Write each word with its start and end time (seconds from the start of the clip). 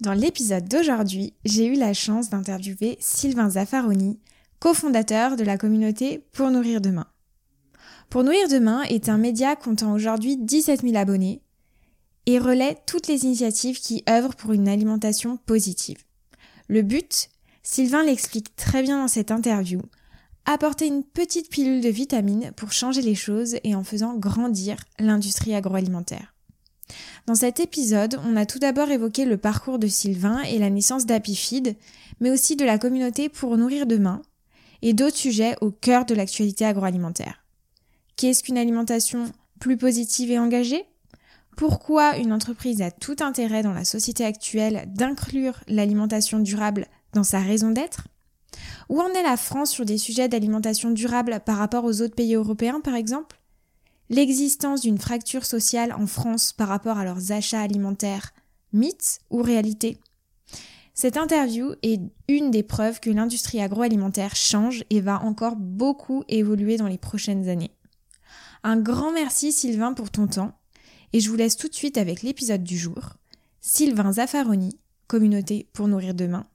Dans 0.00 0.12
l'épisode 0.12 0.68
d'aujourd'hui, 0.68 1.34
j'ai 1.44 1.66
eu 1.66 1.74
la 1.74 1.92
chance 1.92 2.30
d'interviewer 2.30 2.96
Sylvain 3.00 3.50
Zaffaroni, 3.50 4.20
cofondateur 4.60 5.34
de 5.34 5.42
la 5.42 5.58
communauté 5.58 6.24
Pour 6.32 6.52
Nourrir 6.52 6.80
Demain. 6.80 7.08
Pour 8.08 8.22
Nourrir 8.22 8.46
Demain 8.48 8.82
est 8.82 9.08
un 9.08 9.18
média 9.18 9.56
comptant 9.56 9.92
aujourd'hui 9.92 10.36
17 10.36 10.82
000 10.82 10.96
abonnés 10.96 11.42
et 12.26 12.38
relaie 12.38 12.78
toutes 12.86 13.08
les 13.08 13.24
initiatives 13.24 13.80
qui 13.80 14.04
œuvrent 14.08 14.36
pour 14.36 14.52
une 14.52 14.68
alimentation 14.68 15.36
positive. 15.36 15.98
Le 16.68 16.82
but, 16.82 17.28
Sylvain 17.64 18.04
l'explique 18.04 18.54
très 18.54 18.82
bien 18.84 19.00
dans 19.00 19.08
cette 19.08 19.32
interview, 19.32 19.82
apporter 20.44 20.86
une 20.86 21.02
petite 21.02 21.50
pilule 21.50 21.80
de 21.80 21.88
vitamines 21.88 22.52
pour 22.56 22.70
changer 22.70 23.02
les 23.02 23.16
choses 23.16 23.56
et 23.64 23.74
en 23.74 23.82
faisant 23.82 24.14
grandir 24.14 24.76
l'industrie 25.00 25.54
agroalimentaire. 25.54 26.37
Dans 27.26 27.34
cet 27.34 27.60
épisode, 27.60 28.18
on 28.24 28.36
a 28.36 28.46
tout 28.46 28.58
d'abord 28.58 28.90
évoqué 28.90 29.24
le 29.24 29.36
parcours 29.36 29.78
de 29.78 29.86
Sylvain 29.86 30.40
et 30.42 30.58
la 30.58 30.70
naissance 30.70 31.06
d'Apifeed, 31.06 31.76
mais 32.20 32.30
aussi 32.30 32.56
de 32.56 32.64
la 32.64 32.78
communauté 32.78 33.28
pour 33.28 33.56
nourrir 33.56 33.86
demain, 33.86 34.22
et 34.82 34.92
d'autres 34.92 35.16
sujets 35.16 35.56
au 35.60 35.70
cœur 35.70 36.04
de 36.04 36.14
l'actualité 36.14 36.64
agroalimentaire. 36.64 37.44
Qu'est-ce 38.16 38.42
qu'une 38.42 38.58
alimentation 38.58 39.32
plus 39.60 39.76
positive 39.76 40.30
et 40.30 40.38
engagée? 40.38 40.84
Pourquoi 41.56 42.16
une 42.16 42.32
entreprise 42.32 42.82
a 42.82 42.90
tout 42.90 43.16
intérêt 43.20 43.62
dans 43.62 43.72
la 43.72 43.84
société 43.84 44.24
actuelle 44.24 44.84
d'inclure 44.94 45.60
l'alimentation 45.66 46.38
durable 46.38 46.86
dans 47.14 47.24
sa 47.24 47.40
raison 47.40 47.70
d'être? 47.70 48.06
Où 48.88 49.00
en 49.00 49.08
est 49.08 49.22
la 49.22 49.36
France 49.36 49.70
sur 49.70 49.84
des 49.84 49.98
sujets 49.98 50.28
d'alimentation 50.28 50.90
durable 50.90 51.40
par 51.44 51.58
rapport 51.58 51.84
aux 51.84 52.00
autres 52.00 52.14
pays 52.14 52.34
européens 52.34 52.80
par 52.80 52.94
exemple? 52.94 53.37
L'existence 54.10 54.80
d'une 54.80 54.98
fracture 54.98 55.44
sociale 55.44 55.92
en 55.92 56.06
France 56.06 56.52
par 56.52 56.68
rapport 56.68 56.98
à 56.98 57.04
leurs 57.04 57.32
achats 57.32 57.60
alimentaires, 57.60 58.32
mythe 58.72 59.20
ou 59.30 59.42
réalité 59.42 59.98
Cette 60.94 61.18
interview 61.18 61.74
est 61.82 62.00
une 62.26 62.50
des 62.50 62.62
preuves 62.62 63.00
que 63.00 63.10
l'industrie 63.10 63.60
agroalimentaire 63.60 64.34
change 64.34 64.84
et 64.88 65.00
va 65.00 65.22
encore 65.22 65.56
beaucoup 65.56 66.24
évoluer 66.28 66.78
dans 66.78 66.86
les 66.86 66.98
prochaines 66.98 67.48
années. 67.48 67.72
Un 68.64 68.78
grand 68.78 69.12
merci 69.12 69.52
Sylvain 69.52 69.92
pour 69.92 70.10
ton 70.10 70.26
temps 70.26 70.58
et 71.12 71.20
je 71.20 71.28
vous 71.30 71.36
laisse 71.36 71.56
tout 71.56 71.68
de 71.68 71.74
suite 71.74 71.98
avec 71.98 72.22
l'épisode 72.22 72.64
du 72.64 72.78
jour. 72.78 73.14
Sylvain 73.60 74.12
Zaffaroni, 74.12 74.78
communauté 75.06 75.68
pour 75.72 75.88
nourrir 75.88 76.14
demain. 76.14 76.46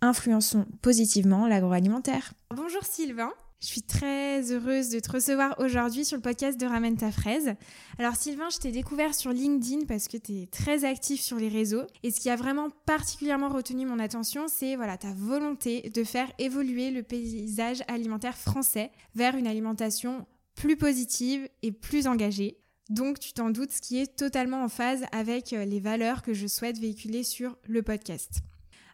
Influençons 0.00 0.66
positivement 0.80 1.46
l'agroalimentaire. 1.46 2.32
Bonjour 2.54 2.84
Sylvain. 2.84 3.32
Je 3.60 3.66
suis 3.66 3.82
très 3.82 4.52
heureuse 4.52 4.88
de 4.88 5.00
te 5.00 5.12
recevoir 5.12 5.54
aujourd'hui 5.58 6.06
sur 6.06 6.16
le 6.16 6.22
podcast 6.22 6.58
de 6.58 6.64
Ramène 6.64 6.96
ta 6.96 7.12
fraise. 7.12 7.54
Alors 7.98 8.16
Sylvain, 8.16 8.48
je 8.48 8.56
t'ai 8.56 8.72
découvert 8.72 9.14
sur 9.14 9.32
LinkedIn 9.32 9.84
parce 9.84 10.08
que 10.08 10.16
tu 10.16 10.40
es 10.40 10.46
très 10.46 10.86
actif 10.86 11.20
sur 11.20 11.36
les 11.36 11.50
réseaux 11.50 11.82
et 12.02 12.10
ce 12.10 12.20
qui 12.20 12.30
a 12.30 12.36
vraiment 12.36 12.70
particulièrement 12.86 13.50
retenu 13.50 13.84
mon 13.84 13.98
attention, 13.98 14.46
c'est 14.48 14.76
voilà 14.76 14.96
ta 14.96 15.12
volonté 15.12 15.90
de 15.90 16.04
faire 16.04 16.32
évoluer 16.38 16.90
le 16.90 17.02
paysage 17.02 17.82
alimentaire 17.86 18.38
français 18.38 18.92
vers 19.14 19.36
une 19.36 19.46
alimentation 19.46 20.26
plus 20.54 20.78
positive 20.78 21.46
et 21.62 21.70
plus 21.70 22.06
engagée. 22.06 22.56
Donc 22.88 23.18
tu 23.18 23.34
t'en 23.34 23.50
doutes, 23.50 23.72
ce 23.72 23.82
qui 23.82 23.98
est 23.98 24.16
totalement 24.16 24.64
en 24.64 24.70
phase 24.70 25.04
avec 25.12 25.52
euh, 25.52 25.66
les 25.66 25.80
valeurs 25.80 26.22
que 26.22 26.32
je 26.32 26.46
souhaite 26.46 26.78
véhiculer 26.78 27.24
sur 27.24 27.58
le 27.68 27.82
podcast. 27.82 28.40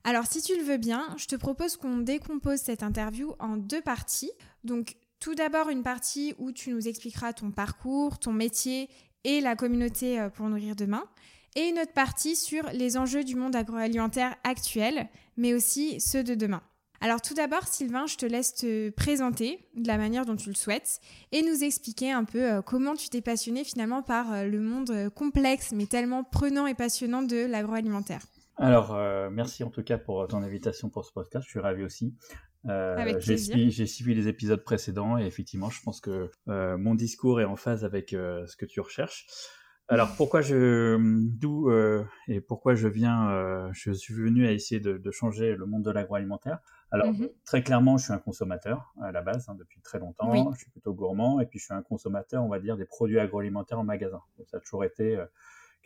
Alors 0.07 0.27
si 0.27 0.41
tu 0.41 0.57
le 0.57 0.63
veux 0.63 0.77
bien, 0.77 1.05
je 1.17 1.27
te 1.27 1.35
propose 1.35 1.77
qu'on 1.77 1.97
décompose 1.97 2.61
cette 2.61 2.85
interview 2.85 3.35
en 3.41 3.57
deux 3.57 3.81
parties. 3.81 4.31
Donc 4.67 4.97
tout 5.19 5.35
d'abord 5.35 5.71
une 5.71 5.83
partie 5.83 6.35
où 6.39 6.53
tu 6.53 6.71
nous 6.71 6.89
expliqueras 6.89 7.33
ton 7.33 7.51
parcours, 7.51 8.19
ton 8.19 8.33
métier 8.33 8.89
et 9.25 9.41
la 9.41 9.57
communauté 9.57 10.21
euh, 10.21 10.29
pour 10.29 10.49
nourrir 10.49 10.77
demain. 10.77 11.05
Et 11.55 11.69
une 11.69 11.79
autre 11.79 11.93
partie 11.93 12.37
sur 12.37 12.65
les 12.73 12.99
enjeux 12.99 13.25
du 13.25 13.35
monde 13.35 13.57
agroalimentaire 13.57 14.37
actuel, 14.45 15.09
mais 15.39 15.55
aussi 15.55 16.01
ceux 16.01 16.23
de 16.23 16.35
demain. 16.35 16.63
Alors 17.01 17.23
tout 17.23 17.35
d'abord, 17.35 17.67
Sylvain, 17.67 18.07
je 18.07 18.17
te 18.17 18.27
laisse 18.27 18.55
te 18.55 18.91
présenter 18.91 19.59
de 19.75 19.89
la 19.89 19.97
manière 19.97 20.27
dont 20.27 20.37
tu 20.37 20.49
le 20.49 20.55
souhaites 20.55 21.01
et 21.33 21.43
nous 21.43 21.65
expliquer 21.65 22.13
un 22.13 22.25
peu 22.25 22.43
euh, 22.43 22.63
comment 22.63 22.95
tu 22.95 23.09
t'es 23.09 23.23
passionné 23.23 23.65
finalement 23.65 24.03
par 24.03 24.33
euh, 24.33 24.45
le 24.45 24.61
monde 24.61 25.11
complexe 25.15 25.73
mais 25.73 25.87
tellement 25.87 26.25
prenant 26.25 26.67
et 26.67 26.75
passionnant 26.75 27.23
de 27.23 27.47
l'agroalimentaire. 27.47 28.21
Alors, 28.59 28.97
merci 29.31 29.65
en 29.65 29.69
tout 29.69 29.83
cas 29.83 29.99
pour 29.99 30.27
ton 30.29 30.43
invitation 30.43 30.89
pour 30.89 31.05
ce 31.05 31.13
podcast, 31.13 31.45
je 31.45 31.51
suis 31.51 31.61
ravi 31.61 31.85
aussi. 31.85 32.15
J'ai 33.19 33.87
suivi, 33.87 34.15
les 34.15 34.29
épisodes 34.29 34.63
précédents 34.63 35.19
et 35.19 35.27
effectivement, 35.27 35.71
je 35.71 35.81
pense 35.83 36.01
que 36.01 36.31
mon 36.47 36.95
discours 36.95 37.41
est 37.41 37.45
en 37.45 37.57
phase 37.57 37.85
avec 37.85 38.11
ce 38.11 38.57
que 38.57 38.67
tu 38.67 38.81
recherches. 38.81 39.27
Alors 39.89 40.09
pourquoi 40.17 40.41
je 40.41 40.97
d'où 40.99 41.71
et 42.29 42.41
pourquoi 42.41 42.75
je 42.75 42.89
viens 42.89 43.71
je 43.73 43.93
suis 43.93 44.15
venu 44.15 44.47
à 44.47 44.53
essayer 44.53 44.81
de, 44.81 44.99
de 44.99 45.11
changer 45.11 45.55
le 45.55 45.67
monde 45.67 45.85
de 45.85 45.91
l'agroalimentaire? 45.91 46.59
Alors, 46.91 47.13
mmh 47.13 47.29
très 47.45 47.63
clairement, 47.63 47.97
je 47.97 48.05
suis 48.05 48.13
un 48.13 48.19
consommateur 48.19 48.93
à 49.03 49.13
la 49.13 49.23
base, 49.23 49.49
hein, 49.49 49.57
depuis 49.59 49.81
très 49.81 49.99
longtemps. 49.99 50.53
Je 50.53 50.59
suis 50.59 50.71
plutôt 50.71 50.93
gourmand 50.95 51.41
et 51.41 51.47
puis 51.47 51.59
je 51.59 51.65
suis 51.65 51.75
un 51.75 51.83
consommateur, 51.83 52.43
on 52.43 52.49
va 52.49 52.59
dire, 52.59 52.77
des 52.77 52.85
produits 52.85 53.19
agroalimentaires 53.19 53.79
en 53.79 53.85
magasin. 53.85 54.21
ça 54.47 54.57
a 54.57 54.61
toujours 54.61 54.85
été 54.85 55.17
euh, 55.17 55.27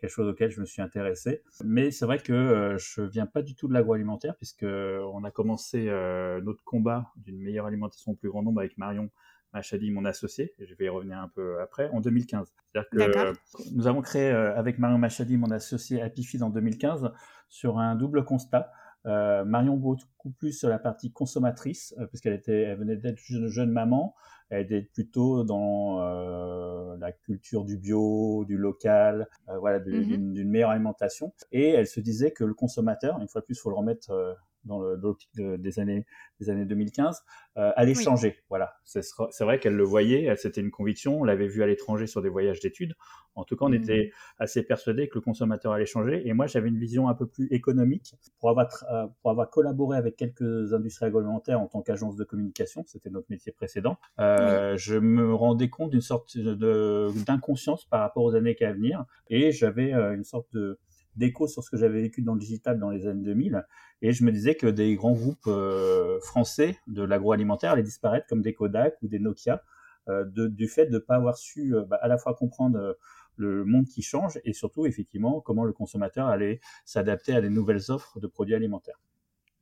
quelque 0.01 0.11
chose 0.11 0.29
auquel 0.29 0.51
je 0.51 0.61
me 0.61 0.67
suis 0.67 0.83
intéressé. 0.83 1.43
Mais 1.65 1.91
c'est 1.91 2.07
vrai 2.07 2.19
que 2.19 2.33
euh, 2.33 2.79
je 2.79 3.03
viens 3.03 3.27
pas 3.27 3.43
du 3.43 3.55
tout 3.55 3.69
de 3.69 3.75
l'agroalimentaire 3.75 4.37
puisque 4.37 4.65
on 4.65 5.25
a 5.25 5.31
commencé 5.31 5.89
euh, 5.89 6.41
notre 6.41 6.65
combat 6.65 7.13
d'une 7.17 7.39
meilleure 7.39 7.67
alimentation 7.67 8.13
au 8.13 8.15
plus 8.15 8.31
grand 8.31 8.43
nombre 8.43 8.61
avec 8.61 8.79
Marion 8.79 9.11
Machadi, 9.53 9.91
mon 9.91 10.05
associé, 10.05 10.55
et 10.59 10.67
je 10.67 10.75
vais 10.77 10.85
y 10.85 10.89
revenir 10.89 11.19
un 11.19 11.29
peu 11.29 11.61
après, 11.61 11.89
en 11.91 12.01
2015. 12.01 12.53
C'est-à-dire 12.73 12.89
que 12.89 13.33
nous 13.75 13.89
avons 13.89 14.01
créé 14.01 14.31
avec 14.31 14.79
Marion 14.79 14.99
Machadi, 14.99 15.37
mon 15.37 15.51
associé, 15.51 16.01
Apifid 16.01 16.43
en 16.45 16.51
2015 16.51 17.11
sur 17.49 17.79
un 17.79 17.97
double 17.97 18.25
constat. 18.25 18.71
Euh, 19.07 19.45
Marion 19.45 19.77
beaucoup 19.77 20.31
plus 20.31 20.53
sur 20.53 20.69
la 20.69 20.79
partie 20.79 21.11
consommatrice, 21.11 21.95
euh, 21.99 22.07
puisqu'elle 22.07 22.35
était, 22.35 22.63
elle 22.63 22.79
venait 22.79 22.97
d'être 22.97 23.19
jeune, 23.19 23.49
jeune, 23.49 23.71
maman, 23.71 24.15
elle 24.51 24.63
était 24.65 24.83
plutôt 24.83 25.45
dans 25.45 26.03
euh, 26.03 26.97
la 26.99 27.13
culture 27.13 27.65
du 27.65 27.79
bio, 27.79 28.45
du 28.47 28.59
local, 28.59 29.29
euh, 29.49 29.59
voilà, 29.59 29.79
mm-hmm. 29.79 30.33
d'une 30.33 30.51
meilleure 30.51 30.71
alimentation. 30.71 31.33
Et 31.53 31.71
elle 31.71 31.87
se 31.87 32.01
disait 32.01 32.33
que 32.33 32.45
le 32.45 32.55
consommateur, 32.55 33.19
une 33.21 33.29
fois 33.29 33.41
de 33.41 33.47
plus, 33.47 33.55
il 33.55 33.61
faut 33.61 33.71
le 33.71 33.77
remettre 33.77 34.37
dans 34.65 34.81
l'optique 34.81 35.31
des 35.37 35.79
années 35.79 36.05
des 36.41 36.51
années 36.51 36.65
2015 36.65 37.23
euh, 37.57 37.71
allait 37.77 37.95
changer. 37.95 38.43
Voilà, 38.49 38.75
c'est 38.85 39.45
vrai 39.45 39.59
qu'elle 39.59 39.75
le 39.75 39.85
voyait, 39.85 40.35
c'était 40.37 40.61
une 40.61 40.71
conviction. 40.71 41.21
On 41.21 41.25
l'avait 41.25 41.49
vu 41.49 41.63
à 41.63 41.67
l'étranger 41.67 42.07
sur 42.07 42.23
des 42.23 42.29
voyages 42.29 42.61
d'études. 42.61 42.95
En 43.35 43.45
tout 43.45 43.57
cas, 43.57 43.67
on 43.67 43.71
mmh. 43.71 43.75
était 43.75 44.13
assez 44.39 44.63
persuadé 44.63 45.09
que 45.09 45.15
le 45.17 45.21
consommateur 45.21 45.73
allait 45.73 45.87
changer. 45.87 46.27
Et 46.27 46.33
moi, 46.33 46.47
j'avais 46.47 46.69
une 46.69 46.79
vision 46.79 47.09
un 47.09 47.15
peu 47.15 47.27
plus 47.27 47.47
économique 47.51 48.15
pour 48.39 48.51
avoir 48.51 48.69
euh, 48.91 49.07
pour 49.23 49.31
avoir 49.31 49.51
collaboré 49.51 49.97
avec 49.97 50.17
quelques 50.17 50.73
industries 50.73 51.07
agroalimentaires 51.07 51.61
en 51.61 51.67
tant 51.67 51.83
qu'agence 51.83 52.17
de 52.17 52.25
communication. 52.25 52.85
C'était 52.87 53.11
notre 53.11 53.27
métier 53.31 53.53
précédent. 53.53 53.99
Euh, 54.19 54.77
Je 54.77 54.97
me 54.97 55.35
rendais 55.35 55.69
compte 55.69 55.91
d'une 55.91 56.01
sorte 56.01 56.37
d'inconscience 56.37 57.85
par 57.85 58.01
rapport 58.01 58.25
aux 58.25 58.35
années 58.35 58.57
à 58.61 58.73
venir, 58.73 59.05
et 59.29 59.53
j'avais 59.53 59.95
euh, 59.95 60.15
une 60.15 60.25
sorte 60.25 60.47
de 60.53 60.79
d'écho 61.17 61.47
sur 61.47 61.63
ce 61.63 61.71
que 61.71 61.77
j'avais 61.77 62.03
vécu 62.03 62.23
dans 62.23 62.35
le 62.35 62.41
digital 62.41 62.79
dans 62.79 62.91
les 62.91 63.07
années 63.07 63.25
2000. 63.25 63.65
Et 64.03 64.13
je 64.13 64.25
me 64.25 64.33
disais 64.33 64.55
que 64.55 64.67
des 64.67 64.95
grands 64.95 65.13
groupes 65.13 65.47
euh, 65.47 66.21
français 66.21 66.79
de 66.87 67.03
l'agroalimentaire 67.03 67.73
allaient 67.73 67.83
disparaître 67.83 68.27
comme 68.29 68.43
des 68.43 68.55
Kodak 68.55 68.97
ou 69.03 69.09
des 69.09 69.19
Nokia 69.19 69.63
euh, 70.09 70.25
du 70.27 70.69
fait 70.69 70.87
de 70.87 70.95
ne 70.95 70.99
pas 70.99 71.17
avoir 71.17 71.37
su 71.37 71.75
euh, 71.75 71.85
bah, 71.85 71.99
à 72.01 72.09
la 72.09 72.17
fois 72.17 72.35
comprendre 72.35 72.97
le 73.37 73.65
monde 73.65 73.87
qui 73.87 74.03
change 74.03 74.41
et 74.45 74.53
surtout 74.53 74.87
effectivement 74.87 75.41
comment 75.41 75.65
le 75.65 75.73
consommateur 75.73 76.27
allait 76.27 76.61
s'adapter 76.85 77.35
à 77.35 77.41
des 77.41 77.51
nouvelles 77.51 77.91
offres 77.91 78.21
de 78.21 78.27
produits 78.27 78.55
alimentaires. 78.55 79.01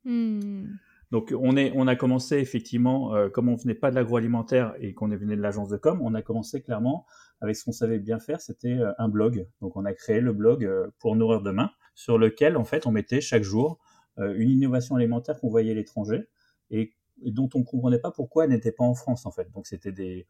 Hmm. 0.05 0.67
Donc 1.11 1.33
on, 1.37 1.57
est, 1.57 1.71
on 1.75 1.87
a 1.87 1.95
commencé 1.95 2.37
effectivement, 2.37 3.29
comme 3.31 3.49
on 3.49 3.55
venait 3.55 3.73
pas 3.73 3.89
de 3.89 3.95
l'agroalimentaire 3.95 4.75
et 4.79 4.93
qu'on 4.93 5.07
venait 5.07 5.35
de 5.35 5.41
l'agence 5.41 5.69
de 5.69 5.77
com, 5.77 5.99
on 6.03 6.13
a 6.13 6.21
commencé 6.21 6.61
clairement 6.61 7.07
avec 7.41 7.55
ce 7.55 7.65
qu'on 7.65 7.71
savait 7.71 7.99
bien 7.99 8.19
faire, 8.19 8.41
c'était 8.41 8.77
euh, 8.77 8.91
un 8.97 9.07
blog. 9.07 9.47
Donc 9.61 9.75
on 9.75 9.85
a 9.85 9.93
créé 9.93 10.19
le 10.21 10.33
blog 10.33 10.65
euh, 10.65 10.87
pour 10.99 11.15
nourrir 11.15 11.41
demain, 11.41 11.71
sur 11.95 12.17
lequel 12.17 12.57
en 12.57 12.65
fait 12.65 12.85
on 12.85 12.91
mettait 12.91 13.21
chaque 13.21 13.43
jour 13.43 13.79
euh, 14.17 14.33
une 14.37 14.49
innovation 14.49 14.95
alimentaire 14.95 15.39
qu'on 15.39 15.49
voyait 15.49 15.71
à 15.71 15.75
l'étranger 15.75 16.27
et, 16.69 16.93
dont 17.25 17.49
on 17.53 17.59
ne 17.59 17.63
comprenait 17.63 17.99
pas 17.99 18.11
pourquoi 18.11 18.45
elle 18.45 18.51
n'était 18.51 18.71
pas 18.71 18.83
en 18.83 18.93
France 18.95 19.25
en 19.25 19.31
fait. 19.31 19.51
Donc 19.51 19.67
c'était 19.67 19.91
des 19.91 20.25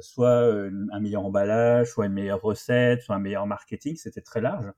soit 0.00 0.50
un 0.92 1.00
meilleur 1.00 1.24
emballage, 1.24 1.90
soit 1.90 2.06
une 2.06 2.14
meilleure 2.14 2.40
recette, 2.40 3.02
soit 3.02 3.14
un 3.14 3.20
meilleur 3.20 3.46
marketing, 3.46 3.96
c'était 3.96 4.22
très 4.22 4.40
large. 4.40 4.72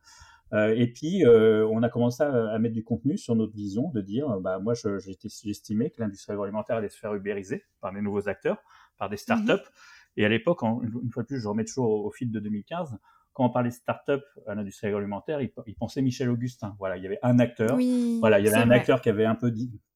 et 0.53 0.93
puis, 0.93 1.25
on 1.27 1.83
a 1.83 1.89
commencé 1.89 2.23
à, 2.23 2.59
mettre 2.59 2.75
du 2.75 2.85
contenu 2.85 3.17
sur 3.17 3.35
notre 3.35 3.55
vision, 3.55 3.91
de 3.95 4.01
dire, 4.01 4.29
bah, 4.41 4.59
moi, 4.59 4.75
j'estimais 4.75 5.91
que 5.91 6.03
l'industrie 6.03 6.33
agroalimentaire 6.33 6.77
allait 6.77 6.89
se 6.89 6.99
faire 6.99 7.15
ubériser 7.15 7.65
par 7.81 7.93
des 7.93 8.01
nouveaux 8.01 8.29
acteurs, 8.29 8.59
par 8.99 9.09
des 9.09 9.17
startups, 9.17 9.53
mmh 9.53 9.94
et 10.17 10.25
à 10.25 10.29
l'époque, 10.29 10.63
une 10.63 11.11
fois 11.11 11.23
de 11.23 11.29
plus, 11.29 11.41
je 11.41 11.49
remets 11.49 11.65
toujours 11.65 12.05
au, 12.05 12.11
fil 12.11 12.31
de 12.31 12.41
2015, 12.41 12.99
quand 13.33 13.45
on 13.45 13.51
parlait 13.51 13.71
start-up 13.71 14.23
à 14.47 14.55
l'industrie 14.55 14.87
agroalimentaire, 14.87 15.41
il, 15.41 15.75
pensait 15.75 16.03
Michel 16.03 16.31
Augustin. 16.31 16.77
Voilà, 16.79 16.97
il 16.97 17.03
y 17.03 17.07
avait 17.07 17.19
un 17.23 17.39
acteur. 17.41 17.77
voilà, 18.21 18.39
il 18.39 18.47
y 18.47 18.49
avait 18.49 18.59
un 18.59 18.71
acteur 18.71 19.01
qui 19.01 19.09
avait 19.09 19.25
un 19.25 19.35
peu 19.35 19.51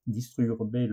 disturber 0.09 0.89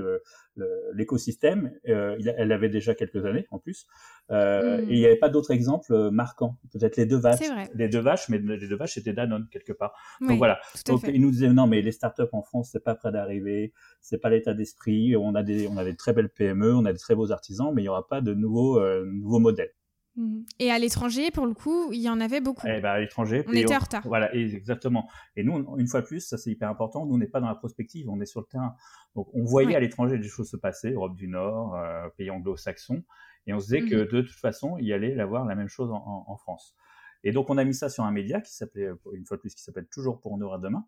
l'écosystème. 0.93 1.71
Le, 1.83 2.17
elle 2.37 2.51
avait 2.51 2.69
déjà 2.69 2.95
quelques 2.95 3.25
années 3.25 3.47
en 3.51 3.59
plus. 3.59 3.87
Euh, 4.31 4.81
hmm. 4.81 4.89
Et 4.89 4.93
il 4.93 4.99
n'y 4.99 5.05
avait 5.05 5.15
pas 5.15 5.29
d'autres 5.29 5.51
exemples 5.51 6.09
marquants. 6.11 6.57
Peut-être 6.71 6.97
les 6.97 7.05
deux 7.05 7.17
vaches. 7.17 7.39
Les 7.73 7.89
deux 7.89 7.99
vaches, 7.99 8.29
mais 8.29 8.37
les 8.37 8.67
deux 8.67 8.75
vaches 8.75 8.93
c'était 8.93 9.13
Danone 9.13 9.47
quelque 9.51 9.73
part. 9.73 9.93
Donc 10.21 10.37
voilà. 10.37 10.59
Donc 10.85 11.01
ils 11.07 11.21
nous 11.21 11.31
disaient 11.31 11.49
non, 11.49 11.67
mais 11.67 11.81
les 11.81 11.91
startups 11.91 12.23
en 12.31 12.41
France 12.41 12.69
c'est 12.71 12.83
pas 12.83 12.95
près 12.95 13.11
d'arriver, 13.11 13.73
c'est 14.01 14.19
pas 14.19 14.29
l'état 14.29 14.53
d'esprit. 14.53 15.15
On 15.15 15.35
a 15.35 15.43
des 15.43 15.67
on 15.67 15.77
a 15.77 15.83
des 15.83 15.95
très 15.95 16.13
belles 16.13 16.29
PME, 16.29 16.73
on 16.75 16.85
a 16.85 16.93
des 16.93 16.99
très 16.99 17.15
beaux 17.15 17.31
artisans, 17.31 17.71
mais 17.73 17.81
il 17.81 17.85
y 17.85 17.89
aura 17.89 18.07
pas 18.07 18.21
de 18.21 18.33
nouveaux 18.33 18.79
nouveaux 19.05 19.39
modèles. 19.39 19.71
Mhm. 20.17 20.45
Et 20.59 20.71
à 20.71 20.79
l'étranger, 20.79 21.29
pour 21.31 21.45
le 21.45 21.53
coup, 21.53 21.91
il 21.91 22.01
y 22.01 22.09
en 22.09 22.21
avait 22.21 22.41
beaucoup. 22.41 22.65
Eh 22.67 22.79
ben, 22.79 22.91
à 22.91 22.99
l'étranger, 22.99 23.43
on 23.47 23.53
était 23.53 23.75
en 23.75 23.79
retard. 23.79 24.03
Voilà, 24.05 24.33
exactement. 24.33 25.09
Et 25.35 25.43
nous, 25.43 25.77
une 25.77 25.87
fois 25.87 26.01
plus, 26.01 26.21
ça 26.21 26.37
c'est 26.37 26.51
hyper 26.51 26.69
important. 26.69 27.05
Nous, 27.05 27.15
on 27.15 27.17
n'est 27.17 27.27
pas 27.27 27.41
dans 27.41 27.47
la 27.47 27.55
prospective, 27.55 28.09
on 28.09 28.19
est 28.21 28.25
sur 28.25 28.41
le 28.41 28.45
terrain. 28.45 28.75
Donc, 29.15 29.27
on 29.33 29.43
voyait 29.43 29.75
à 29.75 29.79
l'étranger 29.79 30.17
des 30.17 30.27
choses 30.27 30.49
se 30.49 30.57
passer, 30.57 30.91
Europe 30.91 31.15
du 31.15 31.27
Nord, 31.27 31.75
euh, 31.75 32.07
pays 32.17 32.29
anglo-saxons, 32.29 33.03
et 33.47 33.53
on 33.53 33.59
se 33.59 33.65
disait 33.65 33.81
que 33.81 33.95
mhm. 33.95 34.07
de 34.07 34.21
toute 34.21 34.39
façon, 34.39 34.77
il 34.77 34.85
y 34.85 34.93
allait 34.93 35.19
avoir 35.19 35.45
la 35.45 35.55
même 35.55 35.69
chose 35.69 35.91
en, 35.91 36.37
France. 36.37 36.75
Et 37.23 37.31
donc, 37.31 37.49
on 37.49 37.57
a 37.57 37.63
mis 37.63 37.73
ça 37.73 37.89
sur 37.89 38.03
un 38.03 38.11
média 38.11 38.39
qui 38.39 38.53
s'appelait, 38.53 38.89
une 39.13 39.25
fois 39.25 39.39
plus, 39.39 39.53
qui 39.55 39.63
s'appelle 39.63 39.87
toujours 39.87 40.19
pour 40.21 40.37
nous 40.37 40.51
à 40.51 40.59
demain, 40.59 40.85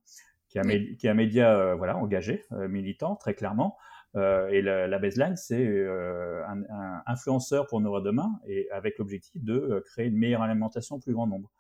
qui 0.50 0.58
est 0.58 1.10
un, 1.10 1.14
média, 1.14 1.54
euh, 1.54 1.76
voilà, 1.76 1.98
engagé, 1.98 2.46
euh, 2.54 2.68
militant, 2.68 3.16
très 3.16 3.34
clairement. 3.34 3.78
Euh, 4.18 4.48
et 4.50 4.62
la, 4.62 4.88
la, 4.88 5.00
baseline, 5.00 5.36
c'est 5.36 5.66
euh, 5.66 6.44
un, 6.48 7.04
influenceur 7.06 7.68
pour 7.68 7.82
nos 7.82 8.00
demain, 8.02 8.40
et 8.48 8.70
avec 8.72 8.98
l'objectif 8.98 9.44
de 9.44 9.54
euh, 9.54 9.82
créer 9.82 10.08
une 10.08 10.18
meilleure 10.18 10.42
alimentation 10.42 10.96
au 10.96 11.00
plus 11.00 11.14
grand 11.14 11.28
nombre. 11.28 11.52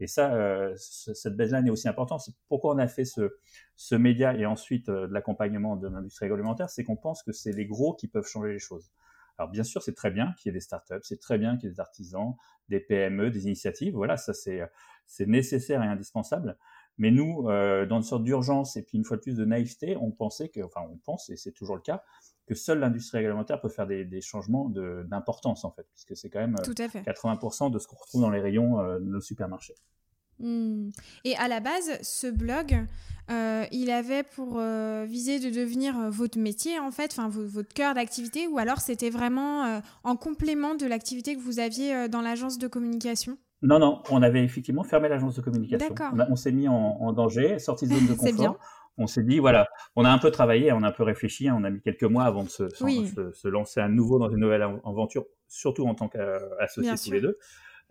Et 0.00 0.08
ça, 0.08 0.34
cette 0.76 1.36
baseline 1.36 1.68
est 1.68 1.70
aussi 1.70 1.86
importante. 1.86 2.22
C'est 2.22 2.34
pourquoi 2.48 2.74
on 2.74 2.78
a 2.78 2.88
fait 2.88 3.04
ce, 3.04 3.36
ce 3.76 3.94
média 3.94 4.34
et 4.34 4.46
ensuite 4.46 4.90
de 4.90 5.06
l'accompagnement 5.12 5.76
de 5.76 5.86
l'industrie 5.86 6.26
agroalimentaire, 6.26 6.70
c'est 6.70 6.82
qu'on 6.82 6.96
pense 6.96 7.22
que 7.22 7.30
c'est 7.30 7.52
les 7.52 7.66
gros 7.66 7.94
qui 7.94 8.08
peuvent 8.08 8.26
changer 8.26 8.52
les 8.52 8.58
choses. 8.58 8.90
Alors 9.38 9.50
bien 9.50 9.62
sûr, 9.62 9.80
c'est 9.80 9.94
très 9.94 10.10
bien 10.10 10.34
qu'il 10.36 10.48
y 10.48 10.50
ait 10.50 10.54
des 10.54 10.60
startups, 10.60 11.02
c'est 11.02 11.20
très 11.20 11.38
bien 11.38 11.56
qu'il 11.56 11.68
y 11.68 11.70
ait 11.70 11.74
des 11.74 11.80
artisans, 11.80 12.34
des 12.68 12.80
PME, 12.80 13.30
des 13.30 13.44
initiatives. 13.44 13.94
Voilà, 13.94 14.16
ça 14.16 14.32
c'est 14.34 15.26
nécessaire 15.26 15.84
et 15.84 15.86
indispensable. 15.86 16.56
Mais 16.98 17.10
nous, 17.10 17.48
euh, 17.48 17.86
dans 17.86 17.96
une 17.96 18.02
sorte 18.02 18.24
d'urgence 18.24 18.76
et 18.76 18.82
puis 18.82 18.98
une 18.98 19.04
fois 19.04 19.16
de 19.16 19.22
plus 19.22 19.36
de 19.36 19.44
naïveté, 19.44 19.96
on 19.96 20.10
pensait 20.10 20.48
que, 20.48 20.60
enfin, 20.60 20.82
on 20.90 20.96
pense, 20.98 21.30
et 21.30 21.36
c'est 21.36 21.52
toujours 21.52 21.76
le 21.76 21.82
cas, 21.82 22.02
que 22.46 22.54
seule 22.54 22.80
l'industrie 22.80 23.18
alimentaire 23.18 23.60
peut 23.60 23.68
faire 23.68 23.86
des, 23.86 24.04
des 24.04 24.20
changements 24.20 24.68
d'importance, 24.68 25.64
en 25.64 25.70
fait, 25.70 25.86
puisque 25.92 26.16
c'est 26.16 26.28
quand 26.28 26.40
même 26.40 26.56
80% 26.56 27.70
de 27.70 27.78
ce 27.78 27.86
qu'on 27.86 27.96
retrouve 27.96 28.20
dans 28.20 28.30
les 28.30 28.40
rayons 28.40 28.80
euh, 28.80 28.98
de 28.98 29.04
nos 29.04 29.20
supermarchés. 29.20 29.74
Hmm. 30.38 30.90
Et 31.24 31.36
à 31.36 31.46
la 31.46 31.60
base, 31.60 31.98
ce 32.02 32.26
blog, 32.26 32.86
euh, 33.30 33.64
il 33.70 33.90
avait 33.90 34.24
pour 34.24 34.58
euh, 34.58 35.04
viser 35.08 35.38
de 35.38 35.50
devenir 35.50 36.10
votre 36.10 36.38
métier, 36.38 36.78
en 36.78 36.90
fait, 36.90 37.12
enfin 37.12 37.28
votre 37.28 37.72
cœur 37.72 37.94
d'activité, 37.94 38.48
ou 38.48 38.58
alors 38.58 38.80
c'était 38.80 39.10
vraiment 39.10 39.64
euh, 39.64 39.80
en 40.02 40.16
complément 40.16 40.74
de 40.74 40.86
l'activité 40.86 41.36
que 41.36 41.40
vous 41.40 41.60
aviez 41.60 42.08
dans 42.08 42.20
l'agence 42.20 42.58
de 42.58 42.66
communication? 42.66 43.38
Non, 43.62 43.78
non, 43.78 44.02
on 44.10 44.22
avait 44.22 44.44
effectivement 44.44 44.82
fermé 44.82 45.08
l'agence 45.08 45.36
de 45.36 45.40
communication. 45.40 45.94
On, 46.12 46.32
on 46.32 46.36
s'est 46.36 46.52
mis 46.52 46.68
en, 46.68 47.12
danger, 47.12 47.58
sorti 47.58 47.86
de 47.86 47.94
zone 47.94 48.06
de 48.06 48.14
confort. 48.36 48.58
on 48.98 49.06
s'est 49.06 49.22
dit, 49.22 49.38
voilà, 49.38 49.68
on 49.96 50.04
a 50.04 50.10
un 50.10 50.18
peu 50.18 50.30
travaillé, 50.30 50.72
on 50.72 50.82
a 50.82 50.88
un 50.88 50.92
peu 50.92 51.04
réfléchi, 51.04 51.50
on 51.50 51.64
a 51.64 51.70
mis 51.70 51.80
quelques 51.80 52.04
mois 52.04 52.24
avant 52.24 52.44
de 52.44 52.48
se, 52.48 52.68
se, 52.68 53.48
lancer 53.48 53.80
à 53.80 53.88
nouveau 53.88 54.18
dans 54.18 54.30
une 54.30 54.40
nouvelle 54.40 54.62
aventure, 54.62 55.26
surtout 55.48 55.86
en 55.86 55.94
tant 55.94 56.08
qu'associés 56.08 56.94
tous 56.96 57.12
les 57.12 57.20
deux. 57.20 57.38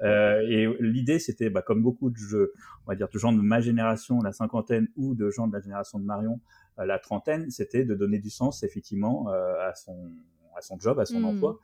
Euh, 0.03 0.41
et 0.47 0.67
l'idée, 0.79 1.19
c'était, 1.19 1.49
bah, 1.49 1.61
comme 1.61 1.81
beaucoup 1.81 2.09
de 2.09 2.17
jeux, 2.17 2.53
on 2.85 2.91
va 2.91 2.95
dire, 2.95 3.07
de 3.07 3.19
gens 3.19 3.31
de 3.31 3.41
ma 3.41 3.61
génération, 3.61 4.19
la 4.21 4.31
cinquantaine, 4.31 4.87
ou 4.95 5.15
de 5.15 5.29
gens 5.29 5.47
de 5.47 5.53
la 5.53 5.61
génération 5.61 5.99
de 5.99 6.05
Marion, 6.05 6.39
euh, 6.79 6.85
la 6.85 6.99
trentaine, 6.99 7.49
c'était 7.51 7.85
de 7.85 7.93
donner 7.93 8.19
du 8.19 8.29
sens, 8.29 8.63
effectivement, 8.63 9.29
euh, 9.29 9.69
à 9.69 9.75
son 9.75 10.11
à 10.57 10.61
son 10.61 10.77
job, 10.77 10.99
à 10.99 11.05
son 11.05 11.21
hmm. 11.21 11.25
emploi. 11.25 11.59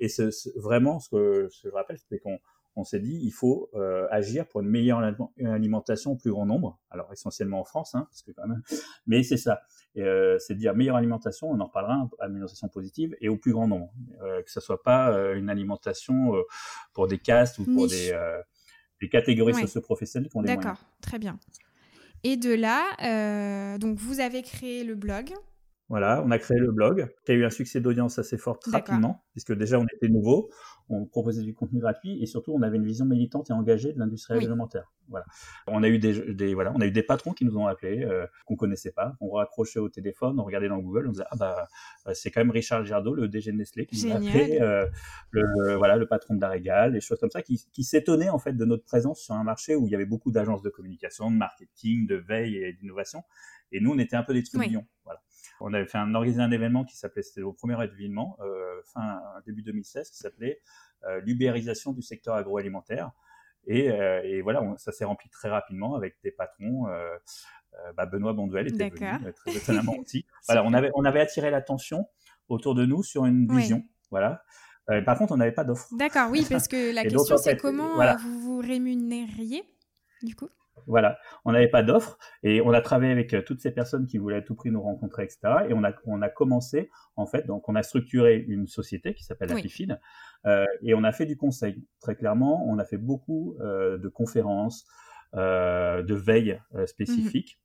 Et 0.00 0.08
c'est 0.08 0.30
vraiment, 0.56 0.98
ce 0.98 1.10
que, 1.10 1.48
ce 1.50 1.62
que 1.64 1.68
je 1.68 1.74
rappelle, 1.74 1.98
c'est 2.08 2.18
qu'on 2.18 2.38
on 2.76 2.84
s'est 2.84 3.00
dit 3.00 3.18
il 3.22 3.32
faut 3.32 3.70
euh, 3.74 4.06
agir 4.10 4.46
pour 4.46 4.60
une 4.60 4.68
meilleure 4.68 5.00
alimentation 5.44 6.12
au 6.12 6.16
plus 6.16 6.30
grand 6.30 6.46
nombre. 6.46 6.78
Alors 6.90 7.10
essentiellement 7.12 7.60
en 7.60 7.64
France, 7.64 7.94
hein, 7.94 8.06
parce 8.10 8.22
que 8.22 8.30
quand 8.32 8.46
même, 8.46 8.62
mais 9.06 9.22
c'est 9.22 9.38
ça. 9.38 9.62
Euh, 9.96 10.38
c'est 10.38 10.54
dire 10.54 10.74
meilleure 10.74 10.96
alimentation, 10.96 11.50
on 11.50 11.58
en 11.58 11.66
reparlera, 11.66 12.08
alimentation 12.20 12.68
positive 12.68 13.16
et 13.20 13.30
au 13.30 13.38
plus 13.38 13.52
grand 13.52 13.66
nombre, 13.66 13.92
euh, 14.22 14.42
que 14.42 14.50
ce 14.50 14.60
soit 14.60 14.82
pas 14.82 15.16
une 15.34 15.48
alimentation 15.48 16.34
pour 16.92 17.08
des 17.08 17.18
castes 17.18 17.58
ou 17.58 17.64
pour 17.64 17.88
des, 17.88 18.12
des 19.00 19.08
catégories 19.08 19.54
ouais. 19.54 19.62
socio-professionnelles 19.62 20.28
qui 20.28 20.36
ont 20.36 20.42
les. 20.42 20.54
D'accord, 20.54 20.84
très 21.00 21.18
bien. 21.18 21.38
Et 22.24 22.36
de 22.36 22.52
là, 22.52 23.78
donc 23.78 23.98
vous 23.98 24.20
avez 24.20 24.42
créé 24.42 24.84
le 24.84 24.94
blog. 24.94 25.32
Voilà, 25.88 26.20
on 26.26 26.32
a 26.32 26.38
créé 26.38 26.58
le 26.58 26.72
blog, 26.72 27.08
qui 27.24 27.30
a 27.30 27.34
eu 27.36 27.44
un 27.44 27.50
succès 27.50 27.80
d'audience 27.80 28.18
assez 28.18 28.38
fort 28.38 28.58
rapidement, 28.72 29.22
puisque 29.30 29.52
déjà 29.52 29.78
on 29.78 29.84
était 29.84 30.08
nouveau, 30.08 30.50
on 30.88 31.04
proposait 31.04 31.42
du 31.42 31.54
contenu 31.54 31.78
gratuit 31.78 32.20
et 32.20 32.26
surtout 32.26 32.52
on 32.52 32.62
avait 32.62 32.76
une 32.76 32.84
vision 32.84 33.06
militante 33.06 33.50
et 33.50 33.52
engagée 33.52 33.92
de 33.92 33.98
l'industrie 34.00 34.36
oui. 34.36 34.46
alimentaire. 34.46 34.92
Voilà, 35.08 35.26
on 35.68 35.84
a 35.84 35.88
eu 35.88 36.00
des, 36.00 36.34
des, 36.34 36.54
voilà, 36.54 36.72
on 36.74 36.80
a 36.80 36.86
eu 36.86 36.90
des 36.90 37.04
patrons 37.04 37.32
qui 37.32 37.44
nous 37.44 37.56
ont 37.56 37.68
appelés, 37.68 38.02
euh, 38.02 38.26
qu'on 38.46 38.56
connaissait 38.56 38.90
pas, 38.90 39.14
on 39.20 39.30
raccrochait 39.30 39.78
au 39.78 39.88
téléphone, 39.88 40.40
on 40.40 40.42
regardait 40.42 40.68
dans 40.68 40.78
Google, 40.78 41.06
on 41.06 41.12
disait 41.12 41.24
ah 41.30 41.36
bah 41.36 41.68
euh, 42.08 42.12
c'est 42.14 42.32
quand 42.32 42.40
même 42.40 42.50
Richard 42.50 42.84
Gerdot, 42.84 43.14
le 43.14 43.28
DG 43.28 43.52
de 43.52 43.56
Nestlé, 43.56 43.86
qui 43.86 44.06
nous 44.06 44.12
a 44.12 44.16
appelé, 44.16 44.58
euh, 44.60 44.88
le 45.30 45.76
voilà 45.76 45.96
le 45.96 46.08
patron 46.08 46.34
de 46.34 46.40
la 46.40 46.90
des 46.90 47.00
choses 47.00 47.20
comme 47.20 47.30
ça, 47.30 47.42
qui, 47.42 47.64
qui 47.72 47.84
s'étonnait 47.84 48.30
en 48.30 48.40
fait 48.40 48.54
de 48.54 48.64
notre 48.64 48.84
présence 48.84 49.20
sur 49.20 49.36
un 49.36 49.44
marché 49.44 49.76
où 49.76 49.86
il 49.86 49.92
y 49.92 49.94
avait 49.94 50.04
beaucoup 50.04 50.32
d'agences 50.32 50.62
de 50.62 50.70
communication, 50.70 51.30
de 51.30 51.36
marketing, 51.36 52.08
de 52.08 52.16
veille 52.16 52.56
et 52.56 52.72
d'innovation, 52.72 53.22
et 53.70 53.80
nous 53.80 53.92
on 53.92 53.98
était 53.98 54.16
un 54.16 54.24
peu 54.24 54.34
des 54.34 54.42
trublions. 54.42 54.80
Oui. 54.80 54.92
Voilà. 55.04 55.20
On 55.60 55.72
avait 55.72 55.86
fait 55.86 55.98
un, 55.98 56.14
organisé 56.14 56.40
un 56.40 56.50
événement 56.50 56.84
qui 56.84 56.96
s'appelait, 56.96 57.22
c'était 57.22 57.42
au 57.42 57.52
premier 57.52 57.82
événement, 57.82 58.36
euh, 58.40 58.80
fin 58.84 59.20
début 59.46 59.62
2016, 59.62 60.10
qui 60.10 60.18
s'appelait 60.18 60.60
euh, 61.04 61.20
l'ubérisation 61.20 61.92
du 61.92 62.02
secteur 62.02 62.34
agroalimentaire. 62.34 63.10
Et, 63.66 63.90
euh, 63.90 64.22
et 64.22 64.42
voilà, 64.42 64.62
on, 64.62 64.76
ça 64.76 64.92
s'est 64.92 65.04
rempli 65.04 65.28
très 65.28 65.48
rapidement 65.48 65.94
avec 65.94 66.16
des 66.22 66.30
patrons. 66.30 66.86
Bah 67.94 68.06
Benoît 68.06 68.32
Bonduel 68.32 68.68
était 68.68 68.88
venu 68.88 69.32
très 69.34 69.54
étonnamment 69.54 69.96
aussi. 69.98 70.24
Voilà, 70.48 70.64
on 70.64 70.72
avait 70.72 70.90
on 70.94 71.04
avait 71.04 71.20
attiré 71.20 71.50
l'attention 71.50 72.08
autour 72.48 72.74
de 72.74 72.86
nous 72.86 73.02
sur 73.02 73.26
une 73.26 73.46
vision. 73.46 73.78
Oui. 73.78 73.90
Voilà. 74.10 74.42
Par 75.04 75.18
contre, 75.18 75.32
on 75.32 75.36
n'avait 75.36 75.52
pas 75.52 75.64
d'offre. 75.64 75.88
D'accord, 75.92 76.30
oui, 76.30 76.46
parce 76.48 76.68
que 76.68 76.94
la 76.94 77.02
question 77.08 77.36
c'est 77.36 77.56
comment 77.56 77.96
voilà. 77.96 78.16
vous 78.16 78.40
vous 78.40 78.58
rémunériez 78.60 79.62
du 80.22 80.34
coup? 80.34 80.48
Voilà, 80.86 81.18
on 81.44 81.52
n'avait 81.52 81.68
pas 81.68 81.82
d'offre 81.82 82.18
et 82.42 82.60
on 82.60 82.70
a 82.72 82.80
travaillé 82.80 83.12
avec 83.12 83.34
euh, 83.34 83.42
toutes 83.42 83.60
ces 83.60 83.70
personnes 83.70 84.06
qui 84.06 84.18
voulaient 84.18 84.36
à 84.36 84.42
tout 84.42 84.54
prix 84.54 84.70
nous 84.70 84.82
rencontrer, 84.82 85.24
etc. 85.24 85.38
Et 85.68 85.74
on 85.74 85.84
a, 85.84 85.92
on 86.06 86.22
a 86.22 86.28
commencé, 86.28 86.90
en 87.16 87.26
fait, 87.26 87.46
donc 87.46 87.68
on 87.68 87.74
a 87.74 87.82
structuré 87.82 88.44
une 88.48 88.66
société 88.66 89.14
qui 89.14 89.24
s'appelle 89.24 89.52
oui. 89.52 89.60
Apifid 89.60 89.98
euh, 90.46 90.64
et 90.82 90.94
on 90.94 91.04
a 91.04 91.12
fait 91.12 91.26
du 91.26 91.36
conseil. 91.36 91.84
Très 92.00 92.14
clairement, 92.14 92.64
on 92.68 92.78
a 92.78 92.84
fait 92.84 92.98
beaucoup 92.98 93.56
euh, 93.60 93.98
de 93.98 94.08
conférences, 94.08 94.86
euh, 95.34 96.02
de 96.02 96.14
veille 96.14 96.60
euh, 96.74 96.86
spécifiques. 96.86 97.58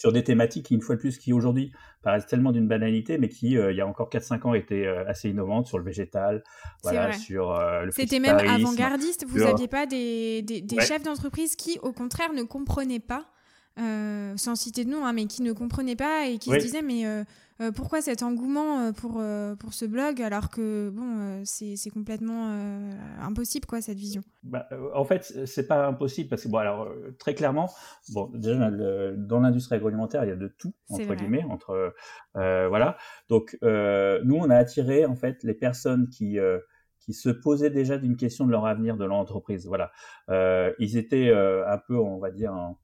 Sur 0.00 0.12
des 0.12 0.24
thématiques 0.24 0.64
qui, 0.64 0.74
une 0.74 0.80
fois 0.80 0.94
de 0.94 1.00
plus, 1.00 1.18
qui 1.18 1.34
aujourd'hui 1.34 1.72
paraissent 2.02 2.24
tellement 2.24 2.52
d'une 2.52 2.66
banalité, 2.66 3.18
mais 3.18 3.28
qui, 3.28 3.58
euh, 3.58 3.70
il 3.70 3.76
y 3.76 3.82
a 3.82 3.86
encore 3.86 4.08
4-5 4.08 4.46
ans, 4.46 4.54
étaient 4.54 4.86
euh, 4.86 5.06
assez 5.06 5.28
innovantes 5.28 5.66
sur 5.66 5.76
le 5.76 5.84
végétal, 5.84 6.42
voilà, 6.82 7.12
sur 7.12 7.50
euh, 7.50 7.82
le 7.82 7.90
C'était 7.90 8.18
même 8.18 8.38
avant-gardiste. 8.38 9.26
Vous 9.28 9.40
n'aviez 9.40 9.68
pas 9.68 9.84
des, 9.84 10.40
des, 10.40 10.62
des 10.62 10.76
ouais. 10.76 10.86
chefs 10.86 11.02
d'entreprise 11.02 11.54
qui, 11.54 11.78
au 11.82 11.92
contraire, 11.92 12.32
ne 12.32 12.44
comprenaient 12.44 12.98
pas 12.98 13.26
euh, 13.78 14.36
sans 14.36 14.56
citer 14.56 14.84
de 14.84 14.90
nom, 14.90 15.06
hein, 15.06 15.12
mais 15.12 15.26
qui 15.26 15.42
ne 15.42 15.52
comprenaient 15.52 15.96
pas 15.96 16.26
et 16.26 16.38
qui 16.38 16.50
oui. 16.50 16.60
se 16.60 16.66
disaient 16.66 16.82
mais 16.82 17.06
euh, 17.06 17.22
euh, 17.60 17.70
pourquoi 17.70 18.02
cet 18.02 18.22
engouement 18.22 18.92
pour, 18.92 19.22
pour 19.58 19.72
ce 19.72 19.84
blog 19.84 20.20
alors 20.20 20.50
que 20.50 20.90
bon 20.90 21.42
c'est 21.44 21.90
complètement 21.90 22.52
impossible 23.20 23.66
quoi 23.66 23.80
cette 23.80 23.96
vision? 23.96 24.22
Bah, 24.42 24.68
En 24.94 25.04
fait 25.04 25.46
c'est 25.46 25.68
pas 25.68 25.86
impossible 25.86 26.28
parce 26.28 26.42
que 26.42 26.48
bon 26.48 26.58
alors 26.58 26.88
très 27.18 27.34
clairement 27.34 27.70
bon 28.12 28.30
déjà 28.34 28.70
dans 29.16 29.40
l'industrie 29.40 29.76
agroalimentaire 29.76 30.24
il 30.24 30.28
y 30.28 30.32
a 30.32 30.36
de 30.36 30.48
tout 30.48 30.74
entre 30.88 31.14
guillemets 31.14 31.44
entre 31.44 31.94
voilà. 32.34 32.96
Donc 33.28 33.56
nous 33.62 34.36
on 34.36 34.50
a 34.50 34.56
attiré 34.56 35.06
en 35.06 35.14
fait 35.14 35.42
les 35.44 35.54
personnes 35.54 36.08
qui 36.08 36.38
qui 36.98 37.12
se 37.14 37.30
posaient 37.30 37.70
déjà 37.70 37.98
d'une 37.98 38.16
question 38.16 38.46
de 38.46 38.50
leur 38.50 38.66
avenir 38.66 38.96
de 38.96 39.04
l'entreprise 39.04 39.66
voilà. 39.66 39.92
Ils 40.78 40.96
étaient 40.96 41.30
un 41.32 41.78
peu 41.78 41.96
on 41.96 42.18
va 42.18 42.30
dire 42.30 42.52
en, 42.52 42.78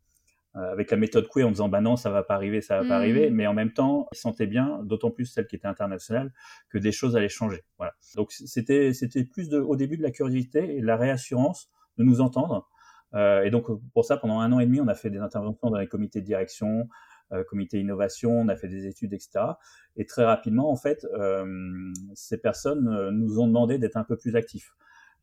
avec 0.56 0.90
la 0.90 0.96
méthode 0.96 1.28
Coué 1.28 1.44
en 1.44 1.50
disant 1.50 1.68
bah 1.68 1.80
non 1.80 1.96
ça 1.96 2.10
va 2.10 2.22
pas 2.22 2.34
arriver 2.34 2.60
ça 2.62 2.78
va 2.78 2.84
mmh. 2.84 2.88
pas 2.88 2.96
arriver. 2.96 3.30
Mais 3.30 3.46
en 3.46 3.54
même 3.54 3.72
temps 3.72 4.08
ils 4.12 4.18
sentaient 4.18 4.46
bien 4.46 4.80
d'autant 4.84 5.10
plus 5.10 5.26
celle 5.26 5.46
qui 5.46 5.56
était 5.56 5.68
internationale 5.68 6.32
que 6.70 6.78
des 6.78 6.92
choses 6.92 7.16
allaient 7.16 7.28
changer. 7.28 7.62
Voilà. 7.78 7.94
Donc 8.14 8.32
c'était 8.32 8.92
c'était 8.92 9.24
plus 9.24 9.48
de, 9.48 9.58
au 9.58 9.76
début 9.76 9.96
de 9.96 10.02
la 10.02 10.10
curiosité 10.10 10.76
et 10.76 10.80
de 10.80 10.86
la 10.86 10.96
réassurance 10.96 11.70
de 11.98 12.04
nous 12.04 12.20
entendre. 12.20 12.68
Euh, 13.14 13.44
et 13.44 13.50
donc 13.50 13.66
pour 13.92 14.04
ça 14.04 14.16
pendant 14.16 14.40
un 14.40 14.50
an 14.52 14.60
et 14.60 14.66
demi 14.66 14.80
on 14.80 14.88
a 14.88 14.94
fait 14.94 15.10
des 15.10 15.20
interventions 15.20 15.70
dans 15.70 15.78
les 15.78 15.86
comités 15.86 16.20
de 16.20 16.26
direction 16.26 16.88
euh, 17.32 17.44
comité 17.44 17.78
innovation 17.78 18.32
on 18.32 18.48
a 18.48 18.56
fait 18.56 18.68
des 18.68 18.86
études 18.86 19.12
etc 19.12 19.54
et 19.96 20.06
très 20.06 20.24
rapidement 20.24 20.70
en 20.70 20.76
fait 20.76 21.06
euh, 21.14 21.92
ces 22.14 22.38
personnes 22.38 22.88
euh, 22.88 23.10
nous 23.10 23.40
ont 23.40 23.46
demandé 23.46 23.78
d'être 23.78 23.96
un 23.96 24.04
peu 24.04 24.16
plus 24.16 24.36
actifs. 24.36 24.72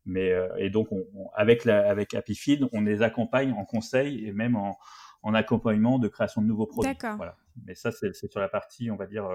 Mais 0.05 0.31
euh, 0.31 0.49
et 0.57 0.69
donc 0.69 0.91
on, 0.91 1.05
on, 1.15 1.29
avec 1.33 1.63
la 1.65 1.89
avec 1.89 2.13
Happy 2.13 2.35
Feed 2.35 2.67
on 2.73 2.81
les 2.81 3.01
accompagne 3.01 3.53
en 3.53 3.65
conseil 3.65 4.27
et 4.27 4.33
même 4.33 4.55
en 4.55 4.77
en 5.23 5.33
accompagnement 5.33 5.99
de 5.99 6.07
création 6.07 6.41
de 6.41 6.47
nouveaux 6.47 6.67
produits. 6.67 6.91
D'accord. 6.91 7.17
Voilà. 7.17 7.35
Mais 7.65 7.75
ça, 7.75 7.91
c'est 7.91 8.13
sur 8.13 8.39
la 8.39 8.49
partie, 8.49 8.91
on 8.91 8.95
va 8.95 9.07
dire, 9.07 9.27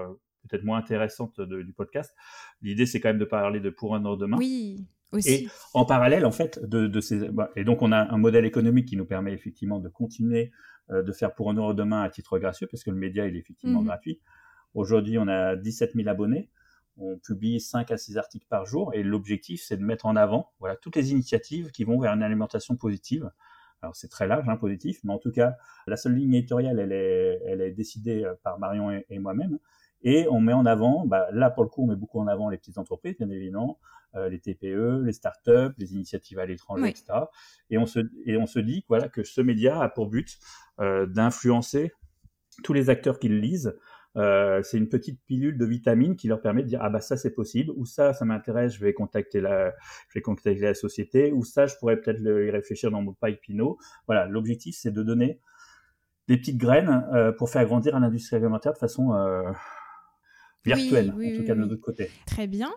peut-être 0.47 0.63
moins 0.63 0.77
intéressante 0.77 1.41
du 1.41 1.73
podcast. 1.73 2.15
L'idée, 2.61 2.85
c'est 2.85 2.99
quand 2.99 3.09
même 3.09 3.19
de 3.19 3.25
parler 3.25 3.59
de 3.59 3.69
pour 3.69 3.95
un 3.95 4.05
an 4.05 4.15
demain. 4.15 4.37
Oui. 4.37 4.85
Aussi. 5.11 5.29
Et 5.29 5.49
en 5.73 5.85
parallèle, 5.85 6.23
en 6.23 6.31
fait, 6.31 6.59
de, 6.63 6.99
ces, 6.99 7.29
bah, 7.29 7.49
et 7.55 7.63
donc 7.63 7.81
on 7.81 7.91
a 7.91 8.13
un 8.13 8.17
modèle 8.17 8.45
économique 8.45 8.87
qui 8.87 8.95
nous 8.95 9.05
permet 9.05 9.33
effectivement 9.33 9.79
de 9.79 9.89
continuer 9.89 10.51
de 10.89 11.11
faire 11.11 11.33
pour 11.33 11.49
un 11.49 11.55
euro 11.55 11.73
demain 11.73 12.01
à 12.01 12.09
titre 12.09 12.37
gracieux, 12.37 12.67
parce 12.69 12.83
que 12.83 12.91
le 12.91 12.97
média 12.97 13.25
il 13.27 13.35
est 13.35 13.39
effectivement 13.39 13.81
mmh. 13.81 13.85
gratuit. 13.85 14.21
Aujourd'hui, 14.73 15.17
on 15.17 15.27
a 15.27 15.55
17 15.55 15.93
000 15.95 16.07
abonnés. 16.07 16.49
On 16.97 17.17
publie 17.17 17.59
5 17.59 17.91
à 17.91 17.97
6 17.97 18.17
articles 18.17 18.45
par 18.49 18.65
jour 18.65 18.93
et 18.93 19.03
l'objectif, 19.03 19.61
c'est 19.63 19.77
de 19.77 19.83
mettre 19.83 20.05
en 20.05 20.15
avant 20.15 20.51
voilà, 20.59 20.75
toutes 20.75 20.95
les 20.97 21.11
initiatives 21.11 21.71
qui 21.71 21.85
vont 21.85 21.99
vers 21.99 22.13
une 22.13 22.23
alimentation 22.23 22.75
positive. 22.75 23.31
Alors 23.81 23.95
c'est 23.95 24.09
très 24.09 24.27
large, 24.27 24.47
hein, 24.49 24.57
positif, 24.57 24.99
mais 25.03 25.13
en 25.13 25.19
tout 25.19 25.31
cas, 25.31 25.55
la 25.87 25.95
seule 25.95 26.15
ligne 26.15 26.33
éditoriale, 26.33 26.79
elle 26.79 26.91
est, 26.91 27.41
elle 27.45 27.61
est 27.61 27.71
décidée 27.71 28.23
euh, 28.23 28.33
par 28.43 28.59
Marion 28.59 28.91
et, 29.09 29.19
moi-même. 29.19 29.57
Et 30.01 30.27
on 30.29 30.39
met 30.39 30.53
en 30.53 30.65
avant, 30.65 31.05
bah, 31.05 31.27
là 31.31 31.49
pour 31.49 31.63
le 31.63 31.69
coup, 31.69 31.83
on 31.83 31.87
met 31.87 31.95
beaucoup 31.95 32.19
en 32.19 32.27
avant 32.27 32.49
les 32.49 32.57
petites 32.57 32.77
entreprises, 32.77 33.17
bien 33.17 33.29
évidemment, 33.29 33.79
euh, 34.15 34.29
les 34.29 34.39
TPE, 34.39 35.03
les 35.03 35.13
startups, 35.13 35.73
les 35.77 35.93
initiatives 35.93 36.39
à 36.39 36.45
l'étranger, 36.45 36.89
etc. 36.89 37.05
Et 37.69 37.77
on 37.77 37.85
se 37.85 37.99
et 38.25 38.37
on 38.37 38.47
se 38.47 38.59
dit 38.59 38.83
voilà 38.87 39.07
que 39.07 39.23
ce 39.23 39.39
média 39.39 39.79
a 39.81 39.87
pour 39.87 40.07
but 40.07 40.39
euh, 40.79 41.05
d'influencer 41.05 41.91
tous 42.63 42.73
les 42.73 42.89
acteurs 42.89 43.19
qui 43.19 43.29
le 43.29 43.37
lisent 43.37 43.77
euh, 44.19 44.61
c'est 44.63 44.77
une 44.77 44.89
petite 44.89 45.21
pilule 45.25 45.57
de 45.57 45.65
vitamines 45.65 46.15
qui 46.15 46.27
leur 46.27 46.41
permet 46.41 46.63
de 46.63 46.67
dire 46.67 46.79
ah 46.81 46.89
bah 46.89 46.99
ça 46.99 47.15
c'est 47.15 47.31
possible 47.31 47.71
ou 47.77 47.85
ça 47.85 48.11
ça 48.13 48.25
m'intéresse 48.25 48.73
je 48.73 48.83
vais 48.83 48.93
contacter 48.93 49.39
la 49.39 49.73
je 50.09 50.15
vais 50.15 50.21
contacter 50.21 50.55
la 50.55 50.73
société 50.73 51.31
ou 51.31 51.43
ça 51.43 51.67
je 51.67 51.75
pourrais 51.77 52.01
peut-être 52.01 52.19
y 52.21 52.49
réfléchir 52.49 52.91
dans 52.91 53.01
mon 53.01 53.13
pipe 53.13 53.39
Pinot 53.41 53.77
voilà 54.07 54.25
l'objectif 54.27 54.75
c'est 54.77 54.91
de 54.91 55.03
donner 55.03 55.39
des 56.27 56.37
petites 56.37 56.57
graines 56.57 57.05
euh, 57.13 57.31
pour 57.31 57.49
faire 57.49 57.65
grandir 57.65 57.95
un 57.95 58.03
industrie 58.03 58.35
alimentaire 58.35 58.73
de 58.73 58.77
façon 58.77 59.13
euh, 59.13 59.41
virtuelle, 60.65 61.11
en 61.11 61.37
tout 61.37 61.45
cas 61.45 61.55
de 61.55 61.61
notre 61.61 61.81
côté. 61.81 62.11
Très 62.27 62.45
bien. 62.45 62.71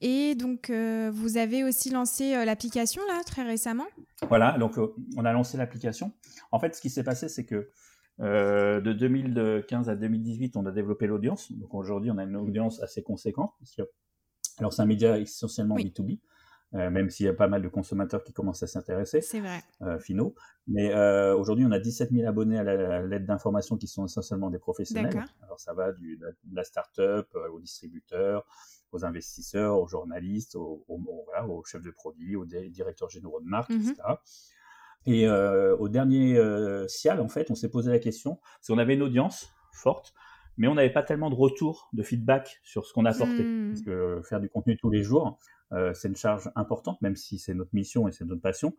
Et 0.00 0.34
donc, 0.34 0.70
vous 0.70 1.36
avez 1.36 1.62
aussi 1.62 1.90
lancé 1.90 2.32
l'application 2.44 3.02
là 3.06 3.22
très 3.24 3.42
récemment? 3.42 3.86
Voilà, 4.28 4.58
donc 4.58 4.80
on 5.16 5.24
a 5.24 5.32
lancé 5.32 5.58
l'application. 5.58 6.12
En 6.50 6.58
fait, 6.58 6.74
ce 6.74 6.80
qui 6.80 6.90
s'est 6.90 7.04
passé, 7.04 7.28
c'est 7.28 7.44
que 7.44 7.70
euh, 8.20 8.80
de 8.80 8.92
2015 8.92 9.88
à 9.88 9.94
2018, 9.94 10.56
on 10.56 10.66
a 10.66 10.72
développé 10.72 11.06
l'audience. 11.06 11.52
Donc 11.52 11.74
aujourd'hui, 11.74 12.10
on 12.10 12.18
a 12.18 12.24
une 12.24 12.36
audience 12.36 12.82
assez 12.82 13.02
conséquente. 13.02 13.52
alors 14.58 14.72
c'est 14.72 14.82
un 14.82 14.86
média 14.86 15.18
essentiellement 15.18 15.76
B2B, 15.76 16.18
euh, 16.74 16.90
même 16.90 17.10
s'il 17.10 17.26
y 17.26 17.28
a 17.28 17.34
pas 17.34 17.46
mal 17.48 17.62
de 17.62 17.68
consommateurs 17.68 18.24
qui 18.24 18.32
commencent 18.32 18.62
à 18.62 18.66
s'intéresser. 18.66 19.20
C'est 19.20 19.40
vrai. 19.40 19.62
Euh, 19.82 19.98
finaux. 19.98 20.34
Mais 20.66 20.92
euh, 20.92 21.36
aujourd'hui, 21.36 21.64
on 21.64 21.70
a 21.70 21.78
17 21.78 22.10
000 22.12 22.28
abonnés 22.28 22.58
à 22.58 23.02
l'aide 23.02 23.24
d'informations 23.24 23.76
qui 23.76 23.86
sont 23.86 24.04
essentiellement 24.04 24.50
des 24.50 24.58
professionnels. 24.58 25.24
Alors 25.42 25.60
ça 25.60 25.72
va 25.72 25.92
du, 25.92 26.16
de 26.16 26.54
la 26.54 26.64
start-up 26.64 27.28
aux 27.52 27.60
distributeurs, 27.60 28.44
aux 28.90 29.04
investisseurs, 29.04 29.78
aux 29.78 29.86
journalistes, 29.86 30.56
aux, 30.56 30.84
aux, 30.88 31.64
chefs 31.64 31.82
de 31.82 31.90
produits, 31.90 32.34
aux 32.34 32.44
directeurs 32.44 33.10
généraux 33.10 33.40
de 33.40 33.46
marque, 33.46 33.70
etc. 33.70 33.94
Et 35.08 35.26
euh, 35.26 35.74
au 35.78 35.88
dernier 35.88 36.36
euh, 36.36 36.86
Cial, 36.86 37.22
en 37.22 37.28
fait, 37.28 37.50
on 37.50 37.54
s'est 37.54 37.70
posé 37.70 37.90
la 37.90 37.98
question, 37.98 38.34
parce 38.34 38.66
qu'on 38.68 38.76
avait 38.76 38.92
une 38.92 39.02
audience 39.02 39.50
forte, 39.72 40.12
mais 40.58 40.68
on 40.68 40.74
n'avait 40.74 40.92
pas 40.92 41.02
tellement 41.02 41.30
de 41.30 41.34
retour, 41.34 41.88
de 41.94 42.02
feedback 42.02 42.60
sur 42.62 42.84
ce 42.84 42.92
qu'on 42.92 43.06
apportait. 43.06 43.42
Hmm. 43.42 43.70
Parce 43.70 43.82
que 43.82 44.20
faire 44.28 44.38
du 44.38 44.50
contenu 44.50 44.76
tous 44.76 44.90
les 44.90 45.02
jours, 45.02 45.38
euh, 45.72 45.94
c'est 45.94 46.08
une 46.08 46.16
charge 46.16 46.50
importante, 46.56 47.00
même 47.00 47.16
si 47.16 47.38
c'est 47.38 47.54
notre 47.54 47.70
mission 47.72 48.06
et 48.06 48.12
c'est 48.12 48.26
notre 48.26 48.42
passion. 48.42 48.74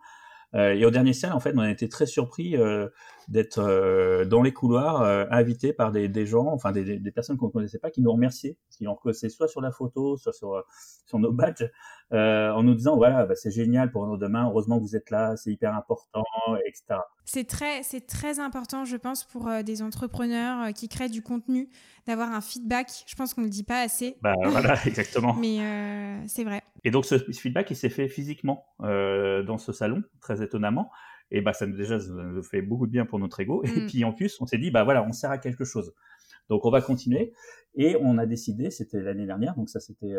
Euh, 0.56 0.74
et 0.74 0.86
au 0.86 0.92
dernier 0.92 1.14
ciel, 1.14 1.32
en 1.32 1.40
fait, 1.40 1.54
on 1.56 1.60
a 1.60 1.70
été 1.70 1.90
très 1.90 2.06
surpris 2.06 2.58
euh, 2.58 2.88
d'être 3.28 3.60
euh, 3.60 4.26
dans 4.26 4.42
les 4.42 4.52
couloirs, 4.52 5.02
invités 5.32 5.74
par 5.74 5.92
des, 5.92 6.08
des, 6.10 6.26
gens, 6.26 6.48
enfin 6.48 6.72
des, 6.72 7.00
des 7.00 7.12
personnes 7.12 7.38
qu'on 7.38 7.48
ne 7.48 7.52
connaissait 7.52 7.80
pas, 7.80 7.92
qui 7.92 8.02
nous 8.02 8.12
remerciaient, 8.12 8.58
qui 8.72 8.88
ont 8.88 8.96
reconnaissaient 8.96 9.30
soit 9.30 9.48
sur 9.48 9.62
la 9.62 9.72
photo, 9.72 10.18
soit 10.18 10.34
sur, 10.34 10.64
sur 11.06 11.20
nos 11.20 11.32
badges, 11.32 11.70
en 12.12 12.64
nous 12.64 12.74
disant 12.74 12.96
voilà, 12.96 13.26
bah, 13.26 13.36
c'est 13.36 13.52
génial 13.52 13.92
pour 13.92 14.08
nos 14.08 14.18
demain, 14.18 14.48
heureusement 14.48 14.78
que 14.80 14.84
vous 14.84 14.96
êtes 14.96 15.12
là, 15.12 15.36
c'est 15.38 15.52
hyper 15.52 15.76
important, 15.76 16.24
etc. 16.66 17.00
C'est 17.32 17.44
très, 17.44 17.84
c'est 17.84 18.08
très 18.08 18.40
important, 18.40 18.86
je 18.86 18.98
pense, 18.98 19.24
pour 19.24 19.52
des 19.64 19.84
entrepreneurs 19.84 20.74
qui 20.74 20.90
créent 20.90 21.10
du 21.10 21.22
contenu, 21.22 21.70
d'avoir 22.08 22.34
un 22.34 22.42
feedback. 22.42 22.90
Je 23.06 23.14
pense 23.14 23.36
qu'on 23.36 23.42
ne 23.42 23.46
le 23.46 23.52
dit 23.52 23.64
pas 23.64 23.82
assez. 23.82 24.18
Bah 24.24 24.34
voilà, 24.46 24.76
exactement. 24.88 25.36
Mais 25.36 25.60
c'est 26.26 26.44
vrai. 26.44 26.64
Et 26.84 26.90
donc 26.90 27.06
ce 27.06 27.20
feedback, 27.20 27.70
il 27.70 27.76
s'est 27.76 27.90
fait 27.90 28.08
physiquement 28.08 28.66
dans 28.80 29.60
ce 29.60 29.72
salon, 29.72 30.02
très 30.22 30.42
étonnamment. 30.42 30.90
Et 31.30 31.42
bah, 31.42 31.54
ça 31.54 31.68
nous, 31.68 31.78
déjà, 31.78 32.00
ça 32.00 32.10
nous 32.10 32.42
fait 32.42 32.64
beaucoup 32.64 32.88
de 32.88 32.92
bien 32.92 33.06
pour 33.06 33.20
notre 33.20 33.40
ego. 33.40 33.62
Et 33.64 33.68
mm. 33.68 33.88
puis 33.88 34.04
en 34.04 34.12
plus, 34.12 34.42
on 34.42 34.48
s'est 34.48 34.58
dit, 34.58 34.72
bah 34.72 34.84
voilà, 34.84 35.04
on 35.04 35.12
sert 35.12 35.30
à 35.30 35.38
quelque 35.38 35.66
chose. 35.66 35.94
Donc 36.50 36.66
on 36.66 36.72
va 36.72 36.82
continuer. 36.82 37.34
Et 37.76 37.96
on 38.02 38.18
a 38.18 38.26
décidé, 38.26 38.72
c'était 38.72 39.02
l'année 39.02 39.28
dernière, 39.28 39.54
donc 39.56 39.70
ça 39.70 39.80
c'était, 39.80 40.16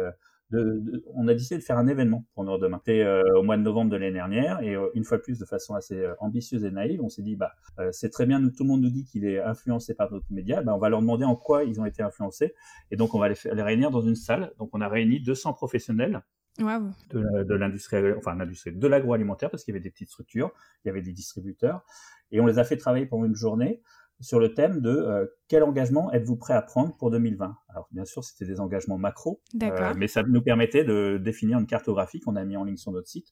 euh, 0.52 0.80
de, 0.80 1.04
on 1.14 1.28
a 1.28 1.34
décidé 1.34 1.58
de 1.58 1.62
faire 1.62 1.78
un 1.78 1.86
événement 1.86 2.26
pour 2.34 2.44
nous 2.44 2.56
demain. 2.58 2.78
C'était 2.84 3.02
euh, 3.02 3.22
au 3.36 3.42
mois 3.42 3.56
de 3.56 3.62
novembre 3.62 3.90
de 3.90 3.96
l'année 3.96 4.12
dernière. 4.12 4.60
Et 4.62 4.74
euh, 4.74 4.88
une 4.94 5.04
fois 5.04 5.18
plus, 5.18 5.38
de 5.38 5.44
façon 5.44 5.74
assez 5.74 6.04
ambitieuse 6.18 6.64
et 6.64 6.70
naïve, 6.70 7.02
on 7.02 7.08
s'est 7.08 7.22
dit, 7.22 7.36
bah 7.36 7.52
c'est 7.92 8.10
très 8.10 8.26
bien, 8.26 8.38
nous, 8.38 8.50
tout 8.50 8.64
le 8.64 8.68
monde 8.68 8.82
nous 8.82 8.90
dit 8.90 9.04
qu'il 9.04 9.24
est 9.24 9.40
influencé 9.40 9.94
par 9.94 10.10
notre 10.12 10.26
média. 10.30 10.62
Bah, 10.62 10.74
on 10.74 10.78
va 10.78 10.88
leur 10.88 11.00
demander 11.00 11.24
en 11.24 11.36
quoi 11.36 11.64
ils 11.64 11.80
ont 11.80 11.86
été 11.86 12.02
influencés. 12.02 12.54
Et 12.90 12.96
donc 12.96 13.14
on 13.14 13.18
va 13.18 13.28
les, 13.28 13.36
les 13.52 13.62
réunir 13.62 13.90
dans 13.90 14.02
une 14.02 14.16
salle. 14.16 14.52
Donc 14.58 14.70
on 14.72 14.80
a 14.80 14.88
réuni 14.88 15.20
200 15.20 15.54
professionnels 15.54 16.22
de, 16.58 17.54
l'industrie, 17.54 18.12
enfin 18.16 18.34
l'industrie 18.34 18.72
de 18.72 18.86
l'agroalimentaire, 18.86 19.50
parce 19.50 19.64
qu'il 19.64 19.72
y 19.72 19.76
avait 19.76 19.82
des 19.82 19.90
petites 19.90 20.08
structures, 20.08 20.52
il 20.84 20.88
y 20.88 20.90
avait 20.90 21.02
des 21.02 21.12
distributeurs, 21.12 21.84
et 22.30 22.40
on 22.40 22.46
les 22.46 22.58
a 22.58 22.64
fait 22.64 22.76
travailler 22.76 23.06
pendant 23.06 23.24
une 23.24 23.34
journée 23.34 23.82
sur 24.20 24.38
le 24.38 24.52
thème 24.54 24.80
de 24.80 24.90
euh, 24.90 25.26
quel 25.48 25.62
engagement 25.62 26.12
êtes-vous 26.12 26.36
prêt 26.36 26.54
à 26.54 26.62
prendre 26.62 26.94
pour 26.96 27.10
2020 27.10 27.56
Alors 27.68 27.88
bien 27.90 28.04
sûr, 28.04 28.22
c'était 28.22 28.44
des 28.44 28.60
engagements 28.60 28.98
macro, 28.98 29.40
euh, 29.62 29.94
mais 29.96 30.08
ça 30.08 30.22
nous 30.22 30.42
permettait 30.42 30.84
de 30.84 31.18
définir 31.22 31.58
une 31.58 31.66
cartographie 31.66 32.20
qu'on 32.20 32.36
a 32.36 32.44
mis 32.44 32.56
en 32.56 32.64
ligne 32.64 32.76
sur 32.76 32.92
notre 32.92 33.08
site. 33.08 33.28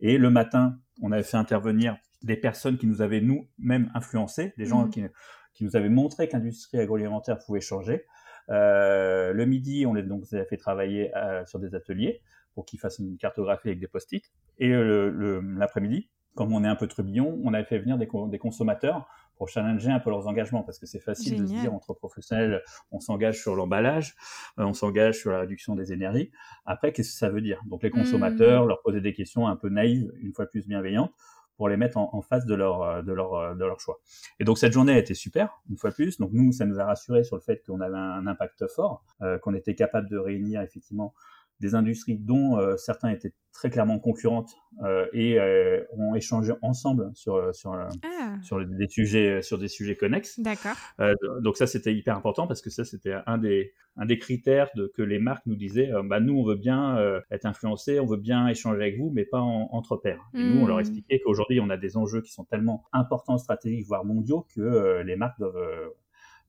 Et 0.00 0.18
le 0.18 0.30
matin, 0.30 0.78
on 1.02 1.12
avait 1.12 1.22
fait 1.22 1.36
intervenir 1.36 1.96
des 2.22 2.36
personnes 2.36 2.78
qui 2.78 2.86
nous 2.86 3.02
avaient 3.02 3.20
nous-mêmes 3.20 3.90
influencés, 3.94 4.54
des 4.56 4.64
gens 4.64 4.86
mmh. 4.86 4.90
qui, 4.90 5.04
qui, 5.52 5.64
nous 5.64 5.76
avaient 5.76 5.90
montré 5.90 6.26
que 6.26 6.32
l'industrie 6.32 6.78
agroalimentaire 6.78 7.38
pouvait 7.38 7.60
changer. 7.60 8.06
Euh, 8.48 9.32
le 9.32 9.46
midi, 9.46 9.84
on 9.86 9.92
les 9.94 10.02
donc 10.02 10.24
a 10.32 10.44
fait 10.46 10.56
travailler 10.56 11.12
sur 11.46 11.58
des 11.58 11.74
ateliers 11.74 12.22
pour 12.54 12.64
qu'ils 12.64 12.80
fassent 12.80 12.98
une 12.98 13.18
cartographie 13.18 13.68
avec 13.68 13.80
des 13.80 13.88
post-it. 13.88 14.24
Et 14.58 14.70
l'après-midi, 14.70 16.08
comme 16.34 16.52
on 16.52 16.64
est 16.64 16.68
un 16.68 16.76
peu 16.76 16.86
trubillon, 16.86 17.40
on 17.44 17.54
avait 17.54 17.64
fait 17.64 17.78
venir 17.78 17.98
des, 17.98 18.08
des, 18.28 18.38
consommateurs 18.38 19.06
pour 19.36 19.48
challenger 19.48 19.90
un 19.90 20.00
peu 20.00 20.10
leurs 20.10 20.26
engagements, 20.26 20.62
parce 20.62 20.78
que 20.78 20.86
c'est 20.86 21.00
facile 21.00 21.42
de 21.42 21.46
se 21.46 21.52
dire 21.52 21.74
entre 21.74 21.94
professionnels, 21.94 22.62
on 22.90 23.00
s'engage 23.00 23.40
sur 23.40 23.54
l'emballage, 23.54 24.14
euh, 24.58 24.64
on 24.64 24.72
s'engage 24.72 25.18
sur 25.18 25.30
la 25.30 25.40
réduction 25.40 25.74
des 25.74 25.92
énergies. 25.92 26.30
Après, 26.64 26.92
qu'est-ce 26.92 27.12
que 27.12 27.18
ça 27.18 27.30
veut 27.30 27.40
dire? 27.40 27.60
Donc 27.66 27.82
les 27.82 27.90
consommateurs, 27.90 28.64
mmh. 28.64 28.68
leur 28.68 28.82
poser 28.82 29.00
des 29.00 29.12
questions 29.12 29.46
un 29.46 29.56
peu 29.56 29.68
naïves, 29.68 30.12
une 30.20 30.32
fois 30.32 30.46
plus 30.46 30.66
bienveillantes, 30.66 31.12
pour 31.56 31.68
les 31.68 31.76
mettre 31.76 31.98
en, 31.98 32.20
face 32.20 32.46
de 32.46 32.54
leur, 32.54 32.82
euh, 32.82 33.02
de, 33.02 33.12
leur, 33.12 33.34
euh, 33.34 33.54
de 33.54 33.64
leur 33.64 33.78
choix. 33.78 34.00
Et 34.40 34.44
donc 34.44 34.58
cette 34.58 34.72
journée 34.72 34.92
a 34.92 34.98
été 34.98 35.14
super, 35.14 35.60
une 35.70 35.76
fois 35.76 35.92
plus. 35.92 36.18
Donc 36.18 36.30
nous, 36.32 36.50
ça 36.52 36.64
nous 36.64 36.80
a 36.80 36.84
rassuré 36.84 37.22
sur 37.22 37.36
le 37.36 37.42
fait 37.42 37.62
qu'on 37.64 37.80
avait 37.80 37.96
un 37.96 38.26
impact 38.26 38.66
fort, 38.66 39.04
qu'on 39.42 39.54
était 39.54 39.74
capable 39.74 40.08
de 40.08 40.18
réunir 40.18 40.62
effectivement 40.62 41.14
des 41.60 41.74
industries 41.74 42.16
dont 42.16 42.58
euh, 42.58 42.76
certains 42.76 43.10
étaient 43.10 43.32
très 43.52 43.70
clairement 43.70 44.00
concurrentes 44.00 44.50
euh, 44.82 45.06
et 45.12 45.38
euh, 45.38 45.84
ont 45.96 46.16
échangé 46.16 46.52
ensemble 46.62 47.10
sur 47.14 47.54
sur 47.54 47.72
ah. 47.72 47.88
sur 48.42 48.64
des 48.66 48.88
sujets 48.88 49.42
sur 49.42 49.58
des 49.58 49.68
sujets 49.68 49.94
connexes. 49.94 50.40
D'accord. 50.40 50.74
donc 51.40 51.56
ça 51.56 51.66
c'était 51.66 51.94
hyper 51.94 52.16
important 52.16 52.48
parce 52.48 52.60
que 52.60 52.70
ça 52.70 52.84
c'était 52.84 53.14
un 53.26 53.38
des 53.38 53.72
un 53.96 54.06
des 54.06 54.18
critères 54.18 54.70
de, 54.74 54.92
que 54.96 55.02
les 55.02 55.20
marques 55.20 55.46
nous 55.46 55.54
disaient 55.54 55.90
bah 56.04 56.18
nous 56.18 56.36
on 56.36 56.44
veut 56.44 56.56
bien 56.56 56.98
être 57.30 57.46
influencés, 57.46 58.00
on 58.00 58.06
veut 58.06 58.16
bien 58.16 58.48
échanger 58.48 58.80
avec 58.82 58.98
vous 58.98 59.12
mais 59.14 59.24
pas 59.24 59.40
entre 59.40 59.96
pairs. 59.96 60.28
Et 60.34 60.42
nous 60.42 60.62
on 60.62 60.66
leur 60.66 60.78
hmm. 60.78 60.80
expliquait 60.80 61.20
qu'aujourd'hui 61.20 61.60
on 61.60 61.70
a 61.70 61.76
des 61.76 61.96
enjeux 61.96 62.22
qui 62.22 62.32
sont 62.32 62.44
tellement 62.44 62.84
importants 62.92 63.38
stratégiques 63.38 63.86
voire 63.86 64.04
mondiaux 64.04 64.46
que 64.54 65.02
les 65.02 65.14
marques 65.14 65.38
doivent 65.38 65.92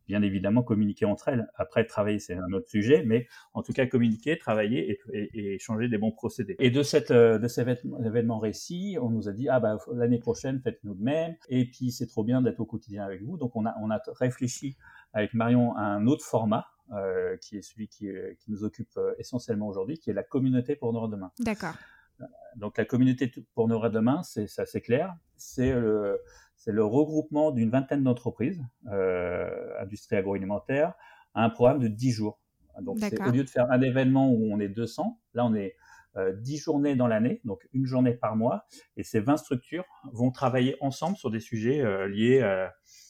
bien 0.08 0.22
évidemment 0.22 0.64
communiquer 0.64 1.06
entre 1.06 1.30
elles. 1.30 1.48
Après, 1.56 1.86
travailler, 1.86 2.20
c'est 2.20 2.36
un 2.36 2.52
autre 2.54 2.70
sujet, 2.70 3.04
mais 3.06 3.28
en 3.54 3.64
tout 3.64 3.74
cas, 3.74 3.86
communiquer, 3.86 4.38
travailler 4.38 5.00
et, 5.14 5.30
et, 5.34 5.56
échanger 5.56 5.88
des 5.88 5.98
bons 5.98 6.12
procédés. 6.12 6.56
Et 6.60 6.70
de, 6.70 6.84
cette, 6.84 7.12
euh, 7.12 7.40
de 7.40 7.48
cet 7.48 7.68
événement 8.04 8.40
récit, 8.40 8.98
on 9.02 9.10
nous 9.10 9.28
a 9.28 9.34
dit, 9.34 9.50
ah 9.50 9.60
bah, 9.60 9.78
l'année 9.94 10.20
prochaine, 10.20 10.62
faites-nous 10.62 10.96
de 10.96 11.04
même, 11.04 11.36
et 11.50 11.66
puis 11.66 11.92
c'est 11.92 12.08
trop 12.08 12.24
bien 12.24 12.42
d'être 12.42 12.60
au 12.60 12.66
quotidien 12.66 13.04
avec 13.04 13.24
vous. 13.24 13.38
Donc, 13.38 13.56
on 13.56 13.66
a, 13.66 13.76
on 13.82 13.90
a 13.90 14.02
réfléchi 14.20 14.78
avec 15.14 15.34
Marion 15.34 15.76
à 15.76 15.84
un 15.84 16.08
autre 16.08 16.24
format, 16.24 16.68
euh, 16.94 17.36
qui 17.38 17.58
est 17.58 17.62
celui 17.62 17.88
qui, 17.88 18.08
qui 18.40 18.52
nous 18.52 18.64
occupe 18.64 18.96
euh, 18.98 19.16
essentiellement 19.18 19.68
aujourd'hui, 19.68 19.98
qui 19.98 20.12
est 20.12 20.14
la 20.14 20.24
communauté 20.24 20.76
pour 20.76 20.94
nos 20.94 21.08
demain. 21.08 21.32
D'accord. 21.40 21.74
Donc, 22.56 22.78
la 22.78 22.86
communauté 22.86 23.32
pour 23.54 23.68
nos 23.68 23.90
demain, 23.90 24.24
c'est 24.24 24.48
ça, 24.48 24.66
c'est 24.66 24.82
clair. 24.82 25.14
C'est 25.36 25.74
le 25.74 26.22
c'est 26.66 26.72
le 26.72 26.84
regroupement 26.84 27.52
d'une 27.52 27.70
vingtaine 27.70 28.04
d'entreprises, 28.04 28.60
euh, 28.92 29.80
industrie 29.80 30.16
agroalimentaire, 30.16 30.94
à 31.36 31.44
un 31.44 31.50
programme 31.52 31.80
de 31.80 31.88
10 31.88 32.12
jours. 32.12 32.40
Donc, 32.82 32.98
au 33.26 33.32
lieu 33.32 33.44
de 33.44 33.50
faire 33.50 33.72
un 33.72 33.82
événement 33.82 34.32
où 34.32 34.52
on 34.52 34.60
est 34.60 34.68
200, 34.68 35.22
là, 35.36 35.46
on 35.46 35.54
est 35.54 35.76
10 36.18 36.58
journées 36.58 36.96
dans 36.96 37.08
l'année, 37.08 37.42
donc 37.44 37.68
une 37.74 37.86
journée 37.86 38.14
par 38.14 38.36
mois, 38.36 38.66
et 38.96 39.04
ces 39.04 39.20
20 39.20 39.38
structures 39.38 39.86
vont 40.12 40.32
travailler 40.32 40.78
ensemble 40.80 41.18
sur 41.18 41.30
des 41.30 41.42
sujets 41.42 41.84
liés 42.08 42.42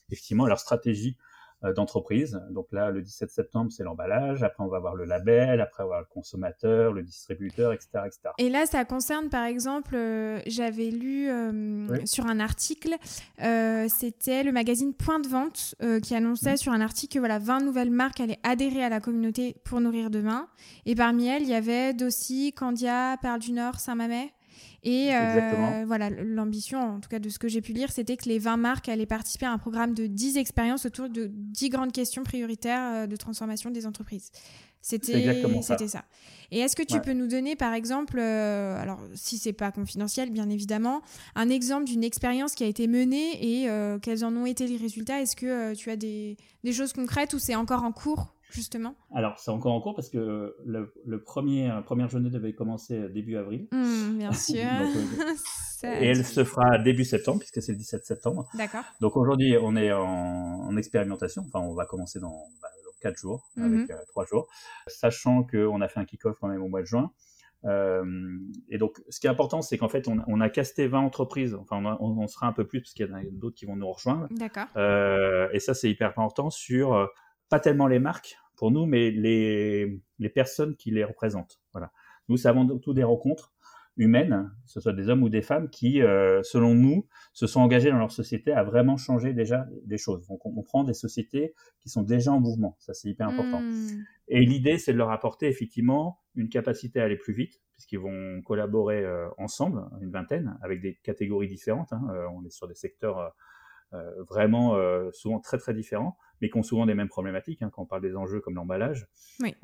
effectivement 0.09 0.45
à 0.45 0.50
leur 0.50 0.59
stratégie 0.59 1.15
euh, 1.19 1.25
d'entreprise. 1.74 2.39
Donc 2.51 2.67
là, 2.72 2.91
le 2.91 3.01
17 3.01 3.29
septembre, 3.29 3.72
c'est 3.72 3.84
l'emballage. 3.84 4.43
Après, 4.43 4.63
on 4.63 4.67
va 4.67 4.79
voir 4.79 4.95
le 4.95 5.05
label. 5.05 5.62
Après, 5.62 5.84
on 5.84 5.88
va 5.88 5.95
voir 5.95 6.01
le 6.01 6.13
consommateur, 6.13 6.93
le 6.93 7.03
distributeur, 7.03 7.74
etc., 7.74 7.89
etc. 8.05 8.19
Et 8.38 8.50
là, 8.50 8.65
ça 8.65 8.86
concerne, 8.86 9.29
par 9.29 9.45
exemple, 9.45 9.95
euh, 9.95 10.39
j'avais 10.48 10.89
lu 10.89 11.29
euh, 11.29 12.05
sur 12.05 12.25
un 12.25 12.39
article, 12.39 12.95
c'était 13.38 14.43
le 14.43 14.51
magazine 14.51 14.93
Point 14.93 15.19
de 15.19 15.27
Vente 15.27 15.75
qui 16.01 16.15
annonçait 16.15 16.57
sur 16.57 16.72
un 16.72 16.81
article 16.81 17.15
que 17.15 17.19
voilà, 17.19 17.39
20 17.39 17.62
nouvelles 17.62 17.91
marques 17.91 18.19
allaient 18.19 18.39
adhérer 18.43 18.84
à 18.84 18.89
la 18.89 19.00
communauté 19.00 19.55
pour 19.63 19.81
nourrir 19.81 20.10
demain. 20.10 20.48
Et 20.86 20.95
parmi 20.95 21.27
elles, 21.27 21.43
il 21.43 21.50
y 21.50 21.53
avait 21.53 21.93
Dossi, 21.93 22.53
Candia, 22.53 23.17
Perle 23.22 23.39
du 23.39 23.51
Nord, 23.51 23.79
Saint-Mamet. 23.79 24.35
Et 24.83 25.15
euh, 25.15 25.83
voilà, 25.88 26.12
l'ambition, 26.12 26.79
en 26.79 27.00
tout 27.00 27.09
cas 27.09 27.17
de 27.17 27.29
ce 27.29 27.39
que 27.39 27.47
j'ai 27.47 27.62
pu 27.62 27.74
lire, 27.74 27.91
c'était 27.91 28.17
que 28.17 28.29
les 28.29 28.38
20 28.38 28.57
marques 28.57 28.88
allaient 28.88 29.07
participer 29.07 29.47
à 29.47 29.51
un 29.51 29.57
programme 29.57 29.95
de 29.95 30.05
10 30.05 30.38
expériences 30.38 30.85
autour 30.85 31.09
de 31.09 31.31
10 31.33 31.69
grandes 31.69 31.91
questions 31.91 32.24
prioritaires 32.24 32.93
euh, 32.93 33.07
de 33.07 33.15
transformation 33.15 33.71
des 33.71 33.88
entreprises. 33.88 34.29
C'était 34.81 35.41
ça. 35.63 35.77
ça. 35.88 36.05
Et 36.51 36.59
est-ce 36.59 36.75
que 36.75 36.83
tu 36.83 37.01
peux 37.01 37.13
nous 37.13 37.25
donner, 37.25 37.55
par 37.55 37.74
exemple, 37.74 38.19
euh, 38.19 38.79
alors 38.79 39.00
si 39.15 39.39
c'est 39.39 39.53
pas 39.53 39.71
confidentiel, 39.71 40.29
bien 40.29 40.47
évidemment, 40.51 41.01
un 41.33 41.50
exemple 41.50 41.85
d'une 41.85 42.03
expérience 42.03 42.53
qui 42.53 42.63
a 42.63 42.67
été 42.67 42.85
menée 42.85 43.63
et 43.63 43.67
quels 44.03 44.24
en 44.24 44.35
ont 44.35 44.45
été 44.45 44.67
les 44.67 44.77
résultats? 44.77 45.19
Est-ce 45.19 45.35
que 45.35 45.74
tu 45.74 45.89
as 45.89 45.95
des, 45.95 46.38
des, 46.63 46.71
choses 46.71 46.93
concrètes 46.93 47.33
ou 47.33 47.39
c'est 47.39 47.55
encore 47.55 47.83
en 47.83 47.91
cours? 47.91 48.35
Justement 48.51 48.95
Alors, 49.13 49.37
c'est 49.39 49.51
encore 49.51 49.73
en 49.73 49.81
cours 49.81 49.95
parce 49.95 50.09
que 50.09 50.55
le, 50.65 51.23
premier, 51.23 51.67
la 51.67 51.81
première 51.81 52.09
journée 52.09 52.29
devait 52.29 52.53
commencer 52.53 53.09
début 53.09 53.37
avril. 53.37 53.67
Mmh, 53.71 54.17
bien 54.17 54.31
sûr. 54.33 54.63
Euh, 54.63 55.87
et 56.01 56.07
elle 56.07 56.25
se 56.25 56.43
fera 56.43 56.77
début 56.77 57.05
septembre, 57.05 57.39
puisque 57.39 57.61
c'est 57.61 57.73
le 57.73 57.77
17 57.77 58.05
septembre. 58.05 58.47
D'accord. 58.55 58.83
Donc 59.01 59.17
aujourd'hui, 59.17 59.55
on 59.61 59.75
est 59.75 59.91
en, 59.91 60.75
expérimentation. 60.77 61.43
Enfin, 61.47 61.65
on 61.65 61.73
va 61.73 61.85
commencer 61.85 62.19
dans, 62.19 62.47
4 63.01 63.13
bah, 63.13 63.19
jours, 63.21 63.49
mmh 63.55 63.63
avec 63.63 64.07
3 64.07 64.23
euh, 64.23 64.27
jours, 64.27 64.47
sachant 64.87 65.43
qu'on 65.43 65.81
a 65.81 65.87
fait 65.87 65.99
un 65.99 66.05
kick-off 66.05 66.37
quand 66.39 66.47
même 66.47 66.61
au 66.61 66.67
mois 66.67 66.81
de 66.81 66.87
juin. 66.87 67.11
Euh, 67.63 68.03
et 68.69 68.77
donc, 68.77 69.01
ce 69.09 69.19
qui 69.19 69.27
est 69.27 69.29
important, 69.29 69.61
c'est 69.61 69.77
qu'en 69.77 69.89
fait, 69.89 70.07
on, 70.07 70.41
a 70.41 70.49
casté 70.49 70.87
20 70.87 70.99
entreprises. 70.99 71.55
Enfin, 71.55 71.97
on, 71.99 72.27
sera 72.27 72.47
un 72.47 72.53
peu 72.53 72.67
plus 72.67 72.81
parce 72.81 72.93
qu'il 72.93 73.07
y 73.07 73.11
en 73.11 73.15
a 73.15 73.23
d'autres 73.31 73.55
qui 73.55 73.65
vont 73.65 73.75
nous 73.75 73.91
rejoindre. 73.91 74.27
D'accord. 74.31 74.67
et 75.51 75.59
ça, 75.59 75.73
c'est 75.73 75.89
hyper 75.89 76.09
important 76.09 76.49
sur 76.49 77.09
pas 77.49 77.59
tellement 77.59 77.87
les 77.87 77.99
marques 77.99 78.37
pour 78.55 78.71
nous, 78.71 78.85
mais 78.85 79.11
les, 79.11 79.99
les 80.19 80.29
personnes 80.29 80.75
qui 80.75 80.91
les 80.91 81.03
représentent. 81.03 81.59
Voilà. 81.73 81.91
Nous, 82.29 82.37
c'est 82.37 82.47
avant 82.47 82.65
tout 82.79 82.93
des 82.93 83.03
rencontres 83.03 83.53
humaines, 83.97 84.51
que 84.65 84.71
ce 84.71 84.81
soit 84.81 84.93
des 84.93 85.09
hommes 85.09 85.23
ou 85.23 85.29
des 85.29 85.41
femmes, 85.41 85.69
qui, 85.69 86.01
euh, 86.01 86.41
selon 86.43 86.73
nous, 86.73 87.07
se 87.33 87.47
sont 87.47 87.61
engagés 87.61 87.89
dans 87.89 87.97
leur 87.97 88.11
société 88.11 88.51
à 88.51 88.63
vraiment 88.63 88.97
changer 88.97 89.33
déjà 89.33 89.67
des 89.85 89.97
choses. 89.97 90.27
Donc, 90.27 90.45
on, 90.45 90.61
prend 90.63 90.83
des 90.83 90.93
sociétés 90.93 91.53
qui 91.79 91.89
sont 91.89 92.03
déjà 92.03 92.31
en 92.31 92.39
mouvement. 92.39 92.75
Ça, 92.79 92.93
c'est 92.93 93.09
hyper 93.09 93.29
important. 93.29 93.61
Hmm. 93.61 94.03
Et 94.27 94.41
l'idée, 94.41 94.77
c'est 94.77 94.91
de 94.91 94.97
leur 94.97 95.11
apporter 95.11 95.47
effectivement 95.47 96.19
une 96.35 96.49
capacité 96.49 96.99
à 96.99 97.05
aller 97.05 97.15
plus 97.15 97.33
vite, 97.33 97.61
puisqu'ils 97.73 97.99
vont 97.99 98.41
collaborer 98.41 99.03
euh, 99.03 99.27
ensemble, 99.37 99.85
une 100.01 100.11
vingtaine, 100.11 100.57
avec 100.61 100.81
des 100.81 100.95
catégories 100.95 101.47
différentes. 101.47 101.93
Hein. 101.93 102.01
Euh, 102.09 102.25
on 102.33 102.43
est 102.43 102.51
sur 102.51 102.67
des 102.67 102.75
secteurs 102.75 103.33
vraiment 104.30 104.77
souvent 105.12 105.39
très 105.39 105.58
très 105.58 105.74
différents 105.74 106.18
mais 106.42 106.50
qui 106.50 106.58
ont 106.58 106.63
souvent 106.63 106.86
des 106.86 106.96
mêmes 106.96 107.08
problématiques. 107.08 107.62
Hein, 107.62 107.70
quand 107.72 107.84
on 107.84 107.86
parle 107.86 108.01
des 108.01 108.15
enjeux 108.15 108.42
comme 108.42 108.56
l'emballage, 108.56 109.08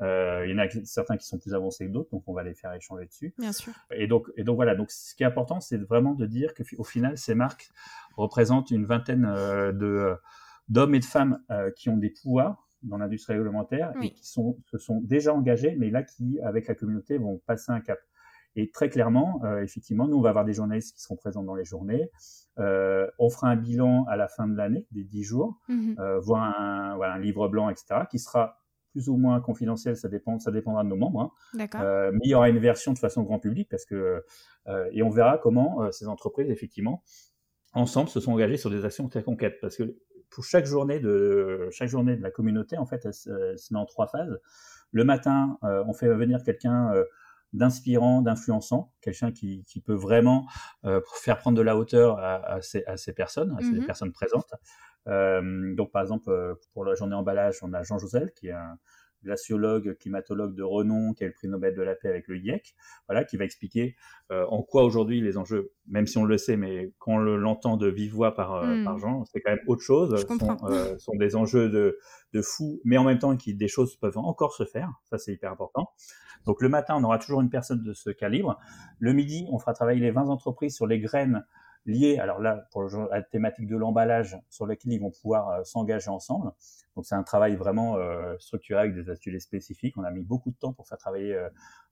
euh, 0.00 0.44
il 0.46 0.50
y 0.50 0.54
en 0.54 0.58
a 0.58 0.68
certains 0.84 1.16
qui 1.16 1.26
sont 1.26 1.38
plus 1.38 1.54
avancés 1.54 1.86
que 1.86 1.92
d'autres, 1.92 2.10
donc 2.10 2.22
on 2.26 2.32
va 2.32 2.42
les 2.42 2.54
faire 2.54 2.72
échanger 2.72 3.06
dessus. 3.06 3.34
Bien 3.38 3.52
sûr. 3.52 3.72
Et 3.90 4.06
donc, 4.06 4.28
et 4.36 4.44
donc 4.44 4.56
voilà. 4.56 4.74
Donc, 4.74 4.90
ce 4.90 5.14
qui 5.14 5.22
est 5.22 5.26
important, 5.26 5.60
c'est 5.60 5.78
vraiment 5.78 6.14
de 6.14 6.26
dire 6.26 6.54
qu'au 6.54 6.84
final, 6.84 7.18
ces 7.18 7.34
marques 7.34 7.70
représentent 8.16 8.70
une 8.70 8.84
vingtaine 8.84 9.26
euh, 9.26 9.72
de 9.72 10.14
d'hommes 10.68 10.94
et 10.94 11.00
de 11.00 11.04
femmes 11.04 11.42
euh, 11.50 11.70
qui 11.72 11.88
ont 11.88 11.96
des 11.96 12.10
pouvoirs 12.10 12.68
dans 12.82 12.96
l'industrie 12.96 13.34
alimentaire 13.34 13.92
et 14.02 14.10
qui 14.10 14.26
sont, 14.26 14.58
se 14.70 14.78
sont 14.78 15.00
déjà 15.00 15.32
engagés, 15.34 15.76
mais 15.78 15.90
là 15.90 16.02
qui, 16.02 16.40
avec 16.40 16.66
la 16.66 16.74
communauté, 16.74 17.18
vont 17.18 17.40
passer 17.46 17.70
un 17.70 17.80
cap. 17.80 17.98
Et 18.54 18.70
très 18.70 18.90
clairement, 18.90 19.40
effectivement, 19.62 20.06
nous, 20.06 20.18
on 20.18 20.20
va 20.20 20.28
avoir 20.28 20.44
des 20.44 20.52
journalistes 20.52 20.94
qui 20.94 21.00
seront 21.00 21.16
présents 21.16 21.42
dans 21.42 21.54
les 21.54 21.64
journées. 21.64 22.10
Euh, 22.58 23.06
on 23.18 23.30
fera 23.30 23.48
un 23.48 23.56
bilan 23.56 24.04
à 24.08 24.16
la 24.16 24.28
fin 24.28 24.46
de 24.46 24.56
l'année, 24.56 24.86
des 24.90 25.04
10 25.04 25.22
jours, 25.22 25.58
mhm. 25.68 25.96
euh, 25.98 26.18
voire 26.20 26.60
un, 26.60 26.96
voilà, 26.96 27.14
un, 27.14 27.18
livre 27.18 27.48
blanc, 27.48 27.70
etc., 27.70 28.02
qui 28.10 28.18
sera 28.18 28.58
plus 28.90 29.08
ou 29.08 29.16
moins 29.16 29.40
confidentiel, 29.40 29.96
ça, 29.96 30.08
dépend, 30.08 30.38
ça 30.38 30.50
dépendra 30.50 30.84
de 30.84 30.88
nos 30.88 30.96
membres. 30.96 31.32
Hein. 31.54 31.66
Euh, 31.76 32.10
mais 32.12 32.20
il 32.24 32.30
y 32.30 32.34
aura 32.34 32.50
une 32.50 32.58
version 32.58 32.92
de 32.92 32.98
façon 32.98 33.22
grand 33.22 33.38
public, 33.38 33.68
parce 33.70 33.86
que, 33.86 34.22
et 34.92 35.02
on 35.02 35.08
verra 35.08 35.38
comment 35.38 35.90
ces 35.90 36.08
entreprises, 36.08 36.50
effectivement, 36.50 37.02
ensemble, 37.72 38.10
se 38.10 38.20
sont 38.20 38.32
engagées 38.32 38.58
sur 38.58 38.68
des 38.68 38.84
actions 38.84 39.08
très 39.08 39.22
concrètes. 39.22 39.58
Parce 39.62 39.76
que 39.76 39.96
pour 40.28 40.44
chaque 40.44 40.66
journée 40.66 41.00
de, 41.00 41.68
chaque 41.70 41.88
journée 41.88 42.16
de 42.16 42.22
la 42.22 42.30
communauté, 42.30 42.76
en 42.76 42.84
fait, 42.84 43.00
elle, 43.06 43.14
se 43.14 43.72
met 43.72 43.80
en 43.80 43.86
trois 43.86 44.08
phases. 44.08 44.38
Le 44.90 45.04
matin, 45.04 45.56
on 45.62 45.94
fait 45.94 46.08
venir 46.08 46.42
quelqu'un 46.44 46.92
d'inspirant, 47.52 48.22
d'influençant, 48.22 48.92
quelqu'un 49.00 49.32
qui, 49.32 49.64
qui, 49.64 49.80
peut 49.80 49.94
vraiment 49.94 50.46
euh, 50.84 51.00
faire 51.14 51.38
prendre 51.38 51.56
de 51.56 51.62
la 51.62 51.76
hauteur 51.76 52.18
à, 52.18 52.36
à, 52.36 52.62
ces, 52.62 52.84
à 52.86 52.96
ces, 52.96 53.12
personnes, 53.12 53.54
à 53.58 53.62
ces 53.62 53.72
mmh 53.72 53.86
personnes 53.86 54.12
présentes. 54.12 54.54
Euh, 55.08 55.74
donc, 55.74 55.90
par 55.92 56.02
exemple, 56.02 56.30
euh, 56.30 56.54
pour 56.72 56.84
la 56.84 56.94
journée 56.94 57.14
emballage, 57.14 57.58
on 57.62 57.72
a 57.72 57.82
Jean 57.82 57.98
Josel, 57.98 58.32
qui 58.32 58.48
est 58.48 58.52
un, 58.52 58.78
glaciologue, 59.22 59.96
climatologue 59.98 60.54
de 60.54 60.62
renom, 60.62 61.12
qui 61.14 61.24
a 61.24 61.26
le 61.26 61.32
prix 61.32 61.48
Nobel 61.48 61.74
de 61.74 61.82
la 61.82 61.94
paix 61.94 62.08
avec 62.08 62.28
le 62.28 62.36
GIEC, 62.36 62.74
voilà, 63.08 63.24
qui 63.24 63.36
va 63.36 63.44
expliquer 63.44 63.96
euh, 64.30 64.44
en 64.48 64.62
quoi 64.62 64.84
aujourd'hui 64.84 65.20
les 65.20 65.36
enjeux, 65.38 65.72
même 65.88 66.06
si 66.06 66.18
on 66.18 66.24
le 66.24 66.38
sait, 66.38 66.56
mais 66.56 66.92
quand 66.98 67.12
on 67.12 67.18
l'entend 67.18 67.76
de 67.76 67.88
vive 67.88 68.12
voix 68.12 68.34
par, 68.34 68.54
euh, 68.54 68.76
hmm. 68.76 68.84
par 68.84 68.98
Jean, 68.98 69.24
c'est 69.24 69.40
quand 69.40 69.52
même 69.52 69.64
autre 69.66 69.82
chose. 69.82 70.14
Sont, 70.26 70.56
euh, 70.64 70.98
sont, 70.98 71.16
des 71.16 71.36
enjeux 71.36 71.68
de, 71.68 71.98
de 72.32 72.42
fou, 72.42 72.80
mais 72.84 72.98
en 72.98 73.04
même 73.04 73.18
temps 73.18 73.36
qui 73.36 73.54
des 73.54 73.68
choses 73.68 73.96
peuvent 73.96 74.18
encore 74.18 74.54
se 74.54 74.64
faire. 74.64 74.90
Ça, 75.04 75.18
c'est 75.18 75.32
hyper 75.32 75.52
important. 75.52 75.90
Donc 76.44 76.60
le 76.60 76.68
matin, 76.68 76.96
on 76.96 77.04
aura 77.04 77.18
toujours 77.18 77.40
une 77.40 77.50
personne 77.50 77.82
de 77.82 77.92
ce 77.92 78.10
calibre. 78.10 78.58
Le 78.98 79.12
midi, 79.12 79.46
on 79.50 79.58
fera 79.58 79.72
travailler 79.72 80.00
les 80.00 80.10
20 80.10 80.28
entreprises 80.28 80.74
sur 80.74 80.86
les 80.86 80.98
graines 80.98 81.44
liées, 81.86 82.18
alors 82.18 82.40
là, 82.40 82.68
pour 82.70 82.82
la 82.82 83.22
thématique 83.22 83.66
de 83.66 83.76
l'emballage, 83.76 84.38
sur 84.50 84.66
lequel 84.66 84.92
ils 84.92 85.00
vont 85.00 85.10
pouvoir 85.10 85.48
euh, 85.48 85.64
s'engager 85.64 86.10
ensemble. 86.10 86.52
Donc 86.96 87.06
c'est 87.06 87.14
un 87.14 87.22
travail 87.22 87.56
vraiment 87.56 87.96
euh, 87.96 88.36
structuré 88.38 88.80
avec 88.80 88.94
des 88.94 89.10
ateliers 89.10 89.40
spécifiques. 89.40 89.96
On 89.96 90.04
a 90.04 90.10
mis 90.10 90.22
beaucoup 90.22 90.50
de 90.50 90.56
temps 90.56 90.72
pour 90.72 90.86
faire 90.86 90.98
travailler 90.98 91.36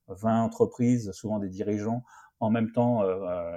20 0.07 0.41
euh, 0.41 0.45
entreprises, 0.45 1.11
souvent 1.11 1.39
des 1.39 1.49
dirigeants, 1.49 2.03
en 2.39 2.49
même 2.49 2.71
temps 2.71 3.03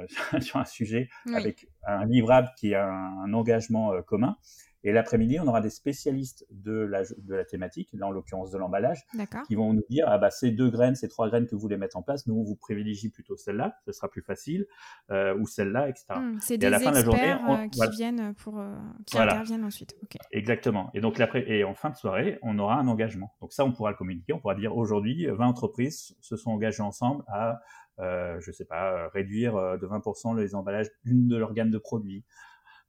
sur 0.40 0.58
un 0.58 0.64
sujet 0.64 1.08
avec 1.34 1.66
un 1.86 2.04
livrable 2.04 2.50
qui 2.58 2.74
a 2.74 2.86
un 2.86 3.32
engagement 3.32 4.02
commun. 4.02 4.36
Et 4.84 4.92
l'après-midi, 4.92 5.40
on 5.40 5.46
aura 5.46 5.60
des 5.60 5.70
spécialistes 5.70 6.46
de 6.50 6.72
la, 6.72 7.02
de 7.02 7.34
la 7.34 7.44
thématique, 7.44 7.88
là 7.94 8.06
en 8.06 8.10
l'occurrence 8.10 8.50
de 8.50 8.58
l'emballage, 8.58 9.04
qui 9.46 9.54
vont 9.54 9.72
nous 9.72 9.84
dire 9.88 10.06
ah 10.08 10.18
bah 10.18 10.30
ces 10.30 10.50
deux 10.50 10.70
graines, 10.70 10.94
ces 10.94 11.08
trois 11.08 11.28
graines 11.28 11.46
que 11.46 11.54
vous 11.54 11.60
voulez 11.60 11.76
mettre 11.76 11.96
en 11.96 12.02
place, 12.02 12.26
nous 12.26 12.34
on 12.34 12.42
vous 12.42 12.56
privilie 12.56 12.94
plutôt 13.10 13.36
celle-là, 13.36 13.76
ce 13.86 13.92
sera 13.92 14.08
plus 14.08 14.22
facile, 14.22 14.66
euh, 15.10 15.36
ou 15.38 15.46
celle-là, 15.46 15.88
etc. 15.88 16.06
Mmh, 16.16 16.38
c'est 16.40 16.58
des 16.58 16.66
à 16.66 16.70
la 16.70 16.78
fin 16.78 16.90
de 16.90 16.96
la 16.96 17.04
journée, 17.04 17.32
euh, 17.32 17.68
qui 17.68 17.80
viennent 17.96 18.34
pour 18.34 18.60
euh, 18.60 18.74
qui 19.06 19.18
interviennent 19.18 19.64
ensuite. 19.64 19.96
Exactement. 20.30 20.90
Et 20.94 21.00
donc 21.00 21.20
et 21.34 21.64
en 21.64 21.74
fin 21.74 21.90
de 21.90 21.96
soirée, 21.96 22.38
on 22.42 22.58
aura 22.58 22.76
un 22.76 22.86
engagement. 22.88 23.34
Donc 23.40 23.52
ça, 23.52 23.64
on 23.64 23.72
pourra 23.72 23.90
le 23.90 23.96
communiquer, 23.96 24.32
on 24.32 24.38
pourra 24.38 24.54
dire 24.54 24.76
aujourd'hui, 24.76 25.26
20 25.26 25.46
entreprises 25.46 26.16
se 26.20 26.36
sont 26.36 26.50
engagées 26.50 26.82
ensemble 26.82 27.24
à 27.28 27.60
euh, 28.00 28.40
je 28.40 28.50
sais 28.50 28.64
pas, 28.64 29.08
réduire 29.08 29.54
de 29.54 29.86
20% 29.86 30.36
les 30.36 30.54
emballages 30.56 30.88
d'une 31.04 31.28
de 31.28 31.36
leurs 31.36 31.54
gammes 31.54 31.70
de 31.70 31.78
produits, 31.78 32.24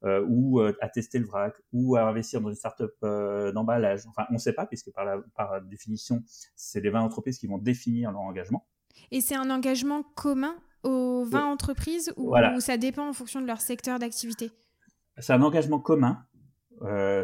ou 0.03 0.59
euh, 0.59 0.75
à 0.81 0.89
tester 0.89 1.19
le 1.19 1.25
vrac, 1.25 1.55
ou 1.73 1.95
à 1.95 2.03
investir 2.03 2.41
dans 2.41 2.49
une 2.49 2.55
startup 2.55 2.91
euh, 3.03 3.51
d'emballage. 3.51 4.01
Enfin, 4.07 4.25
on 4.29 4.33
ne 4.33 4.39
sait 4.39 4.53
pas, 4.53 4.65
puisque 4.65 4.91
par, 4.91 5.05
la, 5.05 5.17
par 5.35 5.61
définition, 5.61 6.23
c'est 6.55 6.81
les 6.81 6.89
20 6.89 7.01
entreprises 7.01 7.37
qui 7.37 7.47
vont 7.47 7.57
définir 7.57 8.11
leur 8.11 8.21
engagement. 8.21 8.67
Et 9.11 9.21
c'est 9.21 9.35
un 9.35 9.49
engagement 9.49 10.03
commun 10.03 10.55
aux 10.83 11.25
20 11.25 11.45
entreprises 11.45 12.13
ou, 12.17 12.35
ça 12.59 12.77
dépend 12.77 13.09
en 13.09 13.13
fonction 13.13 13.41
de 13.41 13.47
leur 13.47 13.59
secteur 13.59 13.97
d'activité? 13.97 14.51
C'est 15.17 15.33
un 15.33 15.41
engagement 15.41 15.79
commun, 15.79 16.25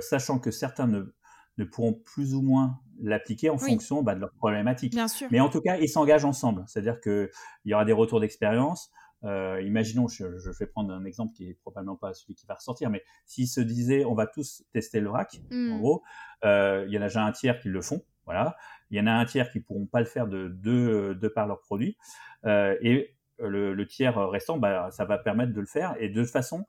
sachant 0.01 0.39
que 0.39 0.49
certains 0.49 0.87
ne, 0.87 1.13
ne, 1.57 1.65
pourront 1.65 1.93
plus 1.93 2.33
ou 2.33 2.41
moins 2.41 2.79
l'appliquer 3.01 3.49
en 3.49 3.57
fonction 3.57 4.01
bah, 4.01 4.15
de 4.15 4.21
leur 4.21 4.31
problématique. 4.33 4.93
Bien 4.93 5.07
sûr. 5.07 5.27
Mais 5.31 5.39
en 5.39 5.49
tout 5.49 5.61
cas, 5.61 5.77
ils 5.77 5.89
s'engagent 5.89 6.25
ensemble. 6.25 6.63
C'est-à-dire 6.67 6.99
qu'il 7.01 7.29
y 7.65 7.73
aura 7.73 7.85
des 7.85 7.93
retours 7.93 8.19
d'expérience. 8.19 8.91
Euh, 9.23 9.61
imaginons, 9.61 10.07
je, 10.07 10.37
je, 10.37 10.49
vais 10.49 10.65
prendre 10.65 10.93
un 10.93 11.05
exemple 11.05 11.33
qui 11.33 11.49
est 11.49 11.53
probablement 11.53 11.95
pas 11.95 12.13
celui 12.13 12.35
qui 12.35 12.45
va 12.47 12.55
ressortir, 12.55 12.89
mais 12.89 13.03
s'ils 13.25 13.47
se 13.47 13.61
disaient 13.61 14.03
on 14.05 14.15
va 14.15 14.25
tous 14.25 14.63
tester 14.73 14.99
le 14.99 15.09
rack, 15.09 15.41
en 15.51 15.55
hmm. 15.55 15.77
gros, 15.79 16.03
euh, 16.43 16.85
il 16.87 16.93
y 16.93 16.97
en 16.97 17.01
a 17.01 17.07
déjà 17.07 17.23
un 17.23 17.31
tiers 17.31 17.59
qui 17.59 17.69
le 17.69 17.81
font, 17.81 18.01
voilà. 18.25 18.55
Il 18.89 18.97
y 18.97 19.01
en 19.01 19.07
a 19.07 19.11
un 19.11 19.25
tiers 19.25 19.51
qui 19.51 19.59
pourront 19.59 19.85
pas 19.85 19.99
le 19.99 20.05
faire 20.05 20.27
de 20.27 20.47
deux 20.47 21.15
de 21.15 21.27
par 21.27 21.47
leurs 21.47 21.61
produits, 21.61 21.97
euh, 22.45 22.75
et 22.81 23.15
le, 23.39 23.73
le, 23.73 23.87
tiers 23.87 24.17
restant, 24.29 24.57
bah, 24.57 24.89
ça 24.91 25.05
va 25.05 25.17
permettre 25.17 25.53
de 25.53 25.59
le 25.59 25.65
faire. 25.65 25.95
Et 25.99 26.09
de 26.09 26.21
toute 26.21 26.31
façon, 26.31 26.65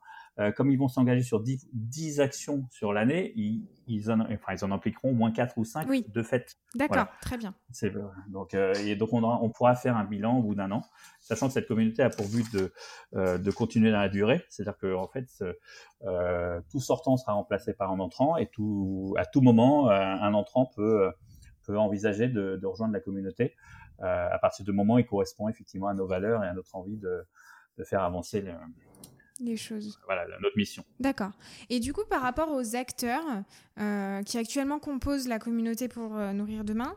comme 0.55 0.71
ils 0.71 0.77
vont 0.77 0.87
s'engager 0.87 1.21
sur 1.21 1.41
10, 1.41 2.19
actions 2.19 2.67
sur 2.71 2.93
l'année, 2.93 3.33
ils, 3.35 4.11
en, 4.11 4.21
enfin, 4.21 4.53
ils 4.53 4.65
en 4.65 4.71
appliqueront 4.71 5.13
moins 5.13 5.31
4 5.31 5.57
ou 5.57 5.63
5 5.63 5.87
de 6.11 6.23
fait. 6.23 6.57
D'accord, 6.75 7.07
très 7.21 7.37
bien. 7.37 7.53
Donc, 8.29 8.53
et 8.53 8.95
donc 8.95 9.13
on, 9.13 9.23
on, 9.23 9.49
pourra 9.49 9.75
faire 9.75 9.95
un 9.95 10.05
bilan 10.05 10.37
au 10.37 10.43
bout 10.43 10.55
d'un 10.55 10.71
an, 10.71 10.81
sachant 11.19 11.47
que 11.47 11.53
cette 11.53 11.67
communauté 11.67 12.01
a 12.01 12.09
pour 12.09 12.27
but 12.27 12.45
de, 12.53 12.73
de 13.13 13.51
continuer 13.51 13.91
dans 13.91 13.99
la 13.99 14.09
durée. 14.09 14.43
C'est-à-dire 14.49 14.77
que 14.77 14.95
en 14.95 15.07
fait, 15.07 15.27
tout 16.69 16.79
sortant 16.79 17.17
sera 17.17 17.33
remplacé 17.33 17.73
par 17.73 17.91
un 17.91 17.99
entrant 17.99 18.37
et 18.37 18.47
tout, 18.47 19.13
à 19.17 19.25
tout 19.25 19.41
moment, 19.41 19.89
un 19.89 20.33
entrant 20.33 20.71
peut, 20.75 21.11
peut 21.63 21.77
envisager 21.77 22.27
de, 22.27 22.57
de 22.61 22.65
rejoindre 22.65 22.93
la 22.93 22.99
communauté. 22.99 23.53
Euh, 24.01 24.27
à 24.31 24.39
partir 24.39 24.65
du 24.65 24.71
moment 24.71 24.95
où 24.95 24.99
il 24.99 25.05
correspond 25.05 25.47
effectivement 25.49 25.87
à 25.87 25.93
nos 25.93 26.07
valeurs 26.07 26.43
et 26.43 26.47
à 26.47 26.53
notre 26.53 26.75
envie 26.75 26.97
de, 26.97 27.25
faire 27.83 28.03
avancer 28.03 28.43
les 29.39 29.57
choses. 29.57 29.99
Voilà, 30.05 30.25
notre 30.41 30.57
mission. 30.57 30.83
D'accord. 30.99 31.31
Et 31.69 31.79
du 31.79 31.93
coup, 31.93 32.03
par 32.09 32.21
rapport 32.21 32.51
aux 32.51 32.75
acteurs 32.75 33.43
euh, 33.79 34.21
qui 34.23 34.37
actuellement 34.37 34.79
composent 34.79 35.27
la 35.27 35.39
communauté 35.39 35.87
pour 35.87 36.15
euh, 36.15 36.33
nourrir 36.33 36.63
demain, 36.63 36.95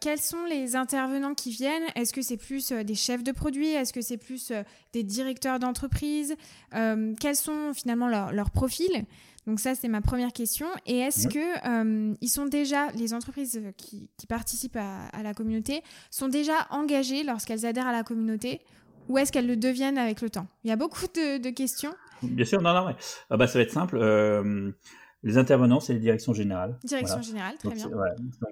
quels 0.00 0.20
sont 0.20 0.44
les 0.44 0.76
intervenants 0.76 1.34
qui 1.34 1.50
viennent? 1.50 1.86
Est-ce 1.94 2.12
que 2.12 2.22
c'est 2.22 2.36
plus 2.36 2.72
des 2.72 2.94
chefs 2.94 3.24
de 3.24 3.32
produits? 3.32 3.68
Est-ce 3.68 3.92
que 3.92 4.00
c'est 4.00 4.18
plus 4.18 4.52
des 4.92 5.02
directeurs 5.02 5.58
d'entreprise? 5.58 6.36
Quels 6.70 7.36
sont 7.36 7.72
finalement 7.74 8.08
leurs 8.08 8.50
profils 8.50 9.04
donc 9.46 9.58
ça, 9.58 9.74
c'est 9.74 9.88
ma 9.88 10.00
première 10.00 10.32
question. 10.32 10.66
Et 10.86 10.98
est-ce 10.98 11.26
que 11.26 11.68
euh, 11.68 12.14
ils 12.20 12.28
sont 12.28 12.46
déjà, 12.46 12.90
les 12.92 13.12
entreprises 13.12 13.60
qui, 13.76 14.08
participent 14.28 14.76
à, 14.76 15.22
la 15.22 15.34
communauté, 15.34 15.82
sont 16.10 16.28
déjà 16.28 16.66
engagées 16.70 17.24
lorsqu'elles 17.24 17.66
adhèrent 17.66 17.88
à 17.88 17.92
la 17.92 18.04
communauté? 18.04 18.60
Ou 19.08 19.18
est-ce 19.18 19.32
qu'elles 19.32 19.46
le 19.46 19.56
deviennent 19.56 19.98
avec 19.98 20.20
le 20.20 20.30
temps? 20.30 20.46
Il 20.64 20.70
y 20.70 20.72
a 20.72 20.76
beaucoup 20.76 21.06
de, 21.06 21.50
questions. 21.50 21.94
Bien 22.22 22.44
sûr, 22.44 22.62
non, 22.62 22.72
non, 22.72 22.94
ah 23.30 23.36
bah, 23.36 23.46
ça 23.46 23.58
va 23.58 23.62
être 23.62 23.72
simple. 23.72 23.96
Euh, 23.96 24.70
les 25.22 25.38
intervenants, 25.38 25.80
c'est 25.80 25.92
les 25.92 26.00
directions 26.00 26.34
générales. 26.34 26.78
Direction 26.84 27.22
générale, 27.22 27.56
très 27.58 27.74
bien. 27.74 27.90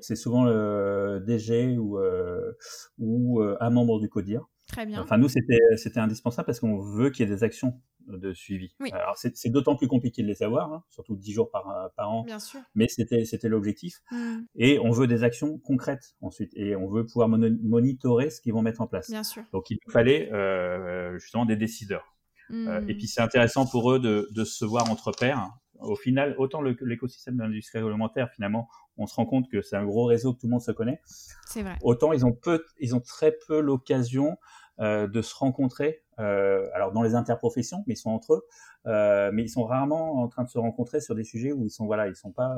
C'est 0.01 0.17
souvent 0.17 0.45
le 0.45 1.23
DG 1.27 1.79
ou, 1.79 1.99
euh, 1.99 2.53
ou 2.99 3.41
un 3.41 3.71
membre 3.71 4.01
du 4.01 4.09
CODIR. 4.09 4.47
Très 4.69 4.87
bien. 4.87 5.03
Enfin, 5.03 5.19
nous, 5.19 5.29
c'était 5.29 6.01
indispensable 6.01 6.47
parce 6.47 6.61
qu'on 6.61 6.79
veut 6.79 7.11
qu'il 7.11 7.29
y 7.29 7.33
ait 7.33 7.35
des 7.35 7.43
actions 7.43 7.81
de 8.07 8.33
suivi. 8.33 8.73
Alors 8.93 9.17
c'est 9.17 9.51
d'autant 9.51 9.77
plus 9.77 9.89
compliqué 9.89 10.23
de 10.23 10.27
les 10.27 10.35
savoir, 10.35 10.73
hein, 10.73 10.85
surtout 10.89 11.17
10 11.17 11.33
jours 11.33 11.51
par, 11.51 11.91
par 11.97 12.11
an. 12.11 12.25
Bien 12.25 12.39
sûr. 12.39 12.61
Mais 12.75 12.89
c'était 12.89 13.49
l'objectif. 13.49 14.01
Mmh. 14.11 14.39
Et 14.57 14.79
on 14.79 14.91
veut 14.91 15.07
des 15.07 15.23
actions 15.23 15.59
concrètes 15.59 16.15
ensuite, 16.21 16.53
et 16.55 16.77
on 16.77 16.89
veut 16.89 17.07
pouvoir 17.07 17.29
monitorer 17.29 18.31
ce 18.31 18.41
qu'ils 18.41 18.53
vont 18.53 18.63
mettre 18.63 18.81
en 18.81 18.87
place. 18.87 19.11
Bien 19.11 19.25
sûr. 19.25 19.43
Donc 19.53 19.71
il 19.71 19.79
fallait 19.89 20.33
euh, 20.33 21.19
justement 21.19 21.47
des 21.47 21.57
décideurs. 21.57 22.17
Euh, 22.51 22.81
et 22.89 22.95
mmh. 22.95 22.97
puis 22.97 23.07
c'est 23.07 23.21
intéressant 23.21 23.67
pour 23.67 23.93
eux 23.93 24.01
de, 24.01 24.29
de 24.33 24.45
se 24.45 24.65
voir 24.65 24.91
entre 24.91 25.13
pairs. 25.13 25.51
Au 25.79 25.97
final, 25.97 26.35
autant 26.37 26.61
l'écosystème 26.61 27.37
de 27.37 27.43
l'industrie 27.43 27.79
alimentaire, 27.79 28.29
finalement, 28.35 28.69
on 28.99 29.07
se 29.07 29.15
rend 29.15 29.25
compte 29.25 29.49
que 29.49 29.63
c'est 29.63 29.77
un 29.77 29.85
gros 29.85 30.05
réseau 30.05 30.35
que 30.35 30.41
tout 30.41 30.47
le 30.47 30.53
monde 30.53 30.63
se 30.63 30.73
connaît. 30.73 31.01
C'est 31.47 31.63
vrai. 31.63 31.77
Autant 31.83 32.13
ils 32.13 32.27
ont 32.27 32.33
peu, 32.33 32.65
ils 32.79 32.95
ont 32.95 33.01
très 33.01 33.35
peu 33.47 33.61
l'occasion 33.61 34.37
de 34.81 35.23
se 35.23 35.35
rencontrer, 35.35 36.03
euh, 36.19 36.69
alors 36.75 36.93
dans 36.93 37.03
les 37.03 37.14
interprofessions, 37.14 37.85
mais 37.87 37.95
ils 37.95 37.99
sont 37.99 38.11
entre 38.11 38.35
eux, 38.35 38.47
euh, 38.87 39.31
mais 39.33 39.43
ils 39.43 39.49
sont 39.49 39.64
rarement 39.64 40.23
en 40.23 40.29
train 40.29 40.45
de 40.45 40.49
se 40.49 40.59
rencontrer 40.59 41.01
sur 41.01 41.14
des 41.14 41.25
sujets 41.25 41.53
où 41.53 41.64
ils 41.64 41.71
sont 41.71 41.87
voilà, 41.87 42.09
ils 42.09 42.16
sont 42.16 42.33
pas 42.33 42.57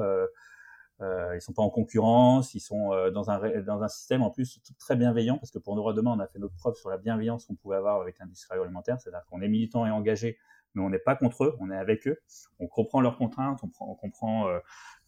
ils 1.34 1.40
sont 1.40 1.52
pas 1.52 1.62
en 1.62 1.70
concurrence, 1.70 2.54
ils 2.54 2.60
sont 2.60 2.90
dans 3.12 3.28
un 3.28 3.60
dans 3.62 3.82
un 3.82 3.88
système 3.88 4.22
en 4.22 4.30
plus 4.30 4.60
très 4.78 4.94
bienveillant 4.94 5.36
parce 5.36 5.50
que 5.50 5.58
pour 5.58 5.74
nous 5.74 5.92
demain 5.92 6.12
on 6.16 6.20
a 6.20 6.28
fait 6.28 6.38
notre 6.38 6.54
preuve 6.54 6.76
sur 6.76 6.90
la 6.90 6.98
bienveillance 6.98 7.46
qu'on 7.46 7.56
pouvait 7.56 7.76
avoir 7.76 8.00
avec 8.00 8.18
l'industrie 8.20 8.56
alimentaire, 8.56 9.00
c'est-à-dire 9.00 9.24
qu'on 9.28 9.40
est 9.40 9.48
militant 9.48 9.84
et 9.84 9.90
engagé 9.90 10.38
mais 10.74 10.82
on 10.82 10.90
n'est 10.90 10.98
pas 10.98 11.16
contre 11.16 11.44
eux, 11.44 11.56
on 11.60 11.70
est 11.70 11.76
avec 11.76 12.06
eux. 12.06 12.18
On 12.58 12.66
comprend 12.66 13.00
leurs 13.00 13.16
contraintes, 13.16 13.60
on, 13.62 13.94
comprend 13.94 14.48
euh, 14.48 14.58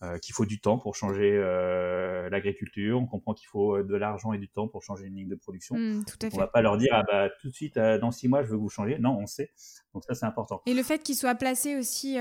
euh, 0.03 0.19
qu'il 0.19 0.35
faut 0.35 0.45
du 0.45 0.61
temps 0.61 0.79
pour 0.79 0.95
changer 0.95 1.33
euh, 1.33 2.29
l'agriculture, 2.31 2.99
on 3.01 3.07
comprend 3.07 3.35
qu'il 3.35 3.49
faut 3.49 3.83
de 3.83 3.97
l'argent 3.97 4.33
et 4.33 4.39
du 4.39 4.49
temps 4.49 4.69
pour 4.69 4.83
changer 4.83 5.07
une 5.07 5.17
ligne 5.17 5.29
de 5.29 5.37
production. 5.37 5.77
Mmh, 5.77 6.05
tout 6.05 6.27
à 6.27 6.31
fait. 6.31 6.37
On 6.37 6.41
va 6.41 6.47
pas 6.47 6.63
leur 6.63 6.77
dire 6.77 6.91
ah 6.93 7.03
bah 7.03 7.29
tout 7.41 7.49
de 7.49 7.55
suite 7.55 7.79
dans 7.79 8.11
six 8.11 8.29
mois 8.29 8.43
je 8.43 8.49
veux 8.49 8.57
que 8.57 8.63
vous 8.63 8.69
changer. 8.69 8.99
Non, 8.99 9.17
on 9.19 9.27
sait. 9.27 9.53
Donc 9.95 10.05
ça 10.05 10.15
c'est 10.15 10.27
important. 10.27 10.63
Et 10.67 10.75
le 10.75 10.83
fait 10.83 11.03
qu'ils 11.03 11.17
soient 11.17 11.35
placés 11.35 11.77
aussi 11.77 12.19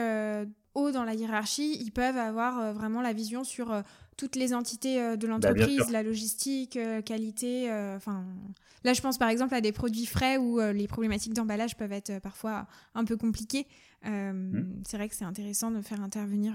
haut 0.75 0.91
dans 0.91 1.03
la 1.03 1.13
hiérarchie, 1.13 1.77
ils 1.81 1.91
peuvent 1.91 2.17
avoir 2.17 2.73
vraiment 2.73 3.01
la 3.01 3.13
vision 3.13 3.43
sur 3.43 3.83
toutes 4.17 4.35
les 4.35 4.53
entités 4.53 5.01
euh, 5.01 5.15
de 5.15 5.27
bah, 5.27 5.33
l'entreprise, 5.33 5.89
la 5.91 6.03
logistique, 6.03 6.77
euh, 6.77 7.01
qualité. 7.01 7.71
Euh, 7.71 7.95
enfin, 7.95 8.25
là, 8.83 8.93
je 8.93 9.01
pense 9.01 9.17
par 9.17 9.29
exemple 9.29 9.53
à 9.53 9.61
des 9.61 9.71
produits 9.71 10.05
frais 10.05 10.37
où 10.37 10.59
les 10.59 10.87
problématiques 10.87 11.33
d'emballage 11.33 11.77
peuvent 11.77 11.93
être 11.93 12.19
parfois 12.19 12.67
un 12.95 13.05
peu 13.05 13.17
compliquées. 13.17 13.67
Mmh. 14.05 14.81
C'est 14.85 14.97
vrai 14.97 15.07
que 15.07 15.15
c'est 15.15 15.25
intéressant 15.25 15.71
de 15.71 15.81
faire 15.81 16.01
intervenir 16.01 16.53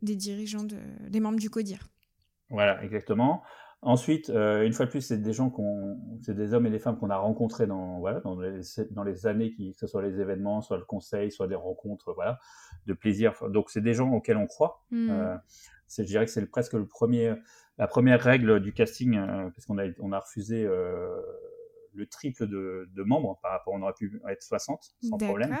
des 0.00 0.14
dirigeants, 0.14 0.62
de, 0.62 0.76
des 1.08 1.18
membres 1.18 1.38
du 1.38 1.50
CODIR. 1.50 1.88
Voilà, 2.50 2.82
exactement. 2.84 3.42
Ensuite, 3.84 4.28
une 4.28 4.72
fois 4.72 4.86
de 4.86 4.90
plus, 4.92 5.00
c'est 5.00 5.18
des 5.18 5.32
gens 5.32 5.50
qu'on, 5.50 5.98
c'est 6.20 6.36
des 6.36 6.54
hommes 6.54 6.66
et 6.66 6.70
des 6.70 6.78
femmes 6.78 6.96
qu'on 6.96 7.10
a 7.10 7.16
rencontrés 7.16 7.66
dans, 7.66 7.98
voilà, 7.98 8.20
dans 8.20 8.38
les, 8.40 8.60
dans 8.92 9.02
les 9.02 9.26
années, 9.26 9.50
qui, 9.50 9.72
que 9.72 9.78
ce 9.80 9.88
soit 9.88 10.02
les 10.02 10.20
événements, 10.20 10.60
soit 10.60 10.76
le 10.76 10.84
conseil, 10.84 11.32
soit 11.32 11.48
des 11.48 11.56
rencontres, 11.56 12.12
voilà, 12.14 12.38
de 12.86 12.92
plaisir. 12.92 13.34
Donc, 13.50 13.70
c'est 13.70 13.80
des 13.80 13.94
gens 13.94 14.12
auxquels 14.12 14.36
on 14.36 14.46
croit. 14.46 14.84
Mmh 14.92 15.38
je 15.98 16.02
dirais 16.02 16.24
que 16.24 16.30
c'est 16.30 16.44
presque 16.46 16.72
le 16.74 16.86
premier, 16.86 17.34
la 17.78 17.86
première 17.86 18.20
règle 18.20 18.60
du 18.60 18.72
casting, 18.72 19.16
euh, 19.16 19.50
parce 19.50 19.66
qu'on 19.66 19.78
a, 19.78 19.84
on 20.00 20.12
a 20.12 20.18
refusé 20.18 20.64
euh, 20.64 21.20
le 21.94 22.06
triple 22.06 22.46
de, 22.46 22.88
membres 23.04 23.38
par 23.42 23.52
rapport, 23.52 23.74
on 23.74 23.82
aurait 23.82 23.92
pu 23.94 24.20
être 24.28 24.42
60 24.42 24.82
sans 25.02 25.18
problème. 25.18 25.56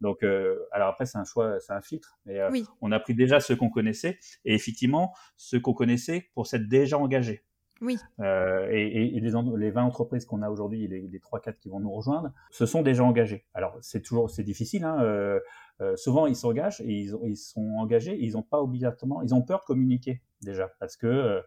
Donc, 0.00 0.24
euh, 0.24 0.58
alors 0.72 0.88
après, 0.88 1.06
c'est 1.06 1.18
un 1.18 1.24
choix, 1.24 1.60
c'est 1.60 1.72
un 1.72 1.80
filtre. 1.80 2.18
Mais 2.26 2.40
on 2.80 2.90
a 2.92 3.00
pris 3.00 3.14
déjà 3.14 3.40
ceux 3.40 3.56
qu'on 3.56 3.70
connaissait, 3.70 4.18
et 4.44 4.54
effectivement, 4.54 5.14
ceux 5.36 5.60
qu'on 5.60 5.74
connaissait 5.74 6.30
pour 6.34 6.46
s'être 6.46 6.68
déjà 6.68 6.98
engagés. 6.98 7.44
Oui. 7.82 7.98
et, 8.20 9.20
les, 9.20 9.20
les, 9.20 9.70
20 9.70 9.82
entreprises 9.82 10.24
qu'on 10.24 10.40
a 10.40 10.48
aujourd'hui, 10.48 10.86
les, 10.88 11.00
les 11.02 11.18
3-4 11.18 11.58
qui 11.58 11.68
vont 11.68 11.80
nous 11.80 11.92
rejoindre, 11.92 12.32
se 12.50 12.64
sont 12.64 12.82
déjà 12.82 13.04
engagés. 13.04 13.44
Alors, 13.54 13.76
c'est 13.80 14.00
toujours, 14.00 14.30
c'est 14.30 14.44
difficile. 14.44 14.84
Hein, 14.84 15.40
euh, 15.82 15.96
souvent 15.96 16.26
ils 16.26 16.36
s'engagent 16.36 16.80
et 16.82 16.92
ils, 16.92 17.14
ils, 17.24 17.36
sont 17.36 17.74
engagés 17.78 18.12
et 18.12 18.24
ils 18.24 18.32
n'ont 18.32 18.42
pas 18.42 18.60
obligatoirement, 18.60 19.22
ils 19.22 19.34
ont 19.34 19.42
peur 19.42 19.60
de 19.60 19.64
communiquer 19.64 20.22
déjà 20.42 20.70
parce 20.78 20.96
que 20.96 21.06
euh, 21.06 21.40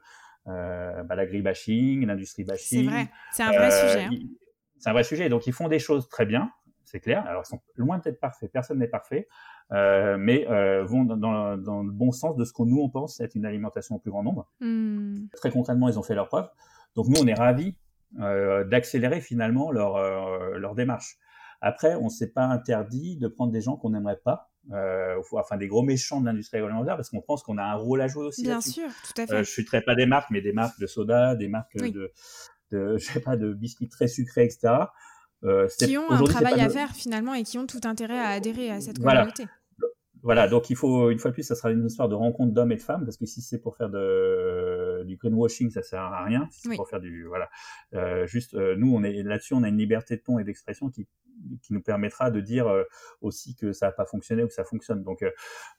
euh 0.48 1.04
bah, 1.04 1.15
l'agribashing, 1.15 2.06
l'industrie 2.06 2.43
bashing. 2.43 2.86
C'est 2.86 2.89
vrai, 2.89 3.10
c'est 3.32 3.43
un 3.43 3.52
vrai 3.52 3.71
sujet. 3.71 4.04
Hein. 4.04 4.10
C'est 4.80 4.89
un 4.89 4.93
vrai 4.93 5.04
sujet. 5.04 5.30
Donc 5.30 5.48
ils 5.48 5.54
font 5.54 5.67
des 5.67 5.80
choses 5.80 6.10
très 6.10 6.26
bien, 6.26 6.52
c'est 6.86 7.00
clair. 7.00 7.26
Alors 7.28 7.43
ils 7.45 7.50
sont 7.50 7.62
loin 7.76 8.00
d'être 8.00 8.19
parfaits, 8.19 8.52
personne 8.52 8.80
n'est 8.80 8.88
parfait, 8.88 9.28
euh, 9.71 10.17
mais 10.17 10.48
euh, 10.50 10.84
vont 10.84 11.04
dans, 11.04 11.58
dans, 11.58 11.84
le 11.84 11.91
bon 11.91 12.12
sens 12.12 12.36
de 12.36 12.45
ce 12.45 12.54
que 12.54 12.63
nous 12.63 12.80
on 12.80 12.89
pense 12.89 13.19
être 13.19 13.36
une 13.36 13.45
alimentation 13.45 13.95
au 13.95 14.00
plus 14.00 14.12
grand 14.12 14.24
nombre. 14.24 14.50
Hmm. 14.60 15.28
Très 15.34 15.52
concrètement, 15.52 15.89
ils 15.89 16.00
ont 16.00 16.04
fait 16.04 16.15
leur 16.15 16.28
preuve. 16.28 16.48
Donc 16.95 17.08
nous 17.08 17.21
on 17.21 17.28
est 17.28 17.34
ravis 17.34 17.76
d'accélérer 18.12 19.19
finalement 19.19 19.71
leur, 19.71 20.00
leur 20.58 20.74
démarche. 20.74 21.17
Après, 21.62 21.95
on 21.95 22.06
ne 22.06 22.10
s'est 22.10 22.32
pas 22.32 22.45
interdit 22.45 23.17
de 23.17 23.28
prendre 23.28 23.52
des 23.52 23.62
gens 23.62 23.76
qu'on 23.76 23.89
n'aimerait 23.89 24.19
pas, 24.24 24.52
euh, 24.71 25.19
enfin 25.32 25.58
des 25.58 25.67
gros 25.67 25.84
méchants 25.84 26.21
de 26.21 26.26
l'industrie 26.26 26.60
alimentaire, 26.60 26.95
parce 26.95 27.10
qu'on 27.10 27.21
pense 27.21 27.43
qu'on 27.43 27.58
a 27.58 27.63
un 27.63 27.76
rôle 27.76 28.02
à 28.02 28.08
jouer 28.08 28.26
aussi. 28.26 28.43
Bien 28.43 28.62
sûr, 28.62 28.88
tout 28.88 29.21
à 29.21 29.28
fait. 29.28 29.34
Euh, 29.34 29.43
je 29.43 29.62
ne 29.62 29.80
pas 29.82 29.95
des 29.95 30.06
marques, 30.06 30.30
mais 30.32 30.41
des 30.41 30.54
marques 30.54 30.80
de 30.80 30.88
soda, 30.88 31.36
des 31.36 31.48
marques 31.48 31.76
de, 31.78 32.12
de, 32.71 32.98
je 32.98 33.04
sais 33.04 33.19
pas, 33.19 33.38
de 33.38 33.54
biscuits 33.54 33.89
très 33.89 34.08
sucrés, 34.08 34.43
etc. 34.43 34.76
Euh, 35.45 35.67
qui 35.77 35.97
ont 35.97 36.10
un 36.10 36.23
travail 36.23 36.60
à 36.60 36.69
faire 36.69 36.91
finalement 36.91 37.34
et 37.34 37.43
qui 37.43 37.58
ont 37.58 37.67
tout 37.67 37.81
intérêt 37.84 38.19
à 38.19 38.29
adhérer 38.29 38.71
à 38.71 38.81
cette 38.81 38.99
communauté. 38.99 39.45
Voilà, 40.25 40.47
donc 40.47 40.71
il 40.71 40.75
faut, 40.75 41.12
une 41.12 41.19
fois 41.19 41.29
de 41.29 41.36
plus, 41.36 41.43
ça 41.43 41.53
sera 41.53 41.69
une 41.69 41.86
histoire 41.86 42.10
de 42.10 42.15
rencontre 42.15 42.51
d'hommes 42.51 42.71
et 42.71 42.77
de 42.77 42.81
femmes, 42.81 43.05
parce 43.05 43.15
que 43.15 43.27
si 43.27 43.43
c'est 43.43 43.60
pour 43.60 43.77
faire 43.77 43.91
de, 43.91 45.03
du 45.03 45.17
greenwashing, 45.17 45.69
ça 45.69 45.84
sert 45.84 46.01
à 46.01 46.23
rien. 46.23 46.47
Si 46.49 46.62
c'est 46.62 46.75
pour 46.75 46.89
faire 46.89 46.99
du, 46.99 47.25
voilà, 47.25 47.47
euh, 47.93 48.25
juste, 48.25 48.55
euh, 48.55 48.75
nous, 48.75 48.91
on 48.91 49.03
est 49.03 49.21
là-dessus, 49.21 49.53
on 49.53 49.62
a 49.62 49.67
une 49.67 49.77
liberté 49.77 50.15
de 50.15 50.21
ton 50.21 50.39
et 50.39 50.43
d'expression 50.43 50.89
qui, 50.89 51.08
qui 51.62 51.73
nous 51.73 51.81
permettra 51.84 52.31
de 52.31 52.41
dire 52.41 52.65
aussi 53.21 53.55
que 53.55 53.71
ça 53.71 53.86
n'a 53.86 53.91
pas 53.91 54.08
fonctionné 54.08 54.41
ou 54.41 54.47
que 54.47 54.53
ça 54.55 54.63
fonctionne. 54.63 55.03
Donc, 55.03 55.23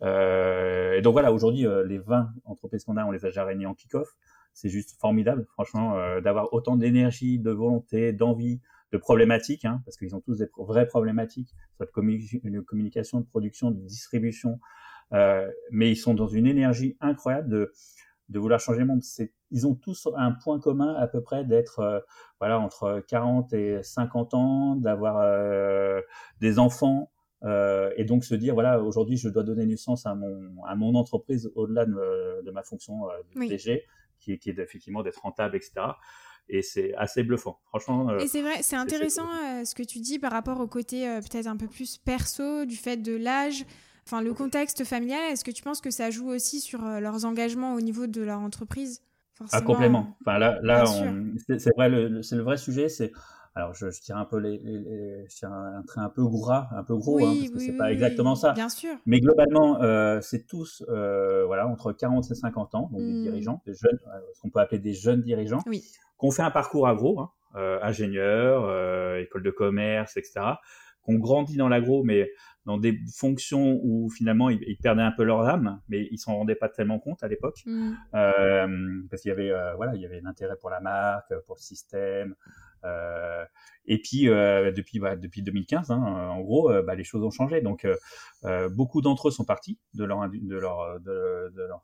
euh, 0.03 0.93
et 0.93 1.03
donc 1.03 1.15
voilà, 1.15 1.33
aujourd'hui, 1.33 1.67
les 1.87 1.99
20 1.99 2.31
entreprises 2.45 2.85
qu'on 2.85 2.99
a, 2.99 3.05
on 3.05 3.11
les 3.11 3.25
a 3.25 3.31
déjà 3.31 3.45
réunies 3.45 3.67
en 3.67 3.75
kick-off. 3.75 4.15
C'est 4.55 4.69
juste 4.69 4.97
formidable, 5.01 5.45
franchement, 5.55 6.21
d'avoir 6.21 6.53
autant 6.53 6.77
d'énergie, 6.77 7.41
de 7.41 7.51
volonté, 7.51 8.13
d'envie, 8.13 8.61
de 8.93 8.99
problématiques, 8.99 9.65
hein, 9.65 9.83
parce 9.85 9.97
qu'ils 9.97 10.15
ont 10.15 10.21
tous 10.21 10.39
des 10.39 10.49
vraies 10.59 10.87
problématiques, 10.87 11.55
soit 11.77 11.87
de 11.87 12.61
communication, 12.61 13.21
de 13.21 13.27
production, 13.27 13.71
de 13.71 13.81
distribution, 13.81 14.61
euh, 15.13 15.51
mais 15.71 15.91
ils 15.91 15.97
sont 15.97 16.15
dans 16.15 16.29
une 16.29 16.47
énergie 16.47 16.97
incroyable 17.01 17.49
de, 17.49 17.73
de 18.29 18.39
vouloir 18.39 18.61
changer 18.61 18.81
le 18.81 18.87
monde. 18.87 19.03
Ils 19.51 19.67
ont 19.67 19.75
tous 19.75 20.09
un 20.17 20.33
point 20.33 20.59
commun 20.59 20.95
à 20.95 21.07
peu 21.07 21.21
près 21.23 21.45
d'être 21.45 21.81
euh, 21.81 22.01
voilà 22.41 22.59
entre 22.59 23.03
40 23.09 23.53
et 23.53 23.83
50 23.83 24.35
ans, 24.35 24.77
d'avoir 24.77 25.19
euh, 25.19 26.01
des 26.41 26.59
enfants, 26.59 27.11
euh, 27.45 27.93
et 27.97 28.05
donc 28.05 28.25
se 28.25 28.35
dire 28.35 28.55
voilà 28.55 28.81
aujourd'hui 28.83 29.17
je 29.17 29.29
dois 29.29 29.43
donner 29.43 29.67
naissance 29.67 30.07
à 30.07 30.15
mon 30.15 30.65
à 30.65 30.75
mon 30.75 30.95
entreprise 30.95 31.51
au-delà 31.55 31.85
de, 31.85 32.43
de, 32.43 32.51
ma 32.51 32.63
fonction 32.63 33.09
de 33.35 33.47
DG 33.47 33.85
qui, 34.19 34.39
qui 34.39 34.49
est 34.49 34.59
effectivement 34.59 35.03
d'être 35.03 35.21
rentable 35.21 35.55
etc 35.55 35.87
et 36.49 36.63
c'est 36.63 36.95
assez 36.95 37.23
bluffant. 37.23 37.59
Franchement. 37.69 38.11
Euh, 38.11 38.19
et 38.19 38.27
c'est 38.27 38.43
vrai, 38.43 38.63
c'est 38.63 38.77
intéressant 38.77 39.27
euh, 39.45 39.65
ce 39.65 39.75
que 39.75 39.83
tu 39.83 39.99
dis 40.01 40.19
par 40.19 40.33
rapport 40.33 40.61
au 40.61 40.67
côté 40.67 41.09
euh, 41.09 41.21
peut-être 41.21 41.47
un 41.47 41.57
peu 41.57 41.67
plus 41.67 41.99
perso 41.99 42.65
du 42.65 42.77
fait 42.77 42.97
de 42.97 43.17
l'âge. 43.17 43.65
Enfin, 44.07 44.23
le 44.23 44.33
contexte 44.33 44.85
familial, 44.85 45.21
est-ce 45.31 45.45
que 45.45 45.51
tu 45.51 45.63
penses 45.63 45.81
que 45.81 45.91
ça 45.91 46.11
joue 46.11 46.29
aussi 46.29 46.61
sur 46.61 46.81
leurs 46.83 47.25
engagements 47.25 47.75
au 47.75 47.81
niveau 47.81 48.07
de 48.07 48.23
leur 48.23 48.39
entreprise? 48.39 49.03
Ah, 49.53 49.61
complètement. 49.61 50.17
Enfin, 50.21 50.39
là, 50.39 50.59
là 50.63 50.85
c'est 51.59 51.75
vrai, 51.77 52.23
c'est 52.23 52.37
le 52.37 52.43
vrai 52.43 52.57
sujet. 52.57 52.89
C'est 52.89 53.11
alors 53.57 53.73
je, 53.73 53.91
je, 53.91 54.01
tire 54.03 54.19
un 54.19 54.27
peu 54.27 54.37
les, 54.37 54.61
je 55.29 55.35
tire 55.35 55.51
un, 55.51 55.83
trait 55.87 56.03
un 56.03 56.11
peu 56.11 56.25
gras, 56.27 56.69
un 56.73 56.85
peu 56.85 56.95
gros, 56.95 57.19
hein, 57.19 57.35
parce 57.39 57.51
que 57.51 57.59
c'est 57.59 57.77
pas 57.77 57.91
exactement 57.91 58.35
ça. 58.35 58.53
Bien 58.53 58.69
sûr. 58.69 58.95
Mais 59.07 59.19
globalement, 59.19 59.83
euh, 59.83 60.21
c'est 60.21 60.47
tous, 60.47 60.85
euh, 60.91 61.47
voilà, 61.47 61.67
entre 61.67 61.93
40 61.93 62.31
et 62.31 62.35
50 62.35 62.75
ans, 62.75 62.91
donc 62.93 63.01
des 63.01 63.13
mmh. 63.13 63.23
dirigeants, 63.23 63.63
des 63.65 63.73
jeunes, 63.73 63.99
euh, 64.09 64.21
ce 64.35 64.43
qu'on 64.43 64.51
peut 64.51 64.61
appeler 64.61 64.79
des 64.79 64.93
jeunes 64.93 65.23
dirigeants, 65.23 65.63
oui. 65.67 65.81
qui 65.81 66.27
ont 66.27 66.31
fait 66.31 66.43
un 66.43 66.51
parcours 66.51 66.87
agro, 66.87 67.19
hein, 67.19 67.31
euh, 67.57 67.79
ingénieur, 67.81 68.67
euh, 68.67 69.23
école 69.23 69.43
de 69.43 69.51
commerce, 69.51 70.19
etc., 70.19 70.41
qui 71.03 71.15
ont 71.15 71.19
grandi 71.19 71.57
dans 71.57 71.71
l'agro, 71.71 72.05
mais 72.05 72.31
dans 72.67 72.77
des 72.77 72.99
fonctions 73.17 73.81
où 73.83 74.11
finalement 74.11 74.51
ils, 74.51 74.63
ils, 74.67 74.77
perdaient 74.77 75.01
un 75.01 75.13
peu 75.13 75.23
leur 75.23 75.41
âme, 75.49 75.81
mais 75.89 76.07
ils 76.11 76.19
s'en 76.19 76.35
rendaient 76.35 76.57
pas 76.57 76.69
tellement 76.69 76.99
compte 76.99 77.23
à 77.23 77.29
l'époque, 77.29 77.63
mmh. 77.65 77.93
euh, 78.15 79.03
parce 79.09 79.23
qu'il 79.23 79.31
y 79.31 79.33
avait, 79.33 79.51
voilà, 79.77 79.95
il 79.95 80.03
y 80.03 80.05
avait 80.05 80.21
l'intérêt 80.21 80.57
pour 80.61 80.69
la 80.69 80.81
marque, 80.81 81.33
pour 81.47 81.55
le 81.55 81.63
système. 81.63 82.35
Euh, 82.87 83.45
et 83.87 83.99
puis 83.99 84.29
euh, 84.29 84.73
depuis 84.73 84.99
bah, 84.99 85.17
depuis 85.17 85.43
2015, 85.43 85.91
hein, 85.91 85.97
en 85.97 86.41
gros, 86.41 86.71
euh, 86.71 86.83
bah, 86.83 86.95
les 86.95 87.05
choses 87.05 87.23
ont 87.23 87.31
changé. 87.31 87.61
Donc 87.61 87.87
beaucoup 88.71 89.01
d'entre 89.01 89.29
eux 89.29 89.31
sont 89.31 89.45
partis 89.45 89.79
de 89.95 90.05
leur 90.05 90.29
de 90.29 90.57
leur 90.57 91.01
de, 91.01 91.53
leur 91.57 91.83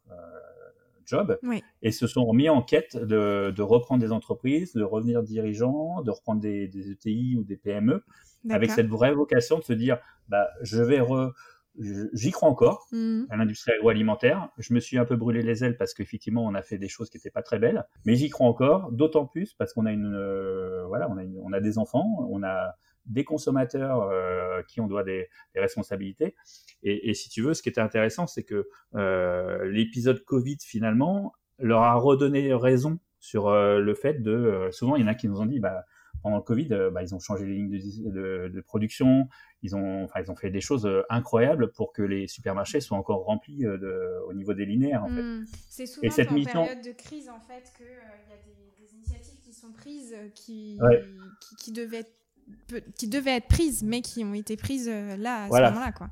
job 1.04 1.38
et 1.82 1.90
se 1.90 2.06
sont 2.06 2.24
remis 2.24 2.48
en 2.48 2.62
quête 2.62 2.96
de, 2.96 3.52
de, 3.54 3.62
reprendre 3.62 4.00
des 4.00 4.12
entreprises, 4.12 4.72
de 4.72 4.84
revenir 4.84 5.22
dirigeants, 5.22 6.00
de 6.02 6.10
reprendre 6.10 6.40
des, 6.40 6.68
des 6.68 6.92
ETI 6.92 7.36
ou 7.36 7.44
des 7.44 7.56
PME, 7.56 8.04
avec 8.50 8.70
cette 8.70 8.86
vraie 8.86 9.12
vocation 9.12 9.58
de 9.58 9.64
se 9.64 9.72
dire, 9.72 9.98
bah, 10.28 10.48
je 10.62 10.80
vais 10.80 11.00
re, 11.00 11.32
j'y 11.78 12.30
crois 12.30 12.48
encore 12.48 12.86
mmh. 12.92 13.24
à 13.30 13.36
l'industrie 13.36 13.72
agroalimentaire. 13.72 14.48
Je 14.58 14.74
me 14.74 14.80
suis 14.80 14.98
un 14.98 15.04
peu 15.04 15.16
brûlé 15.16 15.42
les 15.42 15.64
ailes 15.64 15.76
parce 15.76 15.94
qu'effectivement 15.94 16.44
on 16.44 16.54
a 16.54 16.62
fait 16.62 16.78
des 16.78 16.88
choses 16.88 17.10
qui 17.10 17.16
n'étaient 17.16 17.30
pas 17.30 17.42
très 17.42 17.58
belles, 17.58 17.84
mais 18.04 18.14
j'y 18.14 18.28
crois 18.28 18.46
encore, 18.46 18.92
d'autant 18.92 19.26
plus 19.26 19.54
parce 19.54 19.72
qu'on 19.72 19.86
a 19.86 19.92
une 19.92 20.14
euh, 20.14 20.84
voilà, 20.86 21.10
on 21.10 21.16
a, 21.18 21.22
on 21.42 21.52
a 21.52 21.60
des 21.60 21.78
enfants, 21.78 22.26
on 22.30 22.42
a 22.42 22.74
des 23.06 23.24
consommateurs 23.24 24.02
euh, 24.02 24.62
qui 24.68 24.80
on 24.80 24.86
doit 24.86 25.04
des, 25.04 25.28
des 25.54 25.60
responsabilités. 25.60 26.34
Et, 26.82 27.10
et, 27.10 27.14
si 27.14 27.28
tu 27.28 27.42
veux, 27.42 27.54
ce 27.54 27.62
qui 27.62 27.68
était 27.68 27.80
intéressant, 27.80 28.26
c'est 28.26 28.44
que 28.44 28.68
euh, 28.94 29.64
l'épisode 29.70 30.24
Covid 30.24 30.58
finalement 30.60 31.32
leur 31.58 31.82
a 31.82 31.94
redonné 31.94 32.54
raison 32.54 32.98
sur 33.20 33.48
euh, 33.48 33.78
le 33.78 33.94
fait 33.94 34.22
de. 34.22 34.68
Souvent, 34.72 34.96
il 34.96 35.02
y 35.02 35.04
en 35.04 35.08
a 35.08 35.14
qui 35.14 35.28
nous 35.28 35.40
ont 35.40 35.46
dit, 35.46 35.60
bah 35.60 35.84
pendant 36.22 36.36
le 36.36 36.42
Covid, 36.42 36.68
euh, 36.72 36.90
bah, 36.90 37.02
ils 37.02 37.14
ont 37.14 37.18
changé 37.18 37.44
les 37.44 37.54
lignes 37.54 37.70
de, 37.70 38.10
de, 38.10 38.48
de, 38.48 38.60
production, 38.60 39.28
ils 39.62 39.74
ont, 39.74 40.04
enfin, 40.04 40.20
ils 40.20 40.30
ont 40.30 40.36
fait 40.36 40.50
des 40.50 40.60
choses 40.60 40.86
euh, 40.86 41.02
incroyables 41.10 41.72
pour 41.72 41.92
que 41.92 42.02
les 42.02 42.26
supermarchés 42.26 42.80
soient 42.80 42.96
encore 42.96 43.24
remplis 43.24 43.66
euh, 43.66 43.76
de, 43.76 44.26
au 44.28 44.32
niveau 44.32 44.54
des 44.54 44.64
linéaires. 44.64 45.04
En 45.04 45.08
fait. 45.08 45.22
Mmh. 45.22 45.46
C'est 45.68 45.86
souvent 45.86 46.06
Et 46.06 46.10
cette 46.10 46.30
en 46.30 46.34
mission... 46.34 46.64
période 46.64 46.84
de 46.84 46.92
crise 46.92 47.28
en 47.28 47.40
fait 47.40 47.72
qu'il 47.76 47.86
y 47.86 47.88
a 47.88 48.36
des, 48.44 48.84
des, 48.84 48.94
initiatives 48.94 49.40
qui 49.42 49.52
sont 49.52 49.72
prises 49.72 50.14
qui, 50.34 50.78
ouais. 50.80 51.02
qui, 51.40 51.56
qui, 51.56 51.72
devaient 51.72 52.00
être, 52.00 52.94
qui 52.94 53.08
devaient 53.08 53.36
être 53.36 53.48
prises, 53.48 53.82
mais 53.82 54.00
qui 54.00 54.24
ont 54.24 54.34
été 54.34 54.56
prises 54.56 54.88
là 54.88 55.44
à 55.44 55.48
voilà. 55.48 55.68
ce 55.68 55.74
moment-là. 55.74 55.92
Quoi. 55.92 56.08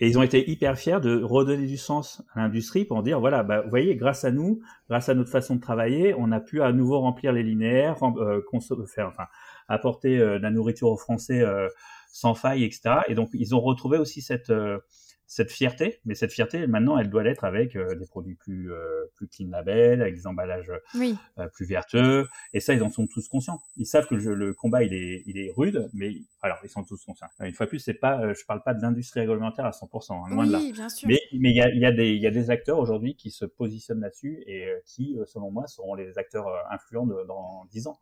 Et 0.00 0.08
ils 0.08 0.18
ont 0.18 0.22
été 0.22 0.50
hyper 0.50 0.76
fiers 0.76 1.00
de 1.00 1.22
redonner 1.22 1.66
du 1.66 1.78
sens 1.78 2.22
à 2.34 2.40
l'industrie 2.40 2.84
pour 2.84 3.02
dire 3.02 3.18
voilà, 3.20 3.42
bah, 3.42 3.62
vous 3.62 3.70
voyez, 3.70 3.96
grâce 3.96 4.24
à 4.24 4.30
nous, 4.30 4.60
grâce 4.88 5.08
à 5.08 5.14
notre 5.14 5.30
façon 5.30 5.56
de 5.56 5.60
travailler, 5.60 6.14
on 6.18 6.32
a 6.32 6.40
pu 6.40 6.62
à 6.62 6.72
nouveau 6.72 7.00
remplir 7.00 7.32
les 7.32 7.42
linéaires, 7.42 7.96
euh, 8.02 8.42
faire, 8.86 9.08
enfin, 9.08 9.24
apporter 9.68 10.18
euh, 10.18 10.38
de 10.38 10.42
la 10.42 10.50
nourriture 10.50 10.88
aux 10.88 10.96
Français 10.96 11.40
euh, 11.40 11.68
sans 12.12 12.34
faille, 12.34 12.64
etc. 12.64 13.00
Et 13.08 13.14
donc 13.14 13.30
ils 13.32 13.54
ont 13.54 13.60
retrouvé 13.60 13.98
aussi 13.98 14.22
cette 14.22 14.50
euh, 14.50 14.78
cette 15.26 15.50
fierté, 15.50 16.00
mais 16.04 16.14
cette 16.14 16.32
fierté, 16.32 16.66
maintenant, 16.66 16.98
elle 16.98 17.10
doit 17.10 17.24
l'être 17.24 17.44
avec 17.44 17.74
euh, 17.74 17.96
des 17.96 18.06
produits 18.06 18.36
plus, 18.36 18.72
euh, 18.72 19.06
plus 19.16 19.26
clean 19.26 19.48
label, 19.50 20.00
avec 20.00 20.14
des 20.14 20.26
emballages 20.26 20.70
oui. 20.94 21.16
euh, 21.38 21.48
plus 21.48 21.66
vertueux. 21.66 22.28
Et 22.52 22.60
ça, 22.60 22.74
ils 22.74 22.82
en 22.82 22.90
sont 22.90 23.06
tous 23.06 23.28
conscients. 23.28 23.60
Ils 23.76 23.86
savent 23.86 24.06
que 24.06 24.14
le, 24.14 24.34
le, 24.34 24.54
combat, 24.54 24.84
il 24.84 24.94
est, 24.94 25.24
il 25.26 25.38
est 25.38 25.52
rude, 25.56 25.88
mais 25.92 26.14
alors, 26.42 26.58
ils 26.62 26.68
sont 26.70 26.84
tous 26.84 27.04
conscients. 27.04 27.26
Une 27.40 27.52
fois 27.52 27.66
de 27.66 27.70
plus, 27.70 27.80
c'est 27.80 27.94
pas, 27.94 28.20
euh, 28.20 28.34
je 28.34 28.44
parle 28.46 28.62
pas 28.62 28.72
de 28.72 28.80
l'industrie 28.82 29.20
agroalimentaire 29.20 29.66
à 29.66 29.70
100%, 29.70 30.12
hein, 30.12 30.30
loin 30.30 30.44
oui, 30.44 30.48
de 30.48 30.52
là. 30.52 30.72
Bien 30.72 30.88
sûr. 30.88 31.08
Mais 31.08 31.20
il 31.32 31.40
mais 31.40 31.52
y, 31.52 31.60
a, 31.60 31.70
y, 31.70 31.84
a 31.84 31.92
des, 31.92 32.14
y 32.14 32.26
a 32.26 32.30
des 32.30 32.50
acteurs 32.50 32.78
aujourd'hui 32.78 33.16
qui 33.16 33.30
se 33.32 33.44
positionnent 33.44 34.00
là-dessus 34.00 34.44
et 34.46 34.68
qui, 34.84 35.18
selon 35.26 35.50
moi, 35.50 35.66
seront 35.66 35.94
les 35.94 36.18
acteurs 36.18 36.46
influents 36.70 37.06
de, 37.06 37.26
dans 37.26 37.64
10 37.72 37.88
ans 37.88 37.98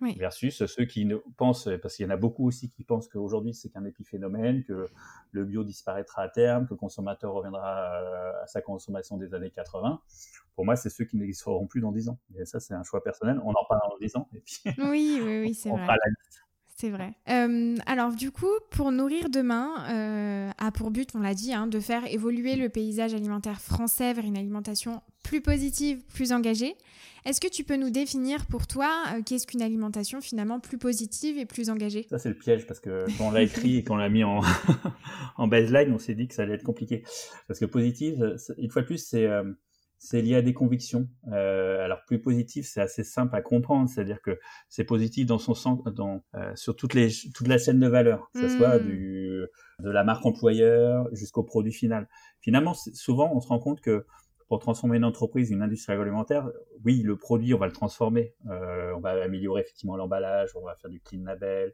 oui. 0.00 0.16
versus 0.18 0.64
ceux 0.66 0.84
qui 0.84 1.08
pensent, 1.36 1.68
parce 1.82 1.96
qu'il 1.96 2.04
y 2.04 2.08
en 2.08 2.12
a 2.12 2.16
beaucoup 2.16 2.46
aussi 2.46 2.70
qui 2.70 2.84
pensent 2.84 3.08
qu'aujourd'hui 3.08 3.54
c'est 3.54 3.68
qu'un 3.70 3.84
épiphénomène, 3.84 4.64
que 4.64 4.88
le 5.32 5.44
bio 5.44 5.64
disparaîtra 5.64 6.22
à 6.22 6.28
terme, 6.28 6.66
que 6.66 6.74
le 6.74 6.78
consommateur 6.78 7.32
reviendra 7.32 7.98
à 8.42 8.46
sa 8.46 8.60
consommation 8.60 9.16
des 9.16 9.34
années 9.34 9.50
80. 9.50 10.00
Pour 10.54 10.64
moi, 10.64 10.76
c'est 10.76 10.88
ceux 10.88 11.04
qui 11.04 11.16
n'existeront 11.16 11.66
plus 11.66 11.80
dans 11.80 11.90
10 11.90 12.10
ans. 12.10 12.18
Et 12.36 12.44
ça, 12.44 12.60
c'est 12.60 12.74
un 12.74 12.84
choix 12.84 13.02
personnel. 13.02 13.40
On 13.44 13.50
en 13.50 13.64
parle 13.68 13.80
dans 13.90 13.98
10 13.98 14.16
ans. 14.16 14.28
Et 14.34 14.40
puis 14.40 14.60
oui, 14.78 15.20
oui, 15.22 15.40
oui, 15.40 15.54
c'est 15.54 15.70
vrai. 15.70 15.96
C'est 16.76 16.90
vrai. 16.90 17.12
Euh, 17.28 17.76
alors 17.86 18.14
du 18.14 18.32
coup, 18.32 18.50
pour 18.70 18.90
nourrir 18.90 19.30
demain, 19.30 19.86
euh, 19.90 20.50
a 20.58 20.72
pour 20.72 20.90
but, 20.90 21.08
on 21.14 21.20
l'a 21.20 21.34
dit, 21.34 21.54
hein, 21.54 21.68
de 21.68 21.78
faire 21.78 22.04
évoluer 22.12 22.56
le 22.56 22.68
paysage 22.68 23.14
alimentaire 23.14 23.60
français 23.60 24.12
vers 24.12 24.24
une 24.24 24.36
alimentation 24.36 25.00
plus 25.22 25.40
positive, 25.40 26.02
plus 26.12 26.32
engagée. 26.32 26.74
Est-ce 27.24 27.40
que 27.40 27.46
tu 27.46 27.62
peux 27.62 27.76
nous 27.76 27.90
définir 27.90 28.46
pour 28.46 28.66
toi 28.66 28.90
euh, 29.14 29.22
qu'est-ce 29.24 29.46
qu'une 29.46 29.62
alimentation 29.62 30.20
finalement 30.20 30.58
plus 30.58 30.76
positive 30.76 31.38
et 31.38 31.46
plus 31.46 31.70
engagée? 31.70 32.06
Ça 32.10 32.18
c'est 32.18 32.28
le 32.28 32.34
piège 32.34 32.66
parce 32.66 32.80
que 32.80 33.06
quand 33.18 33.28
on 33.28 33.30
l'a 33.30 33.42
écrit 33.42 33.76
et 33.76 33.84
qu'on 33.84 33.96
l'a 33.96 34.08
mis 34.08 34.24
en, 34.24 34.40
baseline, 35.46 35.92
on 35.92 35.98
s'est 35.98 36.14
dit 36.14 36.26
que 36.26 36.34
ça 36.34 36.42
allait 36.42 36.54
être 36.54 36.64
compliqué. 36.64 37.04
Parce 37.46 37.60
que 37.60 37.66
positive, 37.66 38.36
une 38.58 38.70
fois 38.70 38.82
de 38.82 38.86
plus, 38.86 38.98
c'est 38.98 39.26
euh, 39.26 39.44
c'est 40.04 40.20
lié 40.20 40.36
à 40.36 40.42
des 40.42 40.52
convictions. 40.52 41.08
Euh, 41.32 41.82
alors 41.82 42.04
plus 42.06 42.20
positif, 42.20 42.66
c'est 42.66 42.82
assez 42.82 43.04
simple 43.04 43.34
à 43.34 43.40
comprendre, 43.40 43.88
c'est-à-dire 43.88 44.20
que 44.20 44.38
c'est 44.68 44.84
positif 44.84 45.26
dans 45.26 45.38
son 45.38 45.54
sens, 45.54 45.82
dans, 45.84 46.22
euh, 46.34 46.54
sur 46.56 46.76
toutes 46.76 46.92
les, 46.92 47.08
toute 47.34 47.48
la 47.48 47.56
chaîne 47.56 47.80
de 47.80 47.88
valeur, 47.88 48.30
que 48.34 48.40
ce 48.40 48.54
mmh. 48.54 48.58
soit 48.58 48.78
du, 48.80 49.46
de 49.80 49.90
la 49.90 50.04
marque 50.04 50.26
employeur 50.26 51.08
jusqu'au 51.12 51.42
produit 51.42 51.72
final. 51.72 52.06
Finalement, 52.40 52.74
souvent, 52.74 53.32
on 53.34 53.40
se 53.40 53.48
rend 53.48 53.58
compte 53.58 53.80
que 53.80 54.04
pour 54.48 54.58
transformer 54.58 54.98
une 54.98 55.06
entreprise, 55.06 55.50
une 55.50 55.62
industrie 55.62 55.94
agroalimentaire, 55.94 56.50
oui, 56.84 57.00
le 57.02 57.16
produit, 57.16 57.54
on 57.54 57.58
va 57.58 57.66
le 57.66 57.72
transformer. 57.72 58.34
Euh, 58.50 58.92
on 58.94 59.00
va 59.00 59.12
améliorer 59.22 59.62
effectivement 59.62 59.96
l'emballage, 59.96 60.50
on 60.54 60.66
va 60.66 60.76
faire 60.76 60.90
du 60.90 61.00
clean 61.00 61.24
label, 61.24 61.72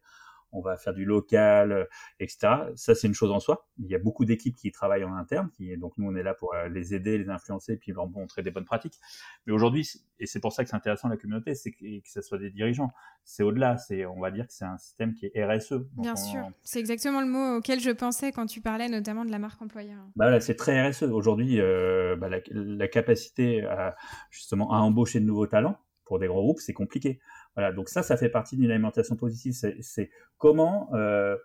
on 0.52 0.60
va 0.60 0.76
faire 0.76 0.94
du 0.94 1.04
local, 1.04 1.72
euh, 1.72 1.84
etc. 2.18 2.48
Ça, 2.76 2.94
c'est 2.94 3.06
une 3.06 3.14
chose 3.14 3.30
en 3.30 3.40
soi. 3.40 3.66
Il 3.78 3.86
y 3.86 3.94
a 3.94 3.98
beaucoup 3.98 4.24
d'équipes 4.24 4.56
qui 4.56 4.70
travaillent 4.72 5.04
en 5.04 5.14
interne, 5.14 5.50
qui, 5.50 5.76
donc 5.76 5.96
nous, 5.98 6.08
on 6.08 6.16
est 6.16 6.22
là 6.22 6.34
pour 6.34 6.54
euh, 6.54 6.68
les 6.68 6.94
aider, 6.94 7.18
les 7.18 7.28
influencer, 7.28 7.76
puis 7.76 7.92
leur 7.92 8.08
montrer 8.08 8.42
des 8.42 8.50
bonnes 8.50 8.64
pratiques. 8.64 8.98
Mais 9.46 9.52
aujourd'hui, 9.52 9.88
et 10.18 10.26
c'est 10.26 10.40
pour 10.40 10.52
ça 10.52 10.64
que 10.64 10.70
c'est 10.70 10.76
intéressant 10.76 11.08
la 11.08 11.16
communauté, 11.16 11.54
c'est 11.54 11.70
que, 11.70 12.00
que 12.00 12.08
ce 12.08 12.20
soit 12.20 12.38
des 12.38 12.50
dirigeants. 12.50 12.90
C'est 13.24 13.42
au-delà, 13.42 13.78
c'est, 13.78 14.04
on 14.06 14.20
va 14.20 14.30
dire 14.30 14.46
que 14.46 14.52
c'est 14.52 14.64
un 14.64 14.78
système 14.78 15.14
qui 15.14 15.30
est 15.32 15.44
RSE. 15.44 15.70
Donc 15.72 15.88
Bien 15.96 16.12
on, 16.12 16.16
sûr, 16.16 16.48
c'est 16.62 16.80
exactement 16.80 17.20
le 17.20 17.28
mot 17.28 17.56
auquel 17.58 17.80
je 17.80 17.90
pensais 17.90 18.32
quand 18.32 18.46
tu 18.46 18.60
parlais 18.60 18.88
notamment 18.88 19.24
de 19.24 19.30
la 19.30 19.38
marque 19.38 19.60
employeur. 19.62 19.98
Bah 20.16 20.26
voilà, 20.26 20.40
c'est 20.40 20.56
très 20.56 20.88
RSE. 20.88 21.04
Aujourd'hui, 21.04 21.60
euh, 21.60 22.16
bah 22.16 22.28
la, 22.28 22.40
la 22.50 22.88
capacité 22.88 23.62
à, 23.64 23.96
justement 24.30 24.72
à 24.72 24.78
embaucher 24.78 25.20
de 25.20 25.24
nouveaux 25.24 25.46
talents 25.46 25.78
pour 26.04 26.18
des 26.18 26.26
gros 26.26 26.42
groupes, 26.42 26.60
c'est 26.60 26.72
compliqué. 26.72 27.20
Voilà, 27.60 27.74
donc 27.74 27.88
ça, 27.88 28.02
ça 28.02 28.16
fait 28.16 28.30
partie 28.30 28.56
d'une 28.56 28.70
alimentation 28.70 29.16
positive. 29.16 29.54
C'est 29.80 30.10
comment 30.38 30.88
euh, 30.94 31.36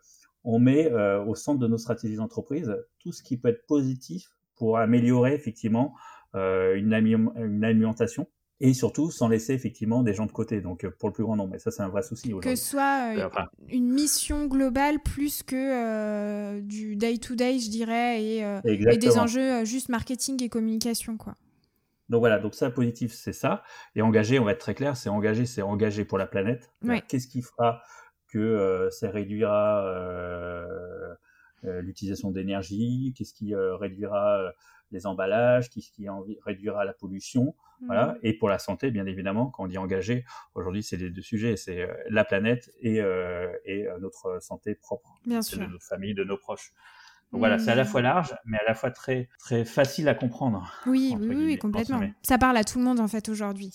on 0.43 0.59
met 0.59 0.91
euh, 0.91 1.21
au 1.23 1.35
centre 1.35 1.59
de 1.59 1.67
nos 1.67 1.77
stratégies 1.77 2.15
d'entreprise 2.15 2.75
tout 2.99 3.11
ce 3.11 3.21
qui 3.21 3.37
peut 3.37 3.49
être 3.49 3.65
positif 3.65 4.29
pour 4.55 4.77
améliorer 4.77 5.33
effectivement 5.33 5.93
euh, 6.35 6.75
une, 6.75 6.93
une, 6.93 7.63
alimentation 7.63 8.27
et 8.61 8.73
surtout 8.73 9.11
sans 9.11 9.27
laisser 9.27 9.53
effectivement 9.53 10.03
des 10.03 10.13
gens 10.13 10.25
de 10.25 10.31
côté, 10.31 10.61
donc 10.61 10.87
pour 10.99 11.09
le 11.09 11.13
plus 11.13 11.23
grand 11.23 11.35
nombre. 11.35 11.55
Et 11.55 11.59
ça, 11.59 11.71
c'est 11.71 11.83
un 11.83 11.89
vrai 11.89 12.03
souci 12.03 12.29
aujourd'hui. 12.29 12.51
Que 12.51 12.55
ce 12.55 12.69
soit 12.71 13.13
euh, 13.17 13.27
enfin, 13.27 13.47
une 13.67 13.91
mission 13.91 14.45
globale 14.45 14.99
plus 15.01 15.43
que 15.43 15.55
euh, 15.55 16.61
du 16.61 16.95
day-to-day, 16.95 17.57
-day, 17.57 17.65
je 17.65 17.69
dirais, 17.69 18.23
et, 18.23 18.45
euh, 18.45 18.61
et 18.63 18.97
des 18.97 19.17
enjeux 19.17 19.65
juste 19.65 19.89
marketing 19.89 20.41
et 20.43 20.49
communication, 20.49 21.17
quoi. 21.17 21.35
Donc 22.09 22.19
voilà, 22.19 22.39
donc 22.39 22.53
ça 22.53 22.69
positif, 22.69 23.13
c'est 23.13 23.33
ça. 23.33 23.63
Et 23.95 24.01
engagé, 24.01 24.39
on 24.39 24.45
va 24.45 24.51
être 24.51 24.59
très 24.59 24.75
clair, 24.75 24.95
c'est 24.95 25.09
engagé, 25.09 25.45
c'est 25.45 25.61
engagé 25.61 26.05
pour 26.05 26.17
la 26.17 26.27
planète. 26.27 26.71
Ouais. 26.83 27.01
Qu'est-ce 27.01 27.27
qui 27.27 27.41
fera 27.41 27.81
que 28.27 28.37
euh, 28.37 28.89
ça 28.91 29.09
réduira 29.09 29.85
euh, 29.85 31.15
euh, 31.63 31.81
l'utilisation 31.81 32.31
d'énergie? 32.31 33.13
Qu'est-ce 33.17 33.33
qui 33.33 33.55
réduira 33.55 34.51
les 34.91 35.07
emballages? 35.07 35.69
Qu'est-ce 35.69 35.91
qui 35.91 36.07
réduira 36.45 36.85
la 36.85 36.93
pollution? 36.93 37.55
Mmh. 37.81 37.85
Voilà. 37.87 38.17
Et 38.21 38.33
pour 38.33 38.49
la 38.49 38.59
santé, 38.59 38.91
bien 38.91 39.07
évidemment, 39.07 39.47
quand 39.47 39.63
on 39.63 39.67
dit 39.67 39.79
engagé, 39.79 40.25
aujourd'hui, 40.53 40.83
c'est 40.83 40.97
les 40.97 41.09
deux 41.09 41.23
sujets, 41.23 41.57
c'est 41.57 41.89
la 42.09 42.23
planète 42.23 42.71
et, 42.81 42.97
et 43.65 43.87
notre 43.99 44.37
santé 44.41 44.75
propre, 44.75 45.15
bien 45.25 45.41
sûr. 45.41 45.57
de 45.57 45.65
notre 45.65 45.85
famille, 45.85 46.13
de 46.13 46.23
nos 46.23 46.37
proches. 46.37 46.71
Voilà, 47.37 47.59
c'est 47.59 47.71
à 47.71 47.75
la 47.75 47.85
fois 47.85 48.01
mmh. 48.01 48.05
large, 48.05 48.35
mais 48.45 48.57
à 48.57 48.63
la 48.67 48.73
fois 48.73 48.91
très, 48.91 49.29
très 49.39 49.65
facile 49.65 50.07
à 50.07 50.15
comprendre. 50.15 50.71
Oui, 50.85 51.15
oui, 51.19 51.35
oui, 51.35 51.57
complètement. 51.57 52.01
Ça 52.21 52.37
parle 52.37 52.57
à 52.57 52.63
tout 52.63 52.79
le 52.79 52.85
monde 52.85 52.99
en 52.99 53.07
fait 53.07 53.29
aujourd'hui. 53.29 53.71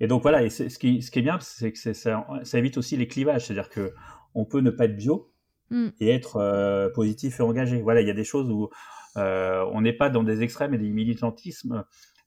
Et 0.00 0.06
donc 0.06 0.22
voilà, 0.22 0.42
et 0.42 0.50
ce, 0.50 0.64
qui, 0.78 1.02
ce 1.02 1.10
qui 1.10 1.20
est 1.20 1.22
bien, 1.22 1.38
c'est 1.40 1.72
que 1.72 1.78
ça, 1.78 2.24
ça, 2.42 2.58
évite 2.58 2.76
aussi 2.76 2.96
les 2.96 3.06
clivages. 3.06 3.46
C'est-à-dire 3.46 3.68
que 3.68 3.94
on 4.34 4.44
peut 4.44 4.60
ne 4.60 4.70
pas 4.70 4.86
être 4.86 4.96
bio 4.96 5.32
mmh. 5.70 5.88
et 6.00 6.10
être 6.10 6.36
euh, 6.36 6.88
positif 6.90 7.40
et 7.40 7.42
engagé. 7.42 7.80
Voilà, 7.80 8.00
il 8.00 8.08
y 8.08 8.10
a 8.10 8.14
des 8.14 8.24
choses 8.24 8.50
où 8.50 8.68
euh, 9.16 9.64
on 9.72 9.80
n'est 9.80 9.92
pas 9.92 10.10
dans 10.10 10.24
des 10.24 10.42
extrêmes 10.42 10.74
et 10.74 10.78
des 10.78 10.90
militantismes 10.90 11.84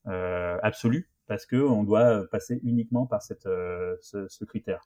euh, 0.07 0.57
absolus 0.63 1.09
parce 1.27 1.45
qu'on 1.45 1.83
doit 1.83 2.27
passer 2.29 2.59
uniquement 2.63 3.05
par 3.05 3.21
cette, 3.21 3.43
ce, 3.43 4.45
critère. 4.45 4.83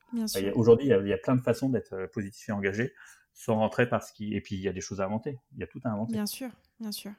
Aujourd'hui, 0.55 0.87
il, 0.87 0.99
il, 1.03 1.07
y 1.07 1.13
a 1.13 1.17
plein 1.17 1.35
de 1.35 1.41
façons 1.41 1.69
d'être 1.69 2.07
positif 2.11 2.49
et 2.49 2.51
engagé 2.51 2.93
sans 3.33 3.55
rentrer 3.55 3.87
par 3.87 4.03
ce 4.03 4.13
qui. 4.13 4.33
Et 4.33 4.41
puis, 4.41 4.55
il 4.55 4.61
y 4.61 4.67
a 4.67 4.73
des 4.73 4.81
choses 4.81 5.01
à 5.01 5.05
inventer. 5.05 5.39
Il 5.53 5.59
y 5.59 5.63
a 5.63 5.67
tout 5.67 5.79
à 5.83 5.89
inventer. 5.89 6.13
Bien 6.13 6.25
sûr, 6.25 6.49
bien 6.79 6.91
sûr. 6.91 7.11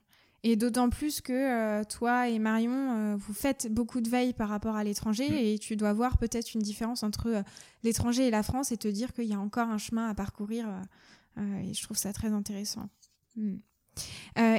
Et 0.44 0.56
d'autant 0.56 0.90
plus 0.90 1.20
que 1.20 1.32
euh, 1.32 1.84
toi 1.84 2.28
et 2.28 2.38
Marion, 2.40 2.72
euh, 2.72 3.16
vous 3.16 3.32
faites 3.32 3.72
beaucoup 3.72 4.00
de 4.00 4.08
veille 4.08 4.32
par 4.32 4.48
rapport 4.48 4.74
à 4.74 4.82
l'étranger 4.82 5.28
mm. 5.30 5.34
et 5.34 5.58
tu 5.58 5.76
dois 5.76 5.92
voir 5.92 6.18
peut-être 6.18 6.54
une 6.54 6.62
différence 6.62 7.04
entre 7.04 7.28
euh, 7.28 7.42
l'étranger 7.84 8.26
et 8.26 8.30
la 8.30 8.42
France 8.42 8.72
et 8.72 8.76
te 8.76 8.88
dire 8.88 9.12
qu'il 9.12 9.26
y 9.26 9.34
a 9.34 9.38
encore 9.38 9.68
un 9.68 9.78
chemin 9.78 10.08
à 10.08 10.14
parcourir. 10.14 10.66
et 11.38 11.72
je 11.72 11.82
trouve 11.82 11.96
ça 11.96 12.12
très 12.12 12.32
intéressant. 12.32 12.88
Mm. 13.36 13.56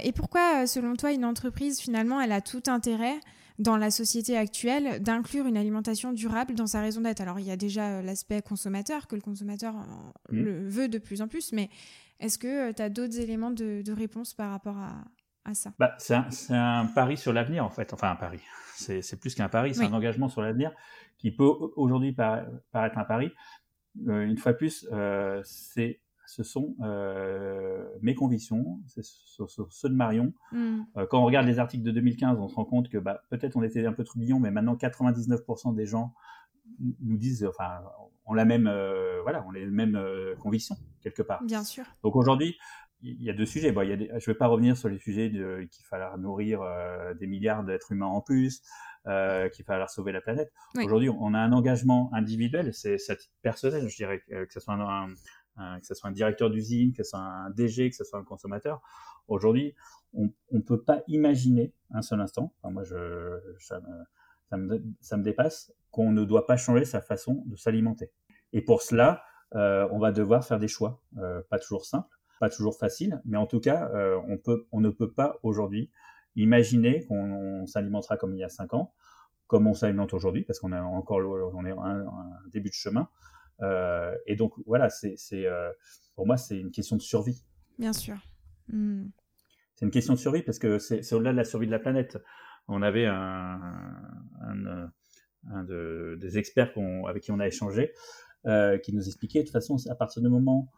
et 0.03 0.11
pourquoi, 0.13 0.67
selon 0.67 0.95
toi, 0.95 1.11
une 1.11 1.25
entreprise, 1.25 1.81
finalement, 1.81 2.21
elle 2.21 2.31
a 2.31 2.41
tout 2.41 2.63
intérêt 2.67 3.19
dans 3.59 3.77
la 3.77 3.91
société 3.91 4.37
actuelle 4.37 5.01
d'inclure 5.01 5.45
une 5.45 5.57
alimentation 5.57 6.11
durable 6.13 6.55
dans 6.55 6.67
sa 6.67 6.81
raison 6.81 7.01
d'être. 7.01 7.21
Alors 7.21 7.39
il 7.39 7.45
y 7.45 7.51
a 7.51 7.57
déjà 7.57 8.01
l'aspect 8.01 8.41
consommateur, 8.41 9.07
que 9.07 9.15
le 9.15 9.21
consommateur 9.21 9.73
mmh. 9.73 10.39
le 10.39 10.67
veut 10.67 10.87
de 10.87 10.97
plus 10.97 11.21
en 11.21 11.27
plus, 11.27 11.51
mais 11.51 11.69
est-ce 12.19 12.37
que 12.37 12.71
tu 12.71 12.81
as 12.81 12.89
d'autres 12.89 13.19
éléments 13.19 13.51
de, 13.51 13.83
réponse 13.91 14.33
par 14.33 14.51
rapport 14.51 14.77
à, 14.77 15.53
ça? 15.53 15.73
Bah, 15.77 15.95
C'est 15.99 16.15
un, 16.55 16.85
pari 16.95 17.17
sur 17.17 17.33
l'avenir 17.33 17.65
en 17.65 17.69
fait, 17.69 17.93
enfin 17.93 18.11
un 18.11 18.15
pari, 18.15 18.39
c'est 18.75 19.19
plus 19.19 19.35
qu'un 19.35 19.49
pari, 19.49 19.75
c'est 19.75 19.83
un 19.83 19.93
engagement 19.93 20.29
sur 20.29 20.41
l'avenir 20.41 20.71
qui 21.17 21.31
peut 21.31 21.51
aujourd'hui 21.75 22.13
paraître 22.13 22.97
un 22.97 23.05
pari. 23.05 23.31
Euh, 24.07 24.25
une 24.25 24.37
fois 24.37 24.53
plus, 24.53 24.87
euh, 24.91 25.41
c'est 25.43 26.01
ce 26.33 26.43
sont 26.43 26.75
euh, 26.81 27.87
mes 28.01 28.15
convictions, 28.15 28.79
c'est 28.87 29.03
ceux 29.03 29.89
de 29.89 29.93
Marion. 29.93 30.33
Mm. 30.51 30.81
Euh, 30.97 31.05
quand 31.05 31.21
on 31.21 31.25
regarde 31.25 31.45
les 31.45 31.59
articles 31.59 31.83
de 31.83 31.91
2015, 31.91 32.39
on 32.39 32.47
se 32.47 32.55
rend 32.55 32.65
compte 32.65 32.89
que 32.89 32.97
bah, 32.97 33.21
peut-être 33.29 33.55
on 33.55 33.61
était 33.61 33.85
un 33.85 33.93
peu 33.93 34.03
trublion, 34.03 34.39
mais 34.39 34.49
maintenant 34.49 34.75
99% 34.75 35.75
des 35.75 35.85
gens 35.85 36.13
nous 36.79 37.17
disent, 37.17 37.45
enfin, 37.45 37.83
on 38.25 38.33
la 38.33 38.45
même, 38.45 38.65
euh, 38.65 39.21
voilà, 39.21 39.45
on 39.47 39.51
les 39.51 39.67
mêmes 39.67 40.01
convictions 40.39 40.75
quelque 41.01 41.21
part. 41.21 41.43
Bien 41.43 41.63
sûr. 41.63 41.83
Donc 42.01 42.15
aujourd'hui, 42.15 42.57
il 43.03 43.21
y 43.21 43.29
a 43.29 43.33
deux 43.33 43.45
sujets. 43.45 43.71
Bon, 43.71 43.81
il 43.81 43.89
y 43.89 43.93
a 43.93 43.97
je 43.97 44.03
ne 44.03 44.33
vais 44.33 44.37
pas 44.37 44.47
revenir 44.47 44.75
sur 44.75 44.89
les 44.89 44.97
sujets 44.97 45.29
qu'il 45.29 45.85
fallait 45.85 46.17
nourrir 46.17 46.61
des 47.19 47.27
milliards 47.27 47.63
d'êtres 47.63 47.91
humains 47.91 48.07
en 48.07 48.21
plus, 48.21 48.63
qu'il 49.05 49.65
fallait 49.65 49.87
sauver 49.87 50.13
la 50.13 50.21
planète. 50.21 50.51
Aujourd'hui, 50.83 51.09
on 51.09 51.33
a 51.35 51.39
un 51.39 51.51
engagement 51.51 52.09
individuel, 52.13 52.73
c'est 52.73 52.97
personnel, 53.43 53.87
je 53.87 53.95
dirais, 53.95 54.23
que 54.27 54.51
ce 54.51 54.59
soit 54.59 54.73
un, 54.73 55.09
que 55.57 55.85
ce 55.85 55.93
soit 55.93 56.09
un 56.09 56.13
directeur 56.13 56.49
d'usine, 56.49 56.93
que 56.93 57.03
ce 57.03 57.11
soit 57.11 57.19
un 57.19 57.49
DG, 57.51 57.89
que 57.89 57.95
ce 57.95 58.03
soit 58.03 58.19
un 58.19 58.23
consommateur. 58.23 58.81
Aujourd'hui, 59.27 59.75
on 60.13 60.29
ne 60.51 60.61
peut 60.61 60.81
pas 60.81 61.01
imaginer 61.07 61.73
un 61.91 62.01
seul 62.01 62.21
instant, 62.21 62.53
moi 62.63 62.83
ça, 63.59 63.79
me, 64.57 65.23
dépasse, 65.23 65.73
qu'on 65.91 66.11
ne 66.11 66.23
doit 66.25 66.45
pas 66.45 66.57
changer 66.57 66.85
sa 66.85 67.01
façon 67.01 67.43
de 67.45 67.55
s'alimenter. 67.55 68.11
Et 68.51 68.61
pour 68.61 68.81
cela, 68.81 69.23
euh, 69.55 69.87
on 69.91 69.99
va 69.99 70.11
devoir 70.11 70.45
faire 70.45 70.59
des 70.59 70.67
choix, 70.67 71.01
euh, 71.17 71.41
pas 71.49 71.59
toujours 71.59 71.85
simples, 71.85 72.17
pas 72.39 72.49
toujours 72.49 72.77
faciles, 72.77 73.21
mais 73.25 73.37
en 73.37 73.47
tout 73.47 73.59
cas, 73.59 73.89
euh, 73.93 74.19
on 74.71 74.81
ne 74.81 74.89
peut 74.89 75.11
pas 75.11 75.39
aujourd'hui 75.43 75.91
imaginer 76.35 77.05
qu'on 77.05 77.65
s'alimentera 77.67 78.17
comme 78.17 78.33
il 78.33 78.39
y 78.39 78.43
a 78.43 78.49
cinq 78.49 78.73
ans, 78.73 78.93
comme 79.47 79.67
on 79.67 79.73
s'alimente 79.73 80.13
aujourd'hui, 80.13 80.43
parce 80.43 80.59
qu'on 80.59 80.71
a 80.71 80.81
encore 80.81 81.19
on 81.53 81.65
est 81.65 81.71
un, 81.71 82.07
un 82.07 82.47
début 82.51 82.69
de 82.69 82.75
chemin. 82.75 83.07
Euh, 83.63 84.15
et 84.25 84.35
donc 84.35 84.53
voilà, 84.65 84.89
c'est, 84.89 85.17
euh, 85.33 85.71
pour 86.15 86.27
moi 86.27 86.37
c'est 86.37 86.59
une 86.59 86.71
question 86.71 86.95
de 86.95 87.01
survie. 87.01 87.43
Bien 87.79 87.93
sûr. 87.93 88.17
Hmm. 88.67 89.07
C'est 89.75 89.85
une 89.85 89.91
question 89.91 90.13
de 90.13 90.19
survie 90.19 90.43
parce 90.43 90.59
que 90.59 90.77
c'est, 90.77 91.11
au-delà 91.13 91.31
de 91.31 91.37
la 91.37 91.43
survie 91.43 91.65
de 91.65 91.71
la 91.71 91.79
planète. 91.79 92.17
On 92.67 92.81
avait 92.81 93.05
un, 93.05 93.59
un, 94.41 95.63
des 95.63 96.37
experts 96.37 96.73
avec 97.07 97.23
qui 97.23 97.31
on 97.31 97.39
a 97.39 97.47
échangé 97.47 97.91
euh, 98.45 98.77
qui 98.77 98.93
nous 98.93 99.05
expliquait 99.05 99.39
de 99.39 99.45
toute 99.45 99.53
façon 99.53 99.75
à 99.89 99.95
partir 99.95 100.21
du 100.21 100.29
moment 100.29 100.71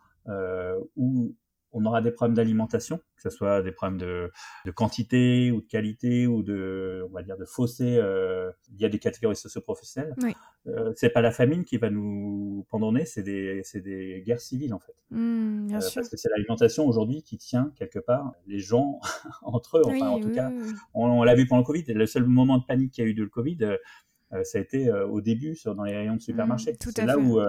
où 0.96 1.36
on 1.76 1.86
aura 1.86 2.02
des 2.02 2.12
problèmes 2.12 2.36
d'alimentation, 2.36 2.98
que 3.18 3.22
ce 3.22 3.30
soit 3.30 3.62
des 3.62 3.74
problèmes 3.74 4.00
de, 4.00 4.32
quantité 4.74 5.52
ou 5.52 5.62
de 5.62 5.68
qualité 5.68 6.26
ou 6.26 6.42
de, 6.42 7.06
on 7.10 7.14
va 7.14 7.22
dire, 7.22 7.38
de 7.38 7.44
fossé. 7.44 7.98
Euh, 7.98 8.50
il 8.74 8.80
y 8.80 8.86
a 8.86 8.90
des 8.90 8.98
catégories 8.98 9.36
socioprofessionnelles. 9.36 10.16
Oui. 10.24 10.34
Euh, 10.68 10.94
c'est 10.96 11.10
pas 11.10 11.22
la 11.22 11.32
famine 11.32 11.66
qui 11.66 11.78
va 11.78 11.90
nous 11.90 12.66
pendonner, 12.70 13.06
c'est 13.06 13.22
des, 13.22 13.62
des 13.76 14.24
guerres 14.26 14.40
civiles 14.40 14.74
en 14.74 14.80
fait. 14.80 14.96
Mmh, 15.12 15.68
bien 15.68 15.78
euh, 15.78 15.82
sûr. 15.82 15.96
Parce 15.96 16.10
que 16.10 16.18
c'est 16.18 16.30
l'alimentation 16.30 16.88
aujourd'hui 16.88 17.22
qui 17.24 17.38
tient 17.38 17.72
quelque 17.76 18.00
part 18.00 18.34
les 18.48 18.60
gens 18.60 19.00
entre 19.44 19.78
eux. 19.78 19.82
Enfin, 19.86 20.08
en 20.08 20.20
tout 20.22 20.32
cas, 20.32 20.52
on, 20.94 21.24
l'a 21.24 21.36
vu 21.36 21.46
pendant 21.46 21.62
le 21.62 21.66
Covid. 21.66 21.84
Le 21.90 22.06
seul 22.06 22.26
moment 22.26 22.58
de 22.58 22.64
panique 22.64 22.94
qu'il 22.94 23.04
y 23.04 23.08
a 23.08 23.10
eu 23.10 23.14
de 23.14 23.24
le 23.24 23.30
Covid, 23.30 23.58
euh, 23.64 24.44
ça 24.44 24.58
a 24.60 24.62
été 24.62 24.90
au 24.92 25.20
début 25.20 25.56
sur, 25.56 25.76
dans 25.76 25.84
les 25.84 25.96
rayons 25.96 26.16
de 26.16 26.22
supermarché. 26.22 26.72
Mmh, 26.72 26.92
c'est 26.96 27.06
là 27.06 27.18
où 27.18 27.40
euh, 27.40 27.48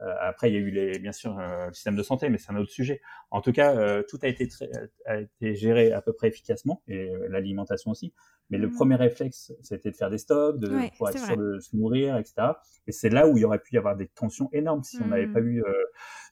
après, 0.00 0.50
il 0.50 0.54
y 0.54 0.56
a 0.56 0.60
eu 0.60 0.70
les, 0.70 0.98
bien 0.98 1.12
sûr 1.12 1.38
euh, 1.38 1.68
le 1.68 1.72
système 1.72 1.96
de 1.96 2.02
santé, 2.02 2.28
mais 2.28 2.38
c'est 2.38 2.52
un 2.52 2.56
autre 2.56 2.70
sujet. 2.70 3.00
En 3.30 3.40
tout 3.40 3.52
cas, 3.52 3.76
euh, 3.76 4.02
tout 4.08 4.18
a 4.22 4.28
été, 4.28 4.46
très, 4.48 4.68
a 5.06 5.20
été 5.20 5.54
géré 5.54 5.92
à 5.92 6.02
peu 6.02 6.12
près 6.12 6.28
efficacement, 6.28 6.82
et 6.86 7.10
l'alimentation 7.28 7.90
aussi. 7.90 8.12
Mais 8.50 8.58
le 8.58 8.68
mmh. 8.68 8.74
premier 8.74 8.94
réflexe, 8.96 9.52
c'était 9.62 9.90
de 9.90 9.96
faire 9.96 10.10
des 10.10 10.18
stocks, 10.18 10.58
de 10.58 10.68
pouvoir 10.90 11.10
être 11.10 11.24
sûr 11.24 11.36
de 11.36 11.58
se 11.58 11.74
nourrir, 11.76 12.16
etc. 12.16 12.52
Et 12.86 12.92
c'est 12.92 13.08
là 13.08 13.26
où 13.26 13.36
il 13.36 13.40
y 13.40 13.44
aurait 13.44 13.58
pu 13.58 13.74
y 13.74 13.78
avoir 13.78 13.96
des 13.96 14.06
tensions 14.06 14.48
énormes 14.52 14.84
si 14.84 14.98
on 15.02 15.06
n'avait 15.06 15.26
pas 15.26 15.40
mmh. 15.40 15.48
eu 15.48 15.64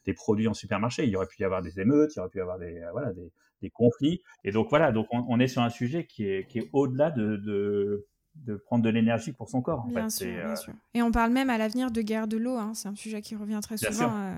des 0.04 0.14
produits 0.14 0.46
en 0.46 0.54
supermarché. 0.54 1.04
Il 1.04 1.10
y 1.10 1.16
aurait 1.16 1.26
pu 1.26 1.42
y 1.42 1.44
avoir 1.44 1.62
des 1.62 1.80
émeutes, 1.80 2.14
il 2.14 2.18
y 2.18 2.20
aurait 2.20 2.28
pu 2.28 2.38
y 2.38 2.40
avoir 2.40 2.58
des, 2.58 2.82
voilà, 2.92 3.12
des, 3.12 3.32
des 3.62 3.70
conflits. 3.70 4.22
Et 4.44 4.52
donc 4.52 4.68
voilà, 4.70 4.92
donc 4.92 5.08
on, 5.10 5.24
on, 5.28 5.40
est 5.40 5.48
sur 5.48 5.62
un 5.62 5.70
sujet 5.70 6.06
qui 6.06 6.28
est, 6.28 6.46
qui 6.46 6.58
est 6.58 6.68
au-delà 6.72 7.10
de, 7.10 7.36
de 7.36 8.06
de 8.36 8.56
prendre 8.56 8.84
de 8.84 8.90
l'énergie 8.90 9.32
pour 9.32 9.48
son 9.48 9.62
corps. 9.62 9.86
bien, 9.86 10.10
sûr, 10.10 10.26
euh, 10.28 10.56
sûr, 10.56 10.72
Et 10.94 11.02
on 11.02 11.10
parle 11.10 11.32
même 11.32 11.50
à 11.50 11.58
l'avenir 11.58 11.90
de 11.90 12.02
guerre 12.02 12.26
de 12.28 12.36
l'eau, 12.36 12.56
hein. 12.56 12.72
c'est 12.74 12.88
un 12.88 12.94
sujet 12.94 13.22
qui 13.22 13.36
revient 13.36 13.60
très 13.62 13.76
souvent. 13.76 14.12
Euh. 14.14 14.34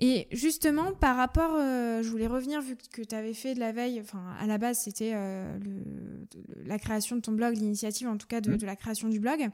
Et 0.00 0.26
justement, 0.32 0.92
par 0.92 1.16
rapport, 1.16 1.54
euh, 1.54 2.02
je 2.02 2.08
voulais 2.08 2.26
revenir, 2.26 2.60
vu 2.60 2.76
que 2.92 3.02
tu 3.02 3.14
avais 3.14 3.34
fait 3.34 3.54
de 3.54 3.60
la 3.60 3.72
veille, 3.72 4.00
enfin 4.00 4.22
à 4.40 4.46
la 4.46 4.58
base 4.58 4.78
c'était 4.78 5.14
la 6.64 6.78
création 6.78 7.16
de 7.16 7.20
ton 7.20 7.32
blog, 7.32 7.54
l'initiative 7.54 8.08
en 8.08 8.16
tout 8.16 8.26
cas 8.26 8.40
de, 8.40 8.52
mmh. 8.52 8.56
de, 8.56 8.66
la 8.66 8.76
création 8.76 9.08
du 9.08 9.20
blog, 9.20 9.48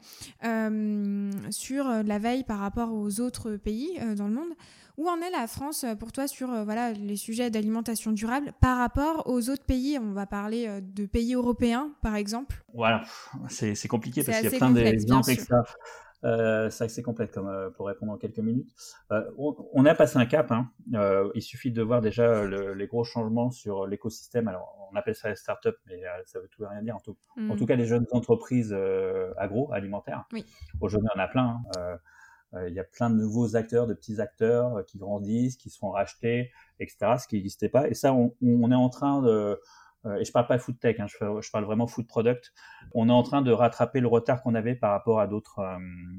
sur 1.51 1.85
la 1.87 2.19
veille 2.19 2.43
par 2.43 2.59
rapport 2.59 2.91
aux 2.93 3.19
autres 3.19 3.57
pays 3.57 3.99
dans 4.15 4.27
le 4.27 4.33
monde. 4.33 4.53
Où 4.97 5.07
en 5.07 5.19
est 5.21 5.31
la 5.31 5.47
France 5.47 5.83
euh, 5.83 5.95
pour 5.95 6.11
toi 6.11 6.27
sur 6.27 6.51
euh, 6.51 6.63
voilà, 6.63 6.91
les 6.91 7.15
sujets 7.15 7.49
d'alimentation 7.49 8.11
durable 8.11 8.53
par 8.59 8.77
rapport 8.77 9.23
aux 9.25 9.49
autres 9.49 9.65
pays? 9.65 9.97
On 9.99 10.11
va 10.11 10.25
parler 10.25 10.67
euh, 10.67 10.81
de 10.81 11.05
pays 11.05 11.33
européens, 11.33 11.91
par 12.01 12.15
exemple. 12.15 12.63
Voilà, 12.73 13.03
c'est 13.49 13.87
compliqué 13.87 14.23
parce 14.23 14.39
qu'il 14.39 14.51
y 14.51 14.55
a 14.55 14.57
plein 14.57 14.71
d'exemples 14.71 15.31
ça. 16.21 16.27
Euh, 16.27 16.69
c'est 16.69 16.85
assez 16.85 17.01
complexe 17.01 17.33
comme, 17.33 17.71
pour 17.75 17.87
répondre 17.87 18.11
en 18.11 18.17
quelques 18.17 18.39
minutes. 18.39 18.69
on, 19.37 19.85
a 19.85 19.95
passé 19.95 20.17
un 20.17 20.25
cap. 20.25 20.51
Hein. 20.51 20.69
il 21.35 21.41
suffit 21.41 21.71
de 21.71 21.81
voir 21.81 22.01
déjà 22.01 22.45
les 22.45 22.87
gros 22.87 23.03
changements 23.03 23.51
sur 23.51 23.87
l'écosystème. 23.87 24.47
Alors, 24.47 24.89
on 24.91 24.95
appelle 24.95 25.15
ça 25.15 25.29
les 25.29 25.35
startups, 25.35 25.69
mais 25.87 26.01
ça 26.25 26.39
veut 26.39 26.47
tout 26.49 26.63
rien 26.67 26.81
dire. 26.81 26.95
En 26.95 26.99
tout, 26.99 27.17
en 27.49 27.55
tout 27.55 27.63
mm. 27.63 27.67
cas, 27.67 27.75
les 27.75 27.85
jeunes 27.85 28.05
entreprises 28.11 28.75
agroalimentaires. 29.37 30.25
Oui. 30.33 30.45
Aujourd'hui, 30.79 31.09
on 31.15 31.19
a 31.19 31.27
plein. 31.27 31.61
Hein. 31.73 31.97
Euh, 32.53 32.67
il 32.67 32.75
y 32.75 32.79
a 32.79 32.83
plein 32.83 33.09
de 33.09 33.15
nouveaux 33.15 33.55
acteurs, 33.55 33.87
de 33.87 33.93
petits 33.93 34.19
acteurs 34.19 34.77
euh, 34.77 34.83
qui 34.83 34.97
grandissent, 34.97 35.55
qui 35.55 35.69
se 35.69 35.77
font 35.77 35.91
racheter, 35.91 36.51
etc. 36.79 37.15
Ce 37.17 37.27
qui 37.27 37.35
n'existait 37.35 37.69
pas. 37.69 37.87
Et 37.87 37.93
ça, 37.93 38.13
on, 38.13 38.35
on, 38.41 38.71
est 38.71 38.75
en 38.75 38.89
train 38.89 39.21
de 39.21 39.29
euh, 39.29 39.55
et 40.19 40.25
je 40.25 40.31
parle 40.31 40.47
pas 40.47 40.57
food 40.57 40.79
tech, 40.79 40.99
hein, 40.99 41.07
je, 41.07 41.17
je, 41.41 41.51
parle 41.51 41.65
vraiment 41.65 41.87
food 41.87 42.07
product. 42.07 42.53
On 42.93 43.09
est 43.09 43.13
en 43.13 43.23
train 43.23 43.41
de 43.41 43.51
rattraper 43.51 43.99
le 43.99 44.07
retard 44.07 44.41
qu'on 44.41 44.55
avait 44.55 44.75
par 44.75 44.91
rapport 44.91 45.19
à 45.19 45.27
d'autres 45.27 45.61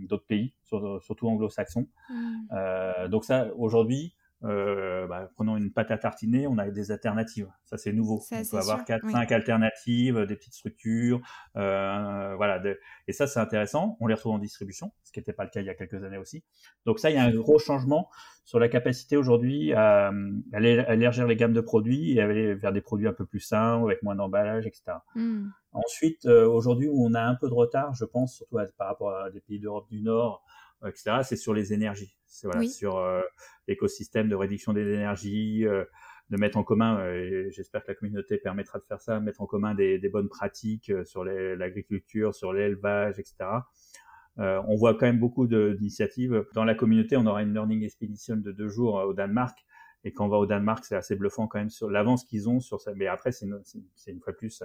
d'autres 0.08 0.26
pays, 0.26 0.54
surtout 0.62 1.28
anglo-saxons. 1.28 1.88
Euh, 2.52 3.08
donc 3.08 3.24
ça, 3.24 3.48
aujourd'hui, 3.56 4.14
euh, 4.44 5.06
bah, 5.06 5.30
prenons 5.34 5.56
une 5.56 5.72
pâte 5.72 5.90
à 5.90 5.98
tartiner, 5.98 6.46
on 6.46 6.58
a 6.58 6.70
des 6.70 6.90
alternatives. 6.90 7.48
Ça, 7.64 7.78
c'est 7.78 7.92
nouveau. 7.92 8.20
on 8.30 8.42
peut 8.50 8.58
avoir 8.58 8.84
4, 8.84 9.08
5 9.10 9.32
alternatives, 9.32 10.26
des 10.26 10.36
petites 10.36 10.54
structures. 10.54 11.20
Euh, 11.56 12.34
voilà. 12.36 12.62
Et 13.06 13.12
ça, 13.12 13.26
c'est 13.26 13.40
intéressant. 13.40 13.96
On 14.00 14.06
les 14.06 14.14
retrouve 14.14 14.32
en 14.32 14.38
distribution, 14.38 14.92
ce 15.04 15.12
qui 15.12 15.20
n'était 15.20 15.32
pas 15.32 15.44
le 15.44 15.50
cas 15.50 15.60
il 15.60 15.66
y 15.66 15.70
a 15.70 15.74
quelques 15.74 16.02
années 16.02 16.18
aussi. 16.18 16.42
Donc 16.86 16.98
ça, 16.98 17.10
il 17.10 17.14
y 17.14 17.18
a 17.18 17.24
un 17.24 17.34
gros 17.34 17.58
changement 17.58 18.10
sur 18.44 18.58
la 18.58 18.68
capacité 18.68 19.16
aujourd'hui 19.16 19.72
à, 19.72 20.12
à, 20.52 20.60
élargir 20.60 21.26
les 21.26 21.36
gammes 21.36 21.52
de 21.52 21.60
produits 21.60 22.12
et 22.12 22.20
aller 22.20 22.54
vers 22.54 22.72
des 22.72 22.80
produits 22.80 23.06
un 23.06 23.12
peu 23.12 23.24
plus 23.24 23.40
sains, 23.40 23.82
avec 23.82 24.02
moins 24.02 24.16
d'emballage, 24.16 24.66
etc. 24.66 24.98
Hmm. 25.14 25.48
Ensuite, 25.72 26.26
euh, 26.26 26.46
aujourd'hui, 26.46 26.88
où 26.88 27.06
on 27.06 27.14
a 27.14 27.22
un 27.22 27.34
peu 27.34 27.48
de 27.48 27.54
retard, 27.54 27.94
je 27.94 28.04
pense, 28.04 28.36
surtout 28.36 28.58
par 28.76 28.88
rapport 28.88 29.14
à 29.16 29.30
des 29.30 29.40
pays 29.40 29.58
d'Europe 29.58 29.88
du 29.88 30.02
Nord, 30.02 30.44
etc., 30.86 31.20
c'est 31.22 31.36
sur 31.36 31.54
les 31.54 31.72
énergies. 31.72 32.16
C'est 32.26 32.46
voilà, 32.46 32.66
sur 32.66 32.98
euh, 32.98 33.20
l'écosystème 33.68 34.28
de 34.28 34.34
réduction 34.34 34.72
des 34.72 34.82
énergies, 34.82 35.66
euh, 35.66 35.84
de 36.30 36.36
mettre 36.36 36.56
en 36.56 36.64
commun, 36.64 37.04
et 37.12 37.50
j'espère 37.50 37.82
que 37.82 37.88
la 37.88 37.94
communauté 37.94 38.38
permettra 38.38 38.78
de 38.78 38.84
faire 38.84 39.00
ça, 39.00 39.20
mettre 39.20 39.42
en 39.42 39.46
commun 39.46 39.74
des, 39.74 39.98
bonnes 40.08 40.28
pratiques 40.28 40.90
sur 41.04 41.24
l'agriculture, 41.24 42.34
sur 42.34 42.54
l'élevage, 42.54 43.18
etc. 43.18 43.50
on 44.38 44.74
voit 44.76 44.94
quand 44.94 45.04
même 45.04 45.18
beaucoup 45.18 45.46
d'initiatives. 45.46 46.46
Dans 46.54 46.64
la 46.64 46.74
communauté, 46.74 47.18
on 47.18 47.26
aura 47.26 47.42
une 47.42 47.52
learning 47.52 47.84
expedition 47.84 48.36
de 48.36 48.50
deux 48.50 48.68
jours 48.68 48.94
au 48.94 49.12
Danemark. 49.12 49.58
Et 50.04 50.12
quand 50.12 50.24
on 50.24 50.28
va 50.28 50.38
au 50.38 50.46
Danemark, 50.46 50.84
c'est 50.86 50.96
assez 50.96 51.16
bluffant 51.16 51.46
quand 51.46 51.58
même 51.58 51.70
sur 51.70 51.90
l'avance 51.90 52.24
qu'ils 52.24 52.48
ont 52.48 52.60
sur 52.60 52.80
ça. 52.80 52.92
Mais 52.94 53.08
après, 53.08 53.30
c'est 53.30 53.44
une, 53.44 53.60
une, 54.06 54.20
fois 54.20 54.32
plus 54.32 54.62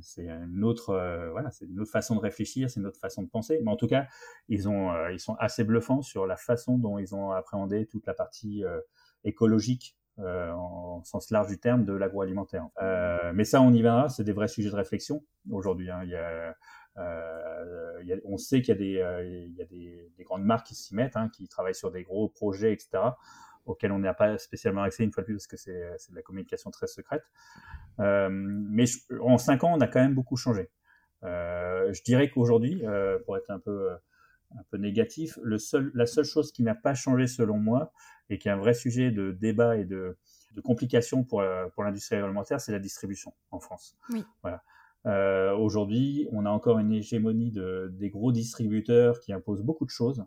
c'est 0.00 0.28
une 0.28 0.64
autre 0.64 0.90
euh, 0.90 1.30
voilà 1.30 1.50
c'est 1.50 1.66
une 1.66 1.80
autre 1.80 1.90
façon 1.90 2.16
de 2.16 2.20
réfléchir 2.20 2.70
c'est 2.70 2.80
une 2.80 2.86
autre 2.86 2.98
façon 2.98 3.22
de 3.22 3.28
penser. 3.28 3.60
Mais 3.62 3.70
en 3.70 3.76
tout 3.76 3.86
cas 3.86 4.06
ils 4.48 4.68
ont 4.68 4.92
euh, 4.92 5.12
ils 5.12 5.20
sont 5.20 5.34
assez 5.36 5.64
bluffants 5.64 6.02
sur 6.02 6.26
la 6.26 6.36
façon 6.36 6.78
dont 6.78 6.98
ils 6.98 7.14
ont 7.14 7.30
appréhendé 7.30 7.86
toute 7.86 8.06
la 8.06 8.14
partie 8.14 8.64
euh, 8.64 8.80
écologique 9.24 9.96
en 10.18 11.02
sens 11.04 11.30
large 11.30 11.48
du 11.48 11.58
terme 11.58 11.86
de 11.86 11.94
l'agroalimentaire 11.94 12.68
mais 13.32 13.44
ça 13.44 13.62
on 13.62 13.72
y 13.72 13.80
verra. 13.80 14.10
C'est 14.10 14.24
des 14.24 14.32
vrais 14.32 14.46
sujets 14.46 14.70
de 14.70 14.76
réflexion 14.76 15.24
aujourd'hui 15.50 15.90
hein. 15.90 16.04
on 18.24 18.36
sait 18.36 18.60
qu'il 18.60 18.74
y 18.74 18.76
a 18.76 18.78
des 18.78 19.46
il 19.48 19.56
y 19.56 19.62
a 19.62 19.64
des 19.64 20.24
grandes 20.24 20.44
marques 20.44 20.66
qui 20.66 20.74
s'y 20.74 20.94
mettent 20.94 21.16
hein, 21.16 21.30
qui 21.30 21.48
travaillent 21.48 21.74
sur 21.74 21.90
des 21.90 22.02
gros 22.02 22.28
projets 22.28 22.74
etc 22.74 23.02
auquel 23.64 23.92
on 23.92 23.98
n'a 23.98 24.14
pas 24.14 24.38
spécialement 24.38 24.82
accès 24.82 25.04
une 25.04 25.12
fois 25.12 25.22
de 25.22 25.26
plus 25.26 25.34
parce 25.34 25.46
que 25.46 25.56
c'est 25.56 26.10
de 26.10 26.16
la 26.16 26.22
communication 26.22 26.70
très 26.70 26.86
secrète. 26.86 27.24
Euh, 28.00 28.28
mais 28.30 28.84
en 29.20 29.38
cinq 29.38 29.64
ans, 29.64 29.72
on 29.74 29.80
a 29.80 29.86
quand 29.86 30.00
même 30.00 30.14
beaucoup 30.14 30.36
changé. 30.36 30.70
Euh, 31.22 31.92
je 31.92 32.02
dirais 32.02 32.30
qu'aujourd'hui, 32.30 32.84
euh, 32.84 33.18
pour 33.24 33.36
être 33.36 33.50
un 33.50 33.58
peu 33.58 33.90
un 34.54 34.62
peu 34.70 34.76
négatif, 34.76 35.38
le 35.42 35.56
seul, 35.56 35.90
la 35.94 36.04
seule 36.04 36.26
chose 36.26 36.52
qui 36.52 36.62
n'a 36.62 36.74
pas 36.74 36.92
changé 36.94 37.26
selon 37.26 37.56
moi 37.56 37.90
et 38.28 38.38
qui 38.38 38.48
est 38.48 38.50
un 38.50 38.58
vrai 38.58 38.74
sujet 38.74 39.10
de 39.10 39.32
débat 39.32 39.78
et 39.78 39.84
de, 39.84 40.18
de 40.54 40.60
complication 40.60 41.24
pour, 41.24 41.42
pour 41.72 41.84
l'industrie 41.84 42.16
alimentaire, 42.16 42.60
c'est 42.60 42.72
la 42.72 42.78
distribution 42.78 43.32
en 43.50 43.60
France. 43.60 43.96
Oui. 44.10 44.22
Voilà. 44.42 44.62
Euh, 45.06 45.52
Aujourd'hui, 45.56 46.28
on 46.32 46.46
a 46.46 46.50
encore 46.50 46.78
une 46.78 46.92
hégémonie 46.92 47.50
de, 47.50 47.90
des 47.92 48.10
gros 48.10 48.30
distributeurs 48.30 49.20
qui 49.20 49.32
imposent 49.32 49.62
beaucoup 49.62 49.84
de 49.84 49.90
choses 49.90 50.24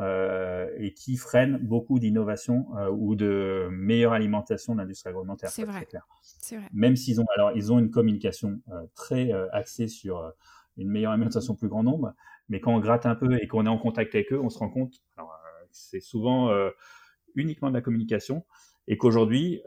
euh, 0.00 0.68
et 0.76 0.94
qui 0.94 1.16
freinent 1.16 1.58
beaucoup 1.60 1.98
d'innovation 1.98 2.68
euh, 2.76 2.88
ou 2.88 3.16
de 3.16 3.66
meilleure 3.72 4.12
alimentation 4.12 4.74
de 4.74 4.78
l'industrie 4.78 5.10
agroalimentaire. 5.10 5.50
C'est 5.50 5.64
vrai. 5.64 5.88
vrai. 5.90 6.68
Même 6.72 6.94
s'ils 6.94 7.20
ont, 7.20 7.26
alors 7.34 7.50
ils 7.56 7.72
ont 7.72 7.80
une 7.80 7.90
communication 7.90 8.60
euh, 8.70 8.86
très 8.94 9.32
axée 9.50 9.88
sur 9.88 10.32
une 10.76 10.88
meilleure 10.88 11.10
alimentation 11.10 11.56
plus 11.56 11.66
grand 11.66 11.82
nombre, 11.82 12.14
mais 12.48 12.60
quand 12.60 12.72
on 12.72 12.78
gratte 12.78 13.06
un 13.06 13.16
peu 13.16 13.42
et 13.42 13.48
qu'on 13.48 13.66
est 13.66 13.70
en 13.70 13.78
contact 13.78 14.14
avec 14.14 14.32
eux, 14.32 14.40
on 14.40 14.50
se 14.50 14.58
rend 14.58 14.68
compte, 14.68 15.02
alors 15.16 15.36
c'est 15.72 15.98
souvent 15.98 16.52
uniquement 17.34 17.68
de 17.68 17.74
la 17.74 17.80
communication, 17.80 18.44
et 18.86 18.96
qu'aujourd'hui, 18.96 19.60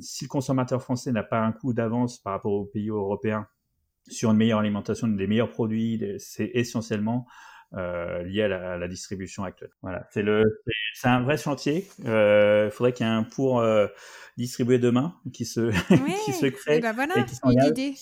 si 0.00 0.24
le 0.24 0.28
consommateur 0.28 0.82
français 0.82 1.12
n'a 1.12 1.22
pas 1.22 1.40
un 1.40 1.52
coup 1.52 1.74
d'avance 1.74 2.18
par 2.18 2.32
rapport 2.32 2.52
aux 2.52 2.64
pays 2.64 2.88
européens 2.88 3.46
sur 4.08 4.30
une 4.30 4.38
meilleure 4.38 4.60
alimentation, 4.60 5.08
des 5.08 5.26
meilleurs 5.26 5.50
produits, 5.50 6.02
c'est 6.18 6.50
essentiellement 6.54 7.26
euh, 7.74 8.22
lié 8.24 8.42
à 8.42 8.76
la, 8.76 8.88
distribution 8.88 9.44
actuelle. 9.44 9.70
Voilà, 9.82 10.06
c'est 10.10 10.22
le, 10.22 10.62
c'est 10.94 11.08
un 11.08 11.22
vrai 11.22 11.36
chantier. 11.36 11.88
Il 12.00 12.08
euh, 12.08 12.70
faudrait 12.70 12.92
qu'il 12.92 13.06
y 13.06 13.08
ait 13.08 13.12
un 13.12 13.22
pour 13.22 13.60
euh, 13.60 13.86
distribuer 14.36 14.78
demain 14.78 15.14
qui 15.32 15.44
se, 15.44 15.70
qui 16.24 16.32
se 16.32 16.46
crée. 16.46 16.76
Et 16.76 16.80
ben 16.80 16.92
voilà, 16.92 17.18
et 17.18 17.24
qui 17.24 17.34
une 17.44 17.64
idée. 17.64 17.94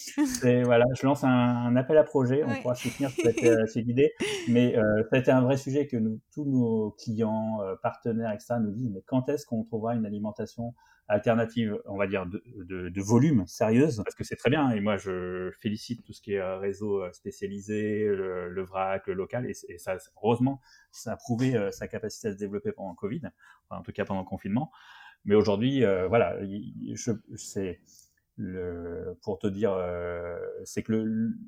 voilà, 0.64 0.87
je 0.95 1.07
lance 1.07 1.23
un, 1.25 1.77
appel 1.77 1.97
à 1.99 2.05
projet. 2.05 2.43
On 2.45 2.55
pourra 2.62 2.75
soutenir 2.75 3.11
cette, 3.11 3.43
euh, 3.45 3.66
cette 3.66 3.87
idée. 3.87 4.12
Mais 4.49 4.75
ça 4.75 5.16
a 5.16 5.18
été 5.18 5.31
un 5.31 5.43
vrai 5.43 5.57
sujet 5.57 5.87
que 5.87 5.97
nous, 5.97 6.21
tous 6.33 6.45
nos 6.45 6.97
clients, 6.99 7.61
partenaires, 7.83 8.33
etc., 8.33 8.55
nous 8.61 8.73
disent. 8.73 8.91
Mais 8.93 9.03
quand 9.07 9.29
est-ce 9.29 9.47
qu'on 9.47 9.62
trouvera 9.62 9.95
une 9.95 10.07
alimentation 10.07 10.75
alternative, 11.11 11.77
on 11.87 11.97
va 11.97 12.07
dire, 12.07 12.25
de, 12.27 13.01
volume 13.01 13.45
sérieuse, 13.47 14.01
parce 14.05 14.15
que 14.15 14.23
c'est 14.23 14.37
très 14.37 14.49
bien, 14.49 14.71
et 14.71 14.81
moi 14.81 14.97
je 14.97 15.51
félicite 15.61 16.05
tout 16.05 16.13
ce 16.13 16.23
qui 16.23 16.35
est 16.35 16.41
euh, 16.41 16.57
réseau 16.57 17.03
euh, 17.03 17.13
spécialisé, 17.13 18.05
le, 18.07 18.63
VRAC, 18.63 19.09
le 19.09 19.15
local, 19.15 19.47
et, 19.47 19.79
ça, 19.79 19.97
heureusement, 20.23 20.61
ça 20.93 21.13
a 21.13 21.17
prouvé 21.17 21.57
euh, 21.57 21.73
sa 21.73 21.89
capacité 21.89 22.29
à 22.29 22.33
se 22.33 22.39
développer 22.39 22.71
pendant 22.71 22.95
Covid, 22.95 23.23
en 23.71 23.83
tout 23.83 23.93
cas 23.93 24.05
pendant 24.05 24.21
le 24.21 24.27
confinement. 24.27 24.71
Mais 25.25 25.35
aujourd'hui, 25.35 25.85
voilà, 26.09 26.39
c'est 27.37 27.81
pour 29.21 29.39
te 29.39 29.47
dire, 29.49 29.77
c'est 30.65 30.83
que 30.83 30.93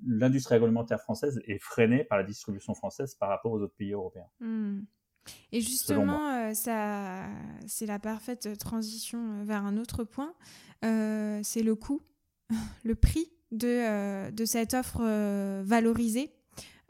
l'industrie 0.07 0.57
agroalimentaire 0.57 1.01
française 1.01 1.41
est 1.47 1.59
freinée 1.59 2.05
par 2.05 2.19
la 2.19 2.25
distribution 2.25 2.75
française 2.75 3.15
par 3.15 3.31
rapport 3.31 3.53
aux 3.53 3.63
autres 3.63 3.75
pays 3.75 3.93
européens. 3.93 4.29
Hmm. 4.41 4.83
Et 5.53 5.61
justement, 5.61 6.31
euh, 6.31 6.55
ça, 6.55 7.27
c'est 7.67 7.87
la 7.87 7.99
parfaite 7.99 8.59
transition 8.59 9.19
euh, 9.19 9.45
vers 9.45 9.65
un 9.65 9.77
autre 9.77 10.05
point. 10.05 10.35
Euh, 10.85 11.41
c'est 11.43 11.63
le 11.63 11.75
coût, 11.75 12.01
le 12.85 12.95
prix 12.95 13.29
de, 13.51 14.31
de 14.31 14.45
cette 14.45 14.75
offre 14.75 15.03
valorisée. 15.63 16.33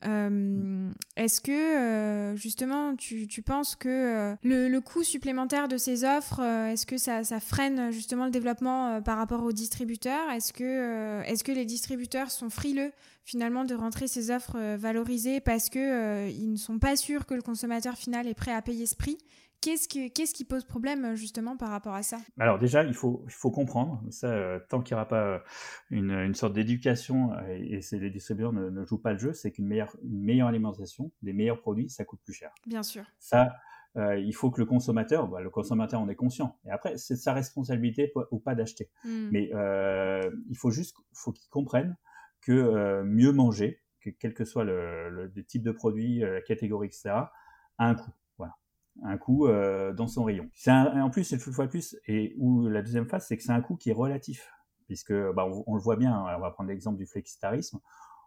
Est-ce 0.02 1.40
que 1.40 2.34
justement 2.36 2.96
tu, 2.96 3.42
penses 3.42 3.76
que 3.76 4.34
le, 4.42 4.80
coût 4.80 5.02
supplémentaire 5.02 5.68
de 5.68 5.76
ces 5.76 6.04
offres, 6.04 6.40
est-ce 6.40 6.86
que 6.86 6.98
ça, 6.98 7.22
freine 7.40 7.90
justement 7.90 8.24
le 8.24 8.30
développement 8.30 9.00
par 9.02 9.18
rapport 9.18 9.42
aux 9.42 9.52
distributeurs? 9.52 10.30
Est-ce 10.30 10.52
que, 10.52 11.52
les 11.52 11.64
distributeurs 11.64 12.30
sont 12.30 12.50
frileux 12.50 12.92
finalement 13.24 13.64
de 13.64 13.74
rentrer 13.74 14.08
ces 14.08 14.30
offres 14.30 14.76
valorisées 14.76 15.40
parce 15.40 15.68
euh, 15.76 16.30
ils 16.30 16.52
ne 16.52 16.56
sont 16.56 16.78
pas 16.78 16.96
sûrs 16.96 17.26
que 17.26 17.34
le 17.34 17.42
consommateur 17.42 17.96
final 17.96 18.26
est 18.26 18.34
prêt 18.34 18.52
à 18.52 18.62
payer 18.62 18.86
ce 18.86 18.96
prix? 18.96 19.18
Qu'est-ce 19.62 19.88
qui, 19.88 20.10
qu'est-ce 20.10 20.34
qui 20.34 20.44
pose 20.44 20.64
problème 20.64 21.14
justement 21.14 21.56
par 21.56 21.70
rapport 21.70 21.94
à 21.94 22.02
ça? 22.02 22.18
Alors 22.38 22.58
déjà, 22.58 22.84
il 22.84 22.94
faut, 22.94 23.22
il 23.26 23.32
faut 23.32 23.50
comprendre, 23.50 24.02
ça, 24.10 24.26
euh, 24.26 24.58
tant 24.68 24.82
qu'il 24.82 24.94
n'y 24.94 25.00
aura 25.00 25.08
pas 25.08 25.42
une, 25.90 26.10
une 26.10 26.34
sorte 26.34 26.52
d'éducation 26.52 27.30
et, 27.48 27.80
et 27.80 27.98
les 27.98 28.10
distributeurs 28.10 28.52
ne, 28.52 28.68
ne, 28.70 28.84
jouent 28.84 29.00
pas 29.00 29.12
le 29.12 29.18
jeu, 29.18 29.32
c'est 29.32 29.52
qu'une 29.52 29.66
meilleure, 29.66 29.96
une 30.02 30.20
meilleure 30.20 30.48
alimentation, 30.48 31.12
des 31.22 31.32
meilleurs 31.32 31.60
produits, 31.60 31.88
ça 31.88 32.04
coûte 32.04 32.20
plus 32.24 32.34
cher. 32.34 32.52
Bien 32.66 32.82
sûr. 32.82 33.04
Ça, 33.18 33.52
euh, 33.96 34.18
il 34.18 34.34
faut 34.34 34.50
que 34.50 34.60
le 34.60 34.66
consommateur, 34.66 35.28
bah, 35.28 35.40
le 35.40 35.50
consommateur 35.50 36.00
en 36.00 36.08
est 36.08 36.14
conscient. 36.14 36.58
Et 36.66 36.70
après, 36.70 36.96
c'est 36.96 37.16
sa 37.16 37.32
responsabilité 37.32 38.12
ou 38.30 38.38
pas 38.38 38.54
d'acheter. 38.54 38.90
Hmm. 39.04 39.28
Mais 39.30 39.50
euh, 39.54 40.30
il 40.48 40.56
faut 40.56 40.70
juste, 40.70 40.96
faut 41.12 41.32
qu'il 41.32 41.48
comprenne 41.50 41.96
que 42.40 42.52
euh, 42.52 43.04
mieux 43.04 43.32
manger, 43.32 43.80
que 44.00 44.10
quel 44.10 44.34
que 44.34 44.44
soit 44.44 44.64
le, 44.64 45.30
type 45.46 45.62
de 45.62 45.72
produit, 45.72 46.24
euh, 46.24 46.34
la 46.34 46.40
catégorie, 46.40 46.88
etc., 46.88 47.10
a 47.10 47.30
un 47.78 47.94
coût. 47.94 48.10
Un 49.04 49.18
coût 49.18 49.46
euh, 49.46 49.92
dans 49.92 50.06
son 50.06 50.24
rayon. 50.24 50.48
en 50.66 51.10
plus, 51.10 51.30
une 51.32 51.38
fois 51.38 51.66
de 51.66 51.70
plus, 51.70 51.96
et 52.06 52.34
où 52.38 52.68
la 52.68 52.82
deuxième 52.82 53.06
phase, 53.06 53.26
c'est 53.26 53.36
que 53.36 53.42
c'est 53.42 53.52
un 53.52 53.60
coût 53.60 53.76
qui 53.76 53.90
est 53.90 53.94
relatif. 53.94 54.48
Puisque 54.86 55.12
bah, 55.12 55.46
on, 55.66 55.74
le 55.74 55.80
voit 55.80 55.96
bien, 55.96 56.14
hein, 56.14 56.34
on 56.36 56.40
va 56.40 56.50
prendre 56.50 56.68
l'exemple 56.68 56.98
du 56.98 57.06
flexitarisme, 57.06 57.78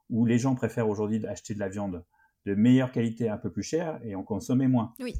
où 0.09 0.25
les 0.25 0.37
gens 0.39 0.55
préfèrent 0.55 0.89
aujourd'hui 0.89 1.25
acheter 1.27 1.53
de 1.53 1.59
la 1.59 1.69
viande 1.69 2.03
de 2.45 2.55
meilleure 2.55 2.91
qualité 2.91 3.29
un 3.29 3.37
peu 3.37 3.51
plus 3.51 3.63
chère 3.63 3.99
et 4.03 4.15
en 4.15 4.23
consommer 4.23 4.67
moins. 4.67 4.93
Oui. 4.99 5.13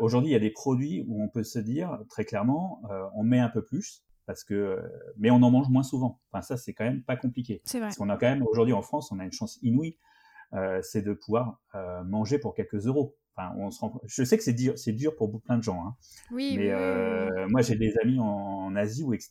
aujourd'hui, 0.00 0.30
il 0.30 0.32
y 0.32 0.36
a 0.36 0.40
des 0.40 0.50
produits 0.50 1.04
où 1.06 1.22
on 1.22 1.28
peut 1.28 1.44
se 1.44 1.58
dire 1.58 1.98
très 2.08 2.24
clairement, 2.24 2.82
on 3.14 3.24
met 3.24 3.40
un 3.40 3.48
peu 3.48 3.62
plus, 3.62 4.04
parce 4.26 4.44
que 4.44 4.78
mais 5.16 5.30
on 5.30 5.42
en 5.42 5.50
mange 5.50 5.70
moins 5.70 5.82
souvent. 5.82 6.20
Enfin 6.30 6.42
ça 6.42 6.56
c'est 6.56 6.74
quand 6.74 6.84
même 6.84 7.02
pas 7.02 7.16
compliqué. 7.16 7.62
C'est 7.64 7.78
vrai. 7.78 7.88
Parce 7.88 7.96
qu'on 7.96 8.10
a 8.10 8.16
quand 8.16 8.28
même 8.28 8.42
aujourd'hui 8.42 8.74
en 8.74 8.82
France 8.82 9.10
on 9.10 9.18
a 9.18 9.24
une 9.24 9.32
chance 9.32 9.58
inouïe, 9.62 9.96
euh, 10.54 10.80
c'est 10.82 11.02
de 11.02 11.12
pouvoir 11.12 11.60
euh, 11.74 12.02
manger 12.04 12.38
pour 12.38 12.54
quelques 12.54 12.86
euros. 12.86 13.16
Enfin 13.38 13.54
on 13.56 13.70
se 13.70 13.80
rend... 13.80 14.00
je 14.04 14.24
sais 14.24 14.36
que 14.36 14.42
c'est 14.42 14.52
dur, 14.52 14.76
c'est 14.76 14.92
dur 14.92 15.14
pour 15.14 15.40
plein 15.42 15.56
de 15.56 15.62
gens. 15.62 15.86
Hein. 15.86 15.94
Oui. 16.32 16.56
Mais 16.58 16.72
euh, 16.72 17.46
moi 17.48 17.62
j'ai 17.62 17.76
des 17.76 17.94
amis 18.02 18.18
en, 18.18 18.74
Asie 18.76 19.02
ou 19.02 19.14
etc 19.14 19.30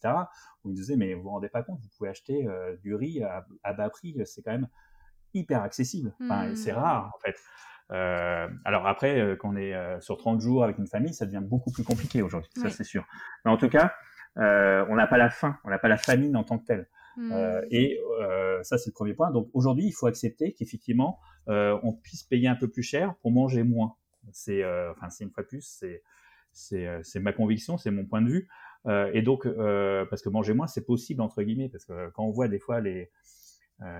où 0.63 0.71
ils 0.71 0.75
disaient 0.75 0.95
mais 0.97 1.13
vous 1.13 1.23
vous 1.23 1.29
rendez 1.29 1.47
pas 1.47 1.63
compte 1.63 1.79
vous 1.81 1.89
pouvez 1.97 2.09
acheter 2.09 2.47
euh, 2.47 2.75
du 2.77 2.95
riz 2.95 3.23
à, 3.23 3.45
à, 3.63 3.73
bas 3.73 3.89
prix 3.89 4.15
c'est 4.25 4.41
quand 4.41 4.51
même 4.51 4.67
hyper 5.33 5.61
accessible. 5.61 6.13
Enfin 6.21 6.55
c'est 6.55 6.71
mmh. 6.71 6.75
rare 6.75 7.11
en 7.15 7.19
fait. 7.19 7.35
Euh, 7.91 8.49
alors 8.65 8.87
après, 8.87 9.37
quand 9.39 9.53
on 9.53 9.55
est 9.55 9.73
sur 10.01 10.17
30 10.17 10.41
jours 10.41 10.63
avec 10.63 10.77
une 10.77 10.87
famille, 10.87 11.13
ça 11.13 11.25
devient 11.25 11.43
beaucoup 11.43 11.71
plus 11.71 11.83
compliqué 11.83 12.21
aujourd'hui, 12.21 12.51
ça 12.57 12.69
c'est 12.69 12.83
sûr. 12.83 13.05
Mais 13.45 13.51
en 13.51 13.57
tout 13.57 13.69
cas, 13.69 13.93
on 14.35 14.95
n'a 14.95 15.07
pas 15.07 15.17
la 15.17 15.29
faim, 15.29 15.57
on 15.63 15.69
n'a 15.69 15.79
pas 15.79 15.87
la 15.87 15.97
famine 15.97 16.35
en 16.35 16.43
tant 16.43 16.57
que 16.57 16.65
telle. 16.65 16.87
Hmm. 17.17 17.31
Euh, 17.31 17.61
et 17.71 17.99
euh, 18.21 18.61
ça, 18.63 18.77
c'est 18.77 18.91
le 18.91 18.93
premier 18.93 19.15
point. 19.15 19.31
Donc 19.31 19.49
aujourd'hui, 19.53 19.85
il 19.85 19.91
faut 19.91 20.05
accepter 20.05 20.53
qu'effectivement, 20.53 21.19
on 21.47 21.93
puisse 21.93 22.23
payer 22.23 22.47
un 22.47 22.55
peu 22.55 22.69
plus 22.69 22.83
cher 22.83 23.15
pour 23.21 23.31
manger 23.31 23.63
moins. 23.63 23.95
C'est, 24.31 24.63
enfin, 24.91 25.09
c'est 25.09 25.23
une 25.23 25.31
fois 25.31 25.43
de 25.43 25.47
plus, 25.47 25.61
c'est, 25.61 26.03
c'est, 26.51 26.87
c'est 27.03 27.19
ma 27.19 27.33
conviction, 27.33 27.77
c'est 27.77 27.91
mon 27.91 28.05
point 28.05 28.21
de 28.21 28.29
vue. 28.29 28.49
et 29.13 29.21
donc, 29.21 29.47
parce 30.09 30.21
que 30.21 30.29
manger 30.29 30.53
moins, 30.53 30.67
c'est 30.67 30.85
possible 30.85 31.21
entre 31.21 31.43
guillemets, 31.43 31.69
parce 31.69 31.85
que 31.85 32.09
quand 32.11 32.25
on 32.25 32.31
voit 32.31 32.47
des 32.47 32.59
fois 32.59 32.81
les 32.81 33.09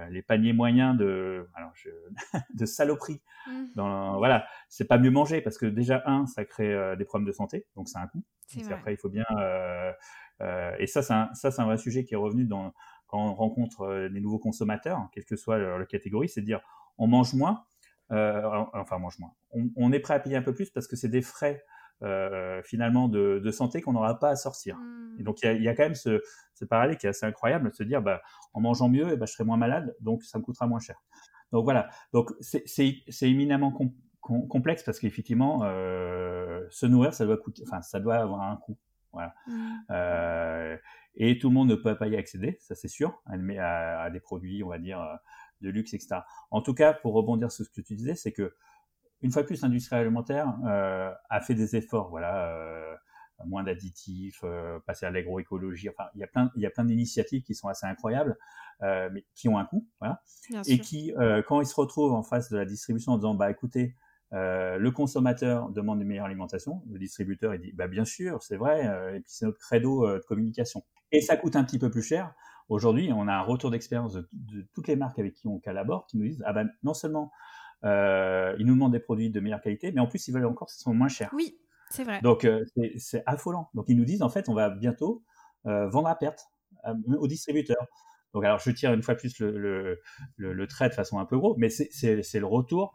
les 0.10 0.24
paniers 0.24 0.54
moyens 0.54 0.98
de 0.98 1.48
alors 1.54 1.70
je, 1.76 1.90
de 2.56 2.66
saloperie 2.66 3.22
hmm. 3.46 3.66
dans 3.76 4.18
voilà 4.18 4.48
c'est 4.70 4.88
pas 4.88 4.98
mieux 4.98 5.12
manger 5.12 5.40
parce 5.40 5.60
que 5.60 5.68
déjà 5.68 6.02
un 6.08 6.26
ça 6.26 6.46
crée 6.46 6.96
des 6.98 7.06
problèmes 7.06 7.28
de 7.28 7.32
santé 7.32 7.68
donc 7.76 7.88
c'est 7.88 8.00
un 8.00 8.08
coût 8.08 8.24
après 8.72 8.96
il 8.96 8.98
faut 8.98 9.10
bien 9.10 9.24
euh, 10.42 10.72
et 10.80 10.88
ça, 10.88 11.02
c'est 11.02 11.14
un, 11.14 11.30
ça, 11.34 11.52
c'est 11.52 11.62
un 11.62 11.66
vrai 11.66 11.78
sujet 11.78 12.04
qui 12.04 12.14
est 12.14 12.18
revenu 12.18 12.46
dans, 12.46 12.74
quand 13.08 13.20
on 13.20 13.34
rencontre 13.34 13.82
euh, 13.82 14.08
les 14.10 14.20
nouveaux 14.20 14.40
consommateurs, 14.40 15.10
quelle 15.12 15.26
que 15.26 15.36
soit 15.36 15.58
leur, 15.58 15.86
catégorie, 15.88 16.30
c'est 16.30 16.42
de 16.42 16.46
dire 16.46 16.62
on 16.98 17.08
mange 17.08 17.34
moins, 17.34 17.66
euh, 18.12 18.42
enfin 18.74 18.98
on 18.98 19.00
mange 19.00 19.20
moins. 19.20 19.32
On, 19.76 19.92
est 19.92 20.00
prêt 20.00 20.14
à 20.14 20.20
payer 20.20 20.36
un 20.36 20.42
peu 20.42 20.54
plus 20.54 20.70
parce 20.70 20.88
que 20.88 20.96
c'est 20.96 21.10
des 21.10 21.22
frais 21.22 21.64
finalement 22.64 23.08
de, 23.08 23.52
santé 23.52 23.82
qu'on 23.82 23.94
n'aura 23.94 24.20
pas 24.20 24.30
à 24.30 24.36
sortir. 24.36 24.78
Et 25.20 25.24
donc 25.24 25.42
il 25.42 25.64
y 25.64 25.68
a, 25.68 25.74
quand 25.74 25.84
même 25.84 25.96
ce, 25.96 26.22
parallèle 26.70 26.98
qui 26.98 27.08
est 27.08 27.10
assez 27.10 27.26
incroyable 27.26 27.72
de 27.72 27.76
se 27.76 27.84
dire 27.84 28.04
bah, 28.04 28.22
en 28.54 28.62
mangeant 28.62 28.88
mieux, 28.88 29.10
eh 29.12 29.18
ben, 29.18 29.26
je 29.26 29.34
serai 29.34 29.46
moins 29.46 29.58
malade, 29.58 29.96
donc 30.00 30.24
ça 30.24 30.38
me 30.38 30.44
coûtera 30.44 30.68
moins 30.68 30.80
cher. 30.80 31.02
Donc 31.52 31.64
voilà, 31.64 31.90
donc 32.14 32.32
c'est 32.42 33.02
éminemment 33.22 33.74
complexe 34.22 34.84
parce 34.84 35.00
qu'effectivement, 35.00 35.62
se 35.62 36.86
nourrir, 36.86 37.14
ça 37.14 37.26
doit 37.26 37.38
coûter, 37.38 37.64
enfin 37.66 37.82
ça 37.82 38.00
doit 38.00 38.18
avoir 38.18 38.42
un 38.42 38.58
coût. 38.58 38.78
Voilà. 39.12 39.34
Mmh. 39.48 40.78
Et 41.18 41.38
tout 41.40 41.50
le 41.50 41.54
monde 41.54 41.70
ne 41.70 41.76
peut 41.76 41.98
pas 41.98 42.08
y 42.08 42.16
accéder, 42.16 42.58
ça 42.62 42.76
c'est 42.76 42.88
sûr. 42.88 43.22
À, 43.26 44.10
des 44.10 44.20
produits, 44.20 44.64
on 44.64 44.70
va 44.70 44.78
dire, 44.78 45.00
de 45.62 45.70
luxe, 45.70 45.94
etc. 45.94 46.22
En 46.52 46.62
tout 46.62 46.74
cas, 46.74 46.94
pour 46.94 47.14
rebondir 47.14 47.52
sur 47.52 47.66
ce 47.66 47.70
que 47.70 47.82
tu 47.82 47.96
disais, 47.96 48.16
c'est 48.16 48.32
que 48.32 48.54
une 49.22 49.32
fois 49.32 49.44
plus, 49.44 49.62
l'industrie 49.62 49.96
alimentaire 49.96 50.54
euh, 50.66 51.12
a 51.30 51.42
fait 51.42 51.56
des 51.56 51.76
efforts, 51.76 52.10
voilà, 52.10 52.50
euh, 52.52 52.96
moins 53.46 53.64
d'additifs, 53.64 54.42
euh, 54.44 54.80
passer 54.86 55.06
à 55.06 55.12
l'agroécologie. 55.12 55.90
Enfin, 55.90 56.06
il 56.16 56.22
y 56.22 56.24
a 56.24 56.28
plein, 56.28 56.52
il 56.56 56.62
y 56.62 56.66
a 56.66 56.70
plein 56.70 56.86
d'initiatives 56.86 57.42
qui 57.44 57.56
sont 57.56 57.68
assez 57.68 57.86
incroyables, 57.86 58.38
mais 58.82 59.26
qui 59.34 59.50
ont 59.50 59.58
un 59.58 59.66
coût, 59.66 59.88
voilà, 60.00 60.22
et 60.68 60.80
qui, 60.80 61.12
quand 61.48 61.62
ils 61.62 61.66
se 61.66 61.76
retrouvent 61.76 62.14
en 62.14 62.24
face 62.24 62.50
de 62.52 62.58
la 62.58 62.66
distribution 62.66 63.14
en 63.14 63.18
disant, 63.18 63.34
bah 63.34 63.50
écoutez, 63.50 63.96
le 64.32 64.90
consommateur 64.90 65.70
demande 65.70 66.02
une 66.02 66.08
meilleure 66.08 66.26
alimentation, 66.26 66.84
le 66.92 67.00
distributeur 67.00 67.56
il 67.56 67.62
dit, 67.62 67.72
bah 67.72 67.88
bien 67.88 68.06
sûr, 68.06 68.44
c'est 68.44 68.58
vrai, 68.58 68.86
et 69.16 69.20
puis 69.20 69.32
c'est 69.32 69.46
notre 69.46 69.60
credo 69.60 70.08
de 70.08 70.24
communication. 70.24 70.84
Et 71.12 71.22
ça 71.22 71.38
coûte 71.38 71.56
un 71.56 71.64
petit 71.64 71.80
peu 71.80 71.90
plus 71.90 72.04
cher. 72.04 72.34
Aujourd'hui, 72.70 73.12
on 73.14 73.28
a 73.28 73.34
un 73.34 73.42
retour 73.42 73.72
d'expérience 73.72 74.14
de, 74.14 74.68
toutes 74.74 74.88
les 74.88 74.98
marques 74.98 75.20
avec 75.20 75.34
qui 75.36 75.48
on 75.48 75.60
collabore 75.60 76.06
qui 76.06 76.18
nous 76.18 76.26
disent, 76.26 76.44
ah 76.46 76.52
ben 76.52 76.70
non 76.84 76.94
seulement 76.94 77.32
euh, 77.84 78.56
ils 78.60 78.66
nous 78.66 78.74
demandent 78.74 78.92
des 78.92 79.00
produits 79.00 79.30
de 79.30 79.40
meilleure 79.40 79.62
qualité, 79.62 79.92
mais 79.92 80.02
en 80.02 80.08
plus, 80.08 80.28
ils 80.28 80.34
veulent 80.34 80.46
encore 80.46 80.68
que 80.68 80.74
ce 80.74 80.80
soit 80.80 80.94
moins 80.94 81.08
cher. 81.08 81.30
Oui, 81.34 81.58
c'est 81.90 82.04
vrai. 82.04 82.22
Donc, 82.22 82.44
euh, 82.46 82.66
c'est 82.98 83.24
affolant. 83.26 83.70
Donc, 83.74 83.86
ils 83.88 83.98
nous 83.98 84.06
disent, 84.06 84.22
en 84.22 84.30
fait, 84.30 84.50
on 84.50 84.54
va 84.54 84.70
bientôt 84.70 85.24
euh, 85.66 85.88
vendre 85.88 86.08
à 86.08 86.16
perte 86.16 86.48
aux 87.18 87.28
distributeurs. 87.28 87.86
Donc, 88.34 88.44
alors, 88.44 88.60
je 88.60 88.72
tire 88.72 88.94
une 88.94 89.04
fois 89.04 89.16
plus 89.16 89.40
le, 89.40 90.00
le, 90.36 90.68
trait 90.68 90.90
de 90.90 90.94
façon 90.94 91.20
un 91.20 91.26
peu 91.26 91.38
gros, 91.38 91.56
mais 91.58 91.70
c'est 91.70 92.40
le 92.40 92.46
retour 92.46 92.94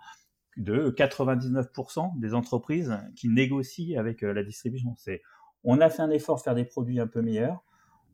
de 0.56 0.90
99% 0.90 2.18
des 2.18 2.34
entreprises 2.34 2.96
qui 3.16 3.28
négocient 3.28 3.98
avec 3.98 4.22
la 4.22 4.42
distribution. 4.42 4.94
C'est 4.96 5.22
on 5.64 5.80
a 5.80 5.90
fait 5.90 6.02
un 6.02 6.10
effort 6.10 6.42
faire 6.42 6.54
des 6.54 6.64
produits 6.64 7.00
un 7.00 7.06
peu 7.06 7.22
meilleurs. 7.22 7.62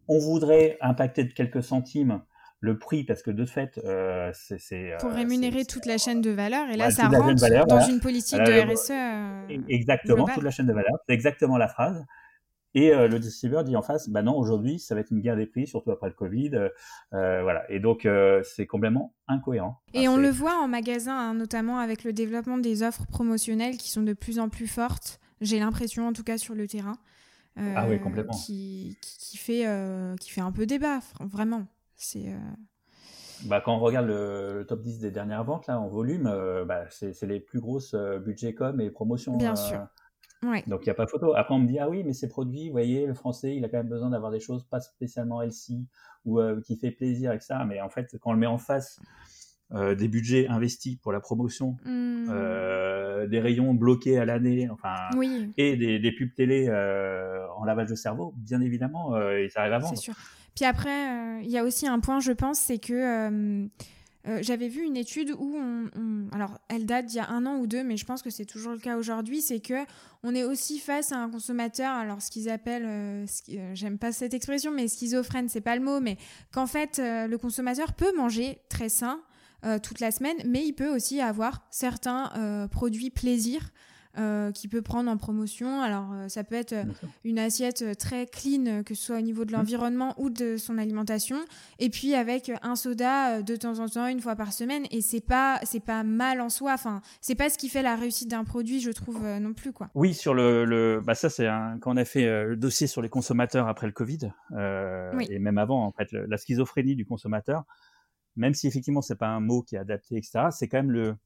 On 0.07 0.19
voudrait 0.19 0.79
impacter 0.81 1.25
de 1.25 1.33
quelques 1.33 1.63
centimes 1.63 2.23
le 2.61 2.79
prix 2.79 3.05
parce 3.05 3.23
que 3.23 3.31
de 3.31 3.45
fait, 3.45 3.79
euh, 3.85 4.33
c'est 4.33 4.97
pour 4.99 5.11
euh, 5.11 5.15
rémunérer 5.15 5.65
toute 5.65 5.87
la 5.87 5.97
chaîne 5.97 6.21
de 6.21 6.31
valeur 6.31 6.69
et 6.69 6.77
là 6.77 6.91
ça 6.91 7.09
rentre 7.09 7.67
dans 7.67 7.87
une 7.87 8.01
politique 8.01 8.39
de 8.39 8.73
RSE. 8.73 8.91
Euh, 8.91 9.63
exactement, 9.69 10.27
toute 10.27 10.43
la 10.43 10.51
chaîne 10.51 10.67
de 10.67 10.73
valeur, 10.73 10.93
c'est 11.07 11.15
exactement 11.15 11.57
la 11.57 11.69
phrase. 11.69 12.05
Et 12.75 12.91
le 12.93 13.19
distributeur 13.19 13.65
dit 13.65 13.77
en 13.77 13.83
face, 13.83 14.09
bah 14.09 14.23
non, 14.23 14.37
aujourd'hui, 14.37 14.79
ça 14.79 14.95
va 14.95 15.01
être 15.01 15.11
une 15.11 15.21
guerre 15.21 15.37
des 15.37 15.47
prix, 15.47 15.67
surtout 15.67 15.91
après 15.91 16.09
le 16.09 16.15
Covid. 16.15 16.51
voilà. 17.11 17.65
Et 17.71 17.81
donc, 17.81 18.07
c'est 18.45 18.67
complètement 18.67 19.15
incohérent. 19.27 19.81
Et 19.95 20.07
on 20.09 20.17
le 20.17 20.29
voit 20.29 20.57
en 20.63 20.69
magasin, 20.69 21.17
hein, 21.17 21.35
notamment 21.35 21.79
avec 21.79 22.05
le 22.05 22.13
développement 22.13 22.59
des 22.59 22.83
offres 22.83 23.07
promotionnelles 23.07 23.79
qui 23.79 23.91
sont 23.91 24.03
de 24.03 24.13
plus 24.13 24.39
en 24.39 24.49
plus 24.49 24.67
fortes. 24.67 25.19
J'ai 25.41 25.59
l'impression, 25.59 26.07
en 26.07 26.13
tout 26.13 26.25
cas, 26.25 26.37
sur 26.39 26.55
le 26.55 26.69
terrain. 26.69 26.99
ah 27.57 27.87
oui, 27.89 27.99
complètement. 28.01 28.35
Qui, 28.35 28.99
qui, 29.01 29.39
fait, 29.39 29.67
qui 30.21 30.31
fait 30.31 30.43
un 30.43 30.53
peu 30.53 30.67
débat, 30.67 31.01
vraiment. 31.21 31.67
C'est. 31.99 32.29
Euh, 32.29 32.39
bah, 33.45 33.61
quand 33.61 33.77
on 33.77 33.81
regarde 33.81 34.07
le, 34.07 34.65
top 34.67 34.81
10 34.81 35.01
des 35.01 35.11
dernières 35.11 35.45
ventes 35.45 35.67
là, 35.67 35.79
en 35.79 35.89
volume, 35.89 36.27
euh, 36.27 36.65
bah, 36.65 36.85
c'est 36.91 37.27
les 37.27 37.41
plus 37.41 37.61
grosses 37.61 37.95
euh, 37.95 38.19
budgets 38.19 38.55
com 38.55 38.81
et 38.81 38.91
promotion. 38.91 39.37
Bien 39.37 39.57
sûr. 39.57 39.87
Donc 40.43 40.81
il 40.83 40.85
n'y 40.85 40.91
a 40.91 40.95
pas 40.95 41.07
photo. 41.07 41.35
Après 41.35 41.55
on 41.55 41.59
me 41.59 41.67
dit 41.67 41.79
ah 41.79 41.89
oui 41.89 42.05
mais 42.05 42.13
ces 42.13 42.29
produits, 42.29 42.67
vous 42.67 42.73
voyez, 42.73 43.07
le 43.07 43.15
français 43.15 43.57
il 43.57 43.65
a 43.65 43.69
quand 43.69 43.79
même 43.79 43.89
besoin 43.89 44.11
d'avoir 44.11 44.31
des 44.31 44.41
choses 44.41 44.65
pas 44.65 44.81
spécialement 44.81 45.43
healthy 45.43 45.87
ou 46.25 46.41
qui 46.65 46.77
fait 46.77 46.91
plaisir 46.91 47.31
avec 47.31 47.43
ça. 47.43 47.65
Mais 47.65 47.81
en 47.81 47.89
fait 47.89 48.17
quand 48.21 48.31
on 48.31 48.33
le 48.35 48.39
met 48.39 48.47
en 48.47 48.59
face 48.59 49.01
des 49.71 50.09
budgets 50.09 50.49
investis 50.49 50.97
pour 50.97 51.13
la 51.13 51.21
promotion, 51.21 51.77
mmh. 51.85 53.27
des 53.29 53.41
rayons 53.41 53.75
bloqués 53.75 54.19
à 54.19 54.25
l'année, 54.25 54.69
enfin 54.71 55.11
et 55.57 55.77
des, 55.77 55.99
des, 55.99 56.13
pubs 56.13 56.33
télé 56.35 56.71
en 57.57 57.65
lavage 57.65 57.89
de 57.89 57.95
cerveau, 57.95 58.33
bien 58.37 58.61
évidemment, 58.61 59.21
et 59.31 59.49
ça 59.49 59.61
arrive 59.61 59.73
à 59.75 59.79
vendre. 59.79 59.97
C'est 59.97 60.03
sûr. 60.03 60.15
Puis 60.59 60.65
après, 60.65 60.91
euh, 60.91 61.41
il 61.45 61.51
y 61.51 61.57
a 61.57 61.63
aussi 61.63 61.87
un 61.87 62.01
point, 62.01 62.19
je 62.19 62.33
pense, 62.33 62.59
c'est 62.59 62.79
que 62.79 63.69
euh, 64.29 64.39
euh, 64.39 64.39
j'avais 64.43 64.69
vu 64.69 64.83
une 64.83 64.97
étude 64.97 65.35
où 65.39 65.57
alors 66.33 66.59
elle 66.69 66.87
date 66.87 67.07
d'il 67.07 67.17
y 67.17 67.21
a 67.21 67.29
un 67.29 67.47
an 67.47 67.57
ou 67.59 67.67
deux, 67.67 67.83
mais 67.83 67.97
je 67.97 68.05
pense 68.05 68.23
que 68.23 68.31
c'est 68.31 68.45
toujours 68.45 68.73
le 68.73 68.79
cas 68.79 68.97
aujourd'hui, 68.97 69.41
c'est 69.41 69.61
que 69.61 69.85
on 70.23 70.35
est 70.35 70.45
aussi 70.45 70.79
face 70.79 71.13
à 71.13 71.17
un 71.17 71.31
consommateur, 71.31 71.93
alors 71.93 72.21
ce 72.23 72.31
qu'ils 72.31 72.49
appellent, 72.49 73.27
j'aime 73.75 73.99
pas 73.99 74.13
cette 74.13 74.35
expression, 74.35 74.71
mais 74.71 74.89
schizophrène, 74.89 75.49
c'est 75.49 75.61
pas 75.61 75.77
le 75.77 75.83
mot, 75.83 76.01
mais 76.01 76.17
qu'en 76.53 76.67
fait 76.67 76.99
le 76.99 77.37
consommateur 77.37 77.93
peut 77.95 78.15
manger 78.17 78.59
très 78.69 78.89
sain 78.89 79.21
toute 79.83 80.01
la 80.01 80.11
semaine, 80.11 80.37
mais 80.45 80.65
il 80.65 80.73
peut 80.73 80.95
aussi 80.95 81.21
avoir 81.21 81.67
certains 81.71 82.69
produits 82.71 83.11
plaisir 83.11 83.71
euh, 84.19 84.53
qui 84.53 84.69
peut 84.69 84.83
prendre 84.83 85.11
en 85.11 85.17
promotion. 85.17 85.81
Alors, 85.81 86.13
euh, 86.13 86.29
ça 86.29 86.45
peut 86.45 86.55
être 86.55 86.73
euh, 86.73 86.85
une 87.25 87.39
assiette 87.39 87.99
très 87.99 88.27
clean, 88.27 88.83
que 88.83 88.95
ce 88.95 89.07
soit 89.07 89.19
au 89.19 89.21
niveau 89.21 89.45
de 89.45 89.53
mmh. 89.53 89.57
l'environnement 89.57 90.15
ou 90.19 90.29
de 90.31 90.57
son 90.57 90.77
alimentation, 90.79 91.37
et 91.79 91.89
puis 91.89 92.15
avec 92.15 92.51
un 92.63 92.75
soda 92.75 93.43
de 93.43 93.57
temps 93.57 93.79
en 93.79 93.89
temps, 93.89 94.07
une 94.07 94.21
fois 94.21 94.37
par 94.37 94.53
semaine. 94.53 94.85
Et 94.91 95.01
c'est 95.01 95.21
pas, 95.21 95.61
c'est 95.63 95.85
pas 95.85 96.03
mal 96.03 96.41
en 96.41 96.49
soi. 96.49 96.73
Enfin, 96.73 97.01
c'est 97.21 97.35
pas 97.35 97.49
ce 97.49 97.59
qui 97.59 97.69
fait 97.69 97.83
la 97.83 97.97
réussite 97.97 98.29
d'un 98.31 98.45
produit, 98.45 98.81
je 98.81 98.91
trouve 98.91 99.25
non 99.41 99.55
plus, 99.55 99.73
quoi. 99.73 99.89
Oui, 99.95 100.15
sur 100.15 100.35
le, 100.35 100.65
le... 100.65 101.01
bah 101.01 101.15
ça, 101.15 101.31
c'est 101.31 101.47
un... 101.47 101.79
quand 101.81 101.93
on 101.93 101.97
a 101.97 102.05
fait 102.05 102.45
le 102.45 102.57
dossier 102.57 102.87
sur 102.87 103.03
les 103.03 103.09
consommateurs 103.09 103.69
après 103.69 103.87
le 103.87 103.93
Covid, 103.93 104.33
et 105.31 105.39
même 105.39 105.59
avant, 105.59 105.85
en 105.85 105.93
fait, 105.93 106.13
la 106.13 106.37
schizophrénie 106.37 106.97
du 106.97 107.07
consommateur. 107.07 107.65
Même 108.37 108.55
si 108.55 108.69
effectivement 108.69 109.03
c'est 109.03 109.17
pas 109.19 109.27
un 109.27 109.41
mot 109.41 109.63
qui 109.63 109.75
est 109.75 109.79
adapté, 109.81 110.17
etc., 110.17 110.47
c'est 110.53 110.69
quand 110.69 110.79
même 110.79 110.93
le, 110.93 111.17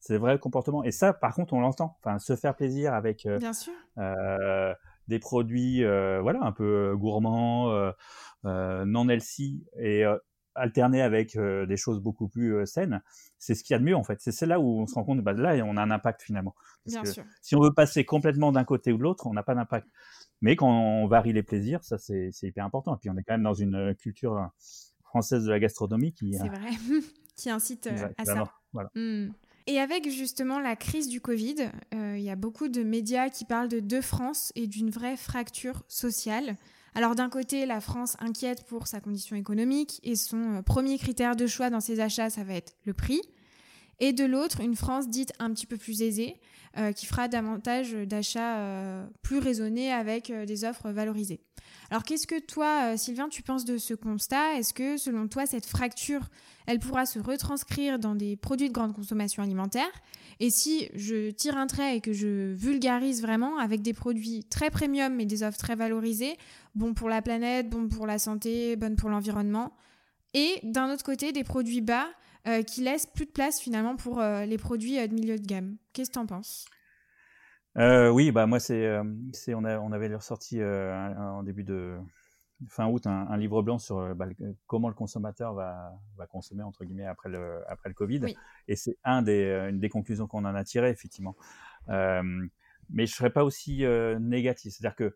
c'est 0.00 0.18
vrai 0.18 0.38
comportement. 0.38 0.84
Et 0.84 0.92
ça, 0.92 1.12
par 1.12 1.34
contre, 1.34 1.54
on 1.54 1.60
l'entend. 1.60 1.96
Enfin, 2.00 2.18
se 2.18 2.36
faire 2.36 2.54
plaisir 2.54 2.94
avec 2.94 3.26
euh, 3.26 3.38
euh, 3.98 4.74
des 5.08 5.18
produits, 5.18 5.84
euh, 5.84 6.20
voilà, 6.20 6.42
un 6.42 6.52
peu 6.52 6.94
gourmands, 6.96 7.92
non 8.44 9.08
healthy 9.08 9.64
et 9.78 10.04
alterner 10.54 11.02
avec 11.02 11.38
des 11.38 11.76
choses 11.76 12.00
beaucoup 12.00 12.28
plus 12.28 12.66
saines, 12.66 13.00
c'est 13.38 13.54
ce 13.54 13.62
qu'il 13.62 13.74
y 13.74 13.76
a 13.76 13.78
de 13.78 13.84
mieux 13.84 13.96
en 13.96 14.02
fait. 14.02 14.18
C'est 14.20 14.46
là 14.46 14.58
où 14.60 14.80
on 14.80 14.86
se 14.86 14.94
rend 14.94 15.04
compte, 15.04 15.20
bah, 15.20 15.32
là, 15.32 15.54
on 15.64 15.76
a 15.76 15.82
un 15.82 15.90
impact 15.90 16.22
finalement. 16.22 16.54
Bien 16.86 17.04
sûr. 17.04 17.24
Si 17.42 17.54
on 17.54 17.60
veut 17.60 17.72
passer 17.72 18.04
complètement 18.04 18.52
d'un 18.52 18.64
côté 18.64 18.92
ou 18.92 18.98
de 18.98 19.02
l'autre, 19.02 19.26
on 19.26 19.32
n'a 19.32 19.42
pas 19.42 19.54
d'impact. 19.54 19.88
Mais 20.40 20.54
quand 20.54 20.70
on 20.70 21.08
varie 21.08 21.32
les 21.32 21.42
plaisirs, 21.42 21.82
ça 21.82 21.98
c'est 21.98 22.30
hyper 22.42 22.64
important. 22.64 22.94
Et 22.94 22.98
puis 22.98 23.10
on 23.10 23.16
est 23.16 23.22
quand 23.22 23.34
même 23.34 23.42
dans 23.42 23.54
une 23.54 23.94
culture 23.96 24.50
française 25.02 25.44
de 25.44 25.50
la 25.50 25.58
gastronomie 25.58 26.12
qui, 26.12 26.34
c'est 26.34 26.48
vrai, 26.48 26.70
qui 27.36 27.50
incite 27.50 27.88
à 28.18 28.24
ça. 28.24 28.52
Voilà. 28.72 28.90
Et 29.68 29.78
avec 29.78 30.10
justement 30.10 30.60
la 30.60 30.76
crise 30.76 31.08
du 31.08 31.20
Covid, 31.20 31.68
euh, 31.94 32.16
il 32.16 32.24
y 32.24 32.30
a 32.30 32.36
beaucoup 32.36 32.68
de 32.68 32.82
médias 32.82 33.28
qui 33.28 33.44
parlent 33.44 33.68
de 33.68 33.80
deux 33.80 34.00
France 34.00 34.50
et 34.56 34.66
d'une 34.66 34.88
vraie 34.88 35.18
fracture 35.18 35.82
sociale. 35.88 36.56
Alors 36.94 37.14
d'un 37.14 37.28
côté, 37.28 37.66
la 37.66 37.82
France 37.82 38.16
inquiète 38.18 38.64
pour 38.64 38.86
sa 38.86 39.00
condition 39.00 39.36
économique 39.36 40.00
et 40.04 40.16
son 40.16 40.56
euh, 40.56 40.62
premier 40.62 40.96
critère 40.96 41.36
de 41.36 41.46
choix 41.46 41.68
dans 41.68 41.80
ses 41.80 42.00
achats, 42.00 42.30
ça 42.30 42.44
va 42.44 42.54
être 42.54 42.76
le 42.84 42.94
prix. 42.94 43.20
Et 44.00 44.12
de 44.12 44.24
l'autre, 44.24 44.60
une 44.60 44.76
France 44.76 45.08
dite 45.08 45.32
un 45.38 45.52
petit 45.52 45.66
peu 45.66 45.76
plus 45.76 46.02
aisée, 46.02 46.40
euh, 46.76 46.92
qui 46.92 47.06
fera 47.06 47.28
davantage 47.28 47.92
d'achats 47.92 49.08
plus 49.22 49.38
raisonnés 49.38 49.92
avec 49.92 50.30
des 50.30 50.64
offres 50.64 50.90
valorisées. 50.90 51.40
Alors 51.90 52.02
qu'est-ce 52.02 52.26
que 52.26 52.38
toi, 52.38 52.96
Sylvain, 52.96 53.28
tu 53.28 53.42
penses 53.42 53.64
de 53.64 53.78
ce 53.78 53.94
constat? 53.94 54.56
Est-ce 54.58 54.74
que 54.74 54.96
selon 54.96 55.26
toi, 55.28 55.46
cette 55.46 55.66
fracture 55.66 56.28
elle 56.66 56.80
pourra 56.80 57.06
se 57.06 57.18
retranscrire 57.18 57.98
dans 57.98 58.14
des 58.14 58.36
produits 58.36 58.68
de 58.68 58.74
grande 58.74 58.94
consommation 58.94 59.42
alimentaire? 59.42 59.90
Et 60.38 60.50
si 60.50 60.88
je 60.94 61.30
tire 61.30 61.56
un 61.56 61.66
trait 61.66 61.96
et 61.96 62.00
que 62.00 62.12
je 62.12 62.52
vulgarise 62.52 63.22
vraiment 63.22 63.58
avec 63.58 63.80
des 63.80 63.94
produits 63.94 64.44
très 64.44 64.70
premium 64.70 65.14
mais 65.14 65.24
des 65.24 65.42
offres 65.42 65.58
très 65.58 65.76
valorisées, 65.76 66.36
bon 66.74 66.92
pour 66.92 67.08
la 67.08 67.22
planète, 67.22 67.70
bon 67.70 67.88
pour 67.88 68.06
la 68.06 68.18
santé, 68.18 68.76
bonne 68.76 68.96
pour 68.96 69.08
l'environnement, 69.08 69.72
et 70.34 70.60
d'un 70.62 70.92
autre 70.92 71.04
côté 71.04 71.32
des 71.32 71.42
produits 71.42 71.80
bas 71.80 72.06
euh, 72.48 72.62
qui 72.62 72.82
laissent 72.82 73.04
plus 73.04 73.26
de 73.26 73.30
place 73.30 73.60
finalement 73.60 73.96
pour 73.96 74.20
euh, 74.20 74.46
les 74.46 74.56
produits 74.56 74.98
euh, 74.98 75.06
de 75.06 75.12
milieu 75.12 75.38
de 75.38 75.44
gamme. 75.44 75.76
Qu'est-ce 75.92 76.08
que 76.08 76.14
tu 76.14 76.18
en 76.18 76.26
penses 76.26 76.66
oui, 77.76 78.32
bah 78.32 78.46
moi 78.46 78.58
c'est, 78.58 78.90
c'est 79.32 79.54
on, 79.54 79.62
on 79.62 79.92
avait 79.92 80.12
ressorti 80.12 80.60
en 80.60 81.44
début 81.44 81.62
de, 81.62 81.96
fin 82.68 82.88
août 82.88 83.06
un, 83.06 83.36
livre 83.36 83.62
blanc 83.62 83.78
sur 83.78 84.16
bah, 84.16 84.26
comment 84.66 84.88
le 84.88 84.96
consommateur 84.96 85.54
va, 85.54 85.92
va, 86.16 86.26
consommer 86.26 86.64
entre 86.64 86.84
guillemets 86.84 87.06
après 87.06 87.28
le 87.28 87.62
après 87.68 87.88
le 87.88 87.94
Covid. 87.94 88.34
Et 88.66 88.74
c'est 88.74 88.96
un 89.04 89.22
des 89.22 89.68
une 89.70 89.78
des 89.78 89.88
conclusions 89.90 90.26
qu'on 90.26 90.44
en 90.44 90.56
a 90.56 90.64
tiré 90.64 90.90
effectivement. 90.90 91.36
Mais 91.86 93.06
je 93.06 93.14
serais 93.14 93.30
pas 93.30 93.44
aussi 93.44 93.84
négatif, 94.18 94.72
c'est-à-dire 94.72 94.96
que 94.96 95.14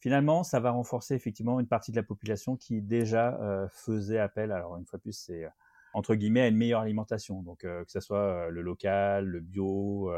finalement 0.00 0.42
ça 0.42 0.58
va 0.58 0.72
renforcer 0.72 1.14
effectivement 1.14 1.60
une 1.60 1.68
partie 1.68 1.92
de 1.92 1.96
la 1.96 2.02
population 2.02 2.56
qui 2.56 2.82
déjà 2.82 3.68
faisait 3.70 4.18
appel. 4.18 4.50
Alors 4.50 4.78
une 4.78 4.86
fois 4.86 4.96
de 4.96 5.02
plus 5.02 5.12
c'est 5.12 5.46
entre 5.94 6.14
guillemets 6.14 6.42
à 6.42 6.48
une 6.48 6.56
meilleure 6.56 6.80
alimentation, 6.80 7.42
donc 7.42 7.60
que 7.60 7.84
ce 7.88 8.00
soit 8.00 8.48
le 8.50 8.62
local, 8.62 9.26
le 9.26 9.40
bio, 9.40 10.12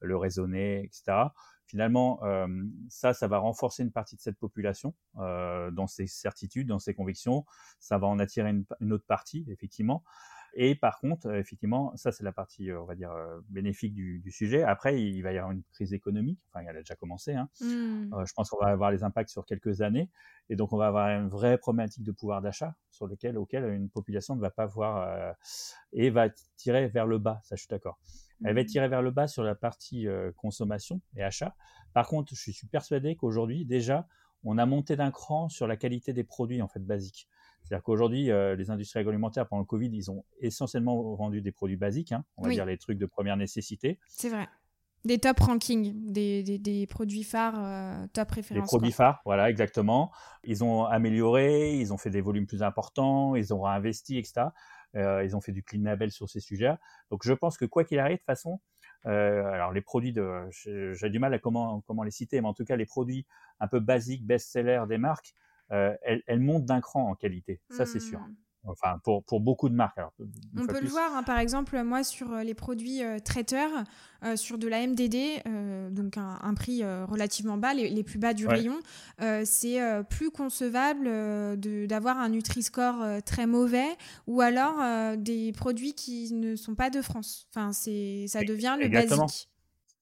le 0.00 0.16
raisonné, 0.16 0.84
etc 0.84 1.28
finalement, 1.70 2.20
ça, 2.88 3.14
ça 3.14 3.28
va 3.28 3.38
renforcer 3.38 3.84
une 3.84 3.92
partie 3.92 4.16
de 4.16 4.20
cette 4.20 4.38
population 4.38 4.92
dans 5.14 5.86
ses 5.86 6.08
certitudes, 6.08 6.66
dans 6.66 6.80
ses 6.80 6.94
convictions. 6.94 7.46
Ça 7.78 7.96
va 7.96 8.08
en 8.08 8.18
attirer 8.18 8.52
une 8.80 8.92
autre 8.92 9.06
partie, 9.06 9.46
effectivement. 9.48 10.02
Et 10.54 10.74
par 10.74 10.98
contre, 10.98 11.28
euh, 11.28 11.38
effectivement, 11.38 11.92
ça 11.96 12.12
c'est 12.12 12.24
la 12.24 12.32
partie, 12.32 12.70
euh, 12.70 12.80
on 12.80 12.84
va 12.84 12.94
dire, 12.94 13.12
euh, 13.12 13.40
bénéfique 13.48 13.94
du, 13.94 14.30
sujet. 14.30 14.62
Après, 14.62 15.00
il 15.02 15.22
va 15.22 15.32
y 15.32 15.38
avoir 15.38 15.52
une 15.52 15.62
crise 15.72 15.92
économique. 15.92 16.40
Enfin, 16.48 16.64
elle 16.68 16.76
a 16.76 16.80
déjà 16.80 16.94
commencé. 16.94 17.34
Hein. 17.34 17.48
Mmh. 17.60 18.24
je 18.24 18.32
pense 18.32 18.50
qu'on 18.50 18.64
va 18.64 18.70
avoir 18.70 18.90
les 18.90 19.02
impacts 19.02 19.30
sur 19.30 19.44
quelques 19.44 19.80
années, 19.82 20.08
et 20.48 20.56
donc 20.56 20.72
on 20.72 20.76
va 20.76 20.86
avoir 20.86 21.08
une 21.08 21.28
vraie 21.28 21.58
problématique 21.58 22.04
de 22.04 22.12
pouvoir 22.12 22.42
d'achat 22.42 22.74
sur 22.90 23.06
lequel, 23.06 23.36
auquel 23.38 23.64
une 23.64 23.90
population 23.90 24.36
ne 24.36 24.40
va 24.40 24.50
pas 24.50 24.66
voir 24.66 25.34
et 25.92 26.10
va 26.10 26.28
tirer 26.56 26.88
vers 26.88 27.06
le 27.06 27.18
bas. 27.18 27.40
Ça, 27.42 27.56
je 27.56 27.62
suis 27.62 27.68
d'accord. 27.68 27.98
Elle 28.44 28.54
va 28.54 28.62
mmh. 28.62 28.66
tirer 28.66 28.88
vers 28.88 29.02
le 29.02 29.10
bas 29.10 29.26
sur 29.26 29.42
la 29.42 29.54
partie 29.54 30.06
consommation 30.36 31.00
et 31.16 31.22
achat. 31.22 31.54
Par 31.92 32.06
contre, 32.06 32.34
je 32.34 32.50
suis 32.50 32.66
persuadé 32.66 33.16
qu'aujourd'hui, 33.16 33.64
déjà, 33.64 34.06
on 34.44 34.58
a 34.58 34.66
monté 34.66 34.96
d'un 34.96 35.10
cran 35.10 35.48
sur 35.48 35.66
la 35.66 35.76
qualité 35.76 36.12
des 36.12 36.24
produits 36.24 36.62
en 36.62 36.68
fait 36.68 36.80
basiques. 36.80 37.28
C'est-à-dire 37.64 37.84
qu'aujourd'hui, 37.84 38.30
euh, 38.30 38.56
les 38.56 38.70
industries 38.70 39.00
agroalimentaires, 39.00 39.46
pendant 39.46 39.60
le 39.60 39.66
Covid, 39.66 39.90
ils 39.92 40.10
ont 40.10 40.24
essentiellement 40.40 41.14
vendu 41.14 41.40
des 41.40 41.52
produits 41.52 41.76
basiques, 41.76 42.12
hein, 42.12 42.24
on 42.36 42.42
va 42.42 42.50
dire 42.50 42.66
les 42.66 42.78
trucs 42.78 42.98
de 42.98 43.06
première 43.06 43.36
nécessité. 43.36 43.98
C'est 44.08 44.28
vrai. 44.28 44.48
Des 45.04 45.18
top 45.18 45.40
rankings, 45.40 46.12
des, 46.12 46.42
des, 46.58 46.86
produits 46.86 47.24
phares, 47.24 47.54
euh, 47.56 48.06
top 48.12 48.32
références. 48.32 48.64
Des 48.64 48.66
produits 48.66 48.92
phares, 48.92 49.22
voilà, 49.24 49.48
exactement. 49.48 50.10
Ils 50.44 50.62
ont 50.62 50.84
amélioré, 50.84 51.74
ils 51.74 51.92
ont 51.94 51.96
fait 51.96 52.10
des 52.10 52.20
volumes 52.20 52.46
plus 52.46 52.62
importants, 52.62 53.34
ils 53.34 53.54
ont 53.54 53.62
réinvesti, 53.62 54.18
etc. 54.18 54.48
Euh, 54.96 55.24
ils 55.24 55.36
ont 55.36 55.40
fait 55.40 55.52
du 55.52 55.62
clean 55.62 55.84
label 55.84 56.10
sur 56.10 56.28
ces 56.28 56.40
sujets. 56.40 56.74
Donc 57.10 57.22
je 57.24 57.32
pense 57.32 57.56
que 57.56 57.64
quoi 57.64 57.84
qu'il 57.84 57.98
arrive, 57.98 58.16
de 58.16 58.18
toute 58.18 58.26
façon, 58.26 58.60
alors 59.04 59.72
les 59.72 59.80
produits 59.80 60.12
de, 60.12 60.28
j'ai 60.50 61.08
du 61.08 61.18
mal 61.18 61.32
à 61.32 61.38
comment, 61.38 61.80
comment 61.86 62.02
les 62.02 62.10
citer, 62.10 62.40
mais 62.42 62.48
en 62.48 62.52
tout 62.52 62.64
cas 62.64 62.76
les 62.76 62.84
produits 62.84 63.26
un 63.58 63.68
peu 63.68 63.80
basiques, 63.80 64.26
best-sellers 64.26 64.84
des 64.86 64.98
marques, 64.98 65.34
euh, 65.72 65.94
elle, 66.26 66.40
monte 66.40 66.64
d'un 66.64 66.80
cran 66.80 67.10
en 67.10 67.14
qualité, 67.14 67.60
ça 67.70 67.86
c'est 67.86 68.00
sûr. 68.00 68.18
Hmm. 68.18 68.34
Enfin, 68.64 68.98
pour, 69.04 69.24
pour 69.24 69.40
beaucoup 69.40 69.70
de 69.70 69.74
marques. 69.74 69.98
On 70.58 70.66
peut 70.66 70.82
le 70.82 70.88
voir, 70.88 71.16
hein, 71.16 71.22
par 71.22 71.38
exemple, 71.38 71.82
moi 71.82 72.04
sur 72.04 72.30
euh, 72.30 72.42
les 72.42 72.52
produits 72.52 73.02
euh, 73.02 73.18
traiteurs, 73.18 73.70
sur 74.34 74.58
de 74.58 74.68
la 74.68 74.86
MDD, 74.86 75.42
donc 75.94 76.18
un, 76.18 76.54
prix 76.54 76.84
relativement 76.84 77.56
bas, 77.56 77.72
les, 77.72 78.02
plus 78.02 78.18
bas 78.18 78.34
du 78.34 78.46
rayon, 78.46 78.78
c'est 79.44 79.80
plus 80.10 80.30
concevable 80.30 81.08
d'avoir 81.86 82.18
un 82.18 82.28
Nutri-Score 82.28 83.22
très 83.24 83.46
mauvais 83.46 83.88
ou 84.26 84.42
alors 84.42 85.16
des 85.16 85.52
produits 85.52 85.94
qui 85.94 86.34
ne 86.34 86.54
sont 86.54 86.74
pas 86.74 86.90
de 86.90 87.00
France. 87.00 87.48
Enfin, 87.48 87.72
ça 87.72 88.44
devient 88.44 88.76
le 88.78 88.88
basique. 88.88 89.48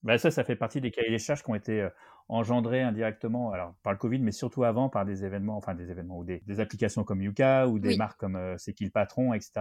Bah 0.02 0.18
ça, 0.18 0.32
ça 0.32 0.42
fait 0.42 0.56
partie 0.56 0.80
des 0.80 0.90
cahiers 0.90 1.10
des 1.10 1.18
charges 1.20 1.44
qui 1.44 1.50
ont 1.50 1.54
été 1.54 1.88
engendré 2.28 2.82
indirectement, 2.82 3.52
alors 3.52 3.74
par 3.82 3.92
le 3.92 3.98
Covid, 3.98 4.20
mais 4.20 4.32
surtout 4.32 4.64
avant 4.64 4.88
par 4.88 5.04
des 5.04 5.24
événements, 5.24 5.56
enfin 5.56 5.74
des 5.74 5.90
événements 5.90 6.18
ou 6.18 6.24
des, 6.24 6.60
applications 6.60 7.04
comme 7.04 7.22
Yuka 7.22 7.68
ou 7.68 7.78
des 7.78 7.96
marques 7.96 8.18
comme 8.18 8.36
euh, 8.36 8.56
C'est 8.58 8.74
qui 8.74 8.84
le 8.84 8.90
patron, 8.90 9.32
etc., 9.32 9.52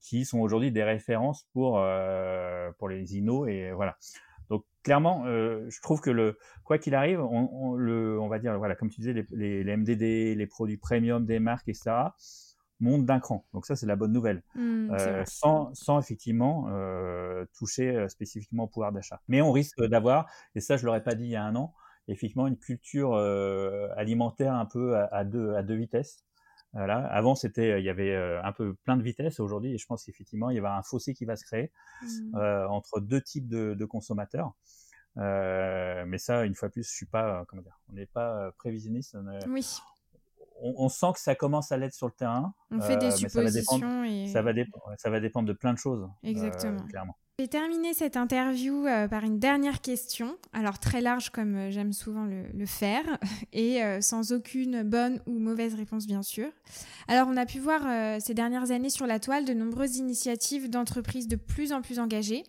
qui 0.00 0.24
sont 0.24 0.38
aujourd'hui 0.40 0.72
des 0.72 0.84
références 0.84 1.46
pour 1.52 1.78
euh, 1.78 2.70
pour 2.78 2.88
les 2.88 3.16
inos 3.16 3.48
et 3.48 3.72
voilà. 3.72 3.96
Donc 4.48 4.64
clairement, 4.82 5.24
euh, 5.26 5.66
je 5.68 5.80
trouve 5.82 6.00
que 6.00 6.10
le 6.10 6.38
quoi 6.64 6.78
qu'il 6.78 6.94
arrive, 6.94 7.20
on, 7.20 7.74
le, 7.74 8.18
on 8.20 8.28
va 8.28 8.38
dire 8.38 8.56
voilà, 8.58 8.74
comme 8.74 8.88
tu 8.88 9.00
disais, 9.00 9.12
les, 9.12 9.62
les, 9.64 9.76
MDD, 9.76 10.36
les 10.36 10.46
produits 10.46 10.78
premium 10.78 11.26
des 11.26 11.38
marques, 11.38 11.68
etc 11.68 12.08
monte 12.80 13.04
d'un 13.04 13.20
cran. 13.20 13.46
Donc 13.52 13.66
ça, 13.66 13.76
c'est 13.76 13.86
la 13.86 13.96
bonne 13.96 14.12
nouvelle. 14.12 14.42
Mmh, 14.54 14.90
euh, 14.90 15.22
sans, 15.26 15.72
sans, 15.74 16.00
effectivement 16.00 16.66
euh, 16.70 17.44
toucher 17.54 17.94
euh, 17.94 18.08
spécifiquement 18.08 18.64
au 18.64 18.68
pouvoir 18.68 18.92
d'achat. 18.92 19.20
Mais 19.28 19.42
on 19.42 19.52
risque 19.52 19.82
d'avoir, 19.84 20.26
et 20.54 20.60
ça, 20.60 20.76
je 20.76 20.86
l'aurais 20.86 21.02
pas 21.02 21.14
dit 21.14 21.24
il 21.24 21.30
y 21.30 21.36
a 21.36 21.44
un 21.44 21.54
an, 21.54 21.74
effectivement 22.08 22.46
une 22.46 22.58
culture 22.58 23.14
alimentaire 23.96 24.54
un 24.54 24.66
peu 24.66 24.96
à, 24.96 25.24
deux, 25.24 25.54
à 25.54 25.62
deux 25.62 25.76
vitesses. 25.76 26.24
Voilà. 26.72 26.98
Avant, 27.06 27.34
c'était, 27.34 27.80
il 27.80 27.84
y 27.84 27.88
avait 27.88 28.14
un 28.16 28.52
peu 28.52 28.74
plein 28.84 28.96
de 28.96 29.02
vitesses. 29.02 29.40
Aujourd'hui, 29.40 29.76
je 29.78 29.86
pense 29.86 30.04
qu'effectivement, 30.04 30.50
il 30.50 30.54
y 30.54 30.58
avoir 30.58 30.76
un 30.76 30.82
fossé 30.82 31.14
qui 31.14 31.24
va 31.24 31.36
se 31.36 31.44
créer 31.44 31.72
mmh. 32.02 32.36
entre 32.68 33.00
deux 33.00 33.20
types 33.20 33.48
de, 33.48 33.74
de 33.74 33.84
consommateurs. 33.84 34.52
mais 35.16 36.18
ça, 36.18 36.44
une 36.44 36.54
fois 36.54 36.68
plus, 36.68 36.82
je 36.82 36.92
suis 36.92 37.06
pas, 37.06 37.44
comment 37.48 37.62
dire, 37.62 37.78
on 37.88 37.94
n'est 37.94 38.06
pas 38.06 38.52
prévisionniste. 38.58 39.16
oui 39.48 39.64
on, 40.62 40.88
sent 40.88 41.12
que 41.14 41.20
ça 41.20 41.34
commence 41.34 41.72
à 41.72 41.76
l'être 41.76 41.94
sur 41.94 42.06
le 42.06 42.12
terrain. 42.12 42.54
On 42.70 42.80
fait 42.80 42.96
des 42.96 43.06
euh, 43.06 43.10
suppositions. 43.10 43.78
Ça 44.32 44.42
va, 44.42 44.52
dépendre, 44.52 44.84
ça, 44.98 45.10
va 45.10 45.20
dépendre 45.20 45.48
de 45.48 45.52
plein 45.52 45.72
de 45.72 45.78
choses. 45.78 46.02
Euh, 46.02 46.28
Exactement. 46.28 46.86
clairement. 46.86 47.16
Je 47.40 47.44
vais 47.44 47.48
terminer 47.48 47.94
cette 47.94 48.18
interview 48.18 48.86
euh, 48.86 49.08
par 49.08 49.24
une 49.24 49.38
dernière 49.38 49.80
question, 49.80 50.36
alors 50.52 50.78
très 50.78 51.00
large 51.00 51.30
comme 51.30 51.70
j'aime 51.70 51.94
souvent 51.94 52.26
le, 52.26 52.66
faire, 52.66 53.02
et 53.54 53.80
sans 54.02 54.32
aucune 54.32 54.82
bonne 54.82 55.22
ou 55.24 55.38
mauvaise 55.38 55.74
réponse 55.74 56.06
bien 56.06 56.22
sûr. 56.22 56.50
Alors 57.08 57.28
on 57.30 57.38
a 57.38 57.46
pu 57.46 57.58
voir 57.58 57.80
ces 58.20 58.34
dernières 58.34 58.72
années 58.72 58.90
sur 58.90 59.06
la 59.06 59.18
toile 59.20 59.46
de 59.46 59.54
nombreuses 59.54 59.96
initiatives 59.96 60.68
d'entreprises 60.68 61.28
de 61.28 61.36
plus 61.36 61.72
en 61.72 61.80
plus 61.80 61.98
engagées 61.98 62.42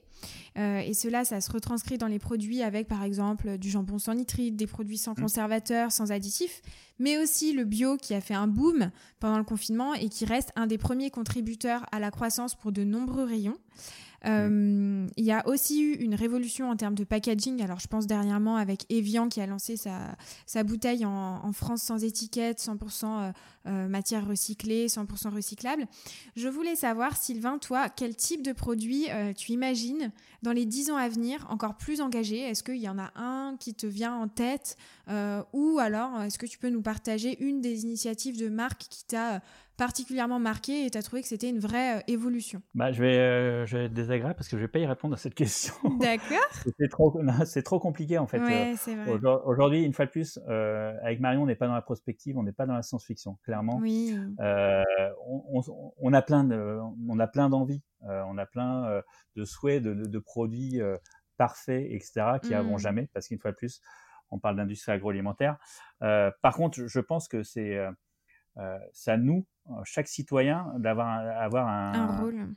euh, 0.57 0.79
et 0.79 0.93
cela, 0.93 1.23
ça 1.23 1.39
se 1.41 1.51
retranscrit 1.51 1.97
dans 1.97 2.07
les 2.07 2.19
produits 2.19 2.61
avec, 2.61 2.87
par 2.87 3.03
exemple, 3.03 3.57
du 3.57 3.69
jambon 3.69 3.99
sans 3.99 4.15
nitrite, 4.15 4.55
des 4.55 4.67
produits 4.67 4.97
sans 4.97 5.13
mmh. 5.13 5.21
conservateurs, 5.21 5.91
sans 5.91 6.11
additifs, 6.11 6.61
mais 6.99 7.17
aussi 7.17 7.53
le 7.53 7.63
bio 7.63 7.97
qui 7.97 8.13
a 8.13 8.21
fait 8.21 8.33
un 8.33 8.47
boom 8.47 8.91
pendant 9.19 9.37
le 9.37 9.43
confinement 9.43 9.93
et 9.93 10.09
qui 10.09 10.25
reste 10.25 10.51
un 10.55 10.67
des 10.67 10.77
premiers 10.77 11.09
contributeurs 11.09 11.85
à 11.91 11.99
la 11.99 12.11
croissance 12.11 12.55
pour 12.55 12.71
de 12.71 12.83
nombreux 12.83 13.23
rayons. 13.23 13.57
Euh, 14.25 15.07
il 15.17 15.25
y 15.25 15.31
a 15.31 15.47
aussi 15.47 15.81
eu 15.81 15.95
une 15.95 16.13
révolution 16.13 16.69
en 16.69 16.75
termes 16.75 16.95
de 16.95 17.03
packaging. 17.03 17.61
Alors, 17.61 17.79
je 17.79 17.87
pense 17.87 18.07
dernièrement 18.07 18.55
avec 18.55 18.85
Evian 18.89 19.29
qui 19.29 19.41
a 19.41 19.47
lancé 19.47 19.77
sa, 19.77 20.15
sa 20.45 20.63
bouteille 20.63 21.05
en, 21.05 21.51
France 21.53 21.81
sans 21.81 22.03
étiquette, 22.03 22.59
100% 22.59 23.05
euh, 23.05 23.31
euh, 23.67 23.87
matière 23.87 24.27
recyclée, 24.27 24.87
100% 24.87 25.29
recyclable. 25.29 25.87
Je 26.35 26.47
voulais 26.47 26.75
savoir, 26.75 27.17
Sylvain, 27.17 27.57
toi, 27.57 27.89
quel 27.89 28.15
type 28.15 28.43
de 28.43 28.53
produit 28.53 29.07
tu 29.35 29.51
imagines 29.51 30.11
dans 30.43 30.51
les 30.51 30.65
10 30.65 30.91
ans 30.91 30.97
à 30.97 31.09
venir 31.09 31.45
encore 31.49 31.75
plus 31.75 32.01
engagé? 32.01 32.39
Est-ce 32.39 32.63
qu'il 32.63 32.77
y 32.77 32.89
en 32.89 32.99
a 32.99 33.11
un 33.15 33.57
qui 33.59 33.73
te 33.73 33.87
vient 33.87 34.15
en 34.15 34.27
tête 34.27 34.77
Ou 35.53 35.79
alors, 35.79 36.21
est-ce 36.21 36.37
que 36.37 36.45
tu 36.45 36.57
peux 36.57 36.69
nous 36.69 36.81
partager 36.81 37.43
une 37.43 37.61
des 37.61 37.83
initiatives 37.83 38.37
de 38.37 38.49
marque 38.49 38.85
qui 38.89 39.05
t'a 39.05 39.41
particulièrement 39.81 40.37
marqué 40.37 40.85
et 40.85 40.91
tu 40.91 40.97
as 40.99 41.01
trouvé 41.01 41.23
que 41.23 41.27
c'était 41.27 41.49
une 41.49 41.57
vraie 41.57 41.97
euh, 41.97 42.01
évolution 42.05 42.61
bah, 42.75 42.91
je, 42.91 43.01
vais, 43.01 43.17
euh, 43.17 43.65
je 43.65 43.77
vais 43.77 43.85
être 43.85 43.93
désagréable 43.93 44.35
parce 44.35 44.47
que 44.47 44.55
je 44.55 44.61
vais 44.61 44.67
pas 44.67 44.77
y 44.77 44.85
répondre 44.85 45.15
à 45.15 45.17
cette 45.17 45.33
question. 45.33 45.73
D'accord. 45.99 46.37
c'est 46.77 46.87
trop, 46.87 47.19
trop 47.65 47.79
compliqué 47.79 48.19
en 48.19 48.27
fait. 48.27 48.37
Ouais, 48.37 48.75
euh, 48.89 49.39
Aujourd'hui, 49.43 49.83
une 49.83 49.93
fois 49.93 50.05
de 50.05 50.11
plus, 50.11 50.37
avec 50.47 51.19
Marion, 51.19 51.41
on 51.41 51.45
n'est 51.47 51.55
pas 51.55 51.65
dans 51.65 51.73
la 51.73 51.81
prospective, 51.81 52.37
on 52.37 52.43
n'est 52.43 52.51
pas 52.51 52.67
dans 52.67 52.75
la 52.75 52.83
science-fiction, 52.83 53.39
clairement. 53.43 53.79
Oui. 53.81 54.15
On, 54.37 55.61
on, 55.97 56.13
a 56.13 56.21
plein 56.21 56.43
de, 56.43 56.77
on 57.09 57.17
a 57.17 57.25
plein 57.25 57.49
d'envies, 57.49 57.81
on 58.01 58.37
a 58.37 58.45
plein 58.45 59.01
de 59.35 59.45
souhaits, 59.45 59.81
de, 59.81 59.95
de, 59.95 60.19
produits 60.19 60.79
parfaits, 61.37 61.87
etc., 61.89 62.33
qui 62.43 62.51
n'avont 62.51 62.75
mmh. 62.75 62.79
jamais, 62.79 63.09
parce 63.15 63.29
qu'une 63.29 63.39
fois 63.39 63.49
de 63.49 63.55
plus, 63.55 63.81
on 64.29 64.37
parle 64.37 64.57
d'industrie 64.57 64.91
agroalimentaire. 64.91 65.57
par 65.99 66.53
contre, 66.53 66.85
je 66.85 66.99
pense 66.99 67.27
que 67.27 67.41
c'est 67.41 67.77
euh, 67.77 67.91
c'est 68.93 69.11
à 69.11 69.17
nous, 69.17 69.45
euh, 69.69 69.73
chaque 69.83 70.07
citoyen, 70.07 70.73
d'avoir 70.77 71.07
avoir 71.07 71.67
un, 71.67 71.93
un 71.93 72.17
rôle. 72.17 72.47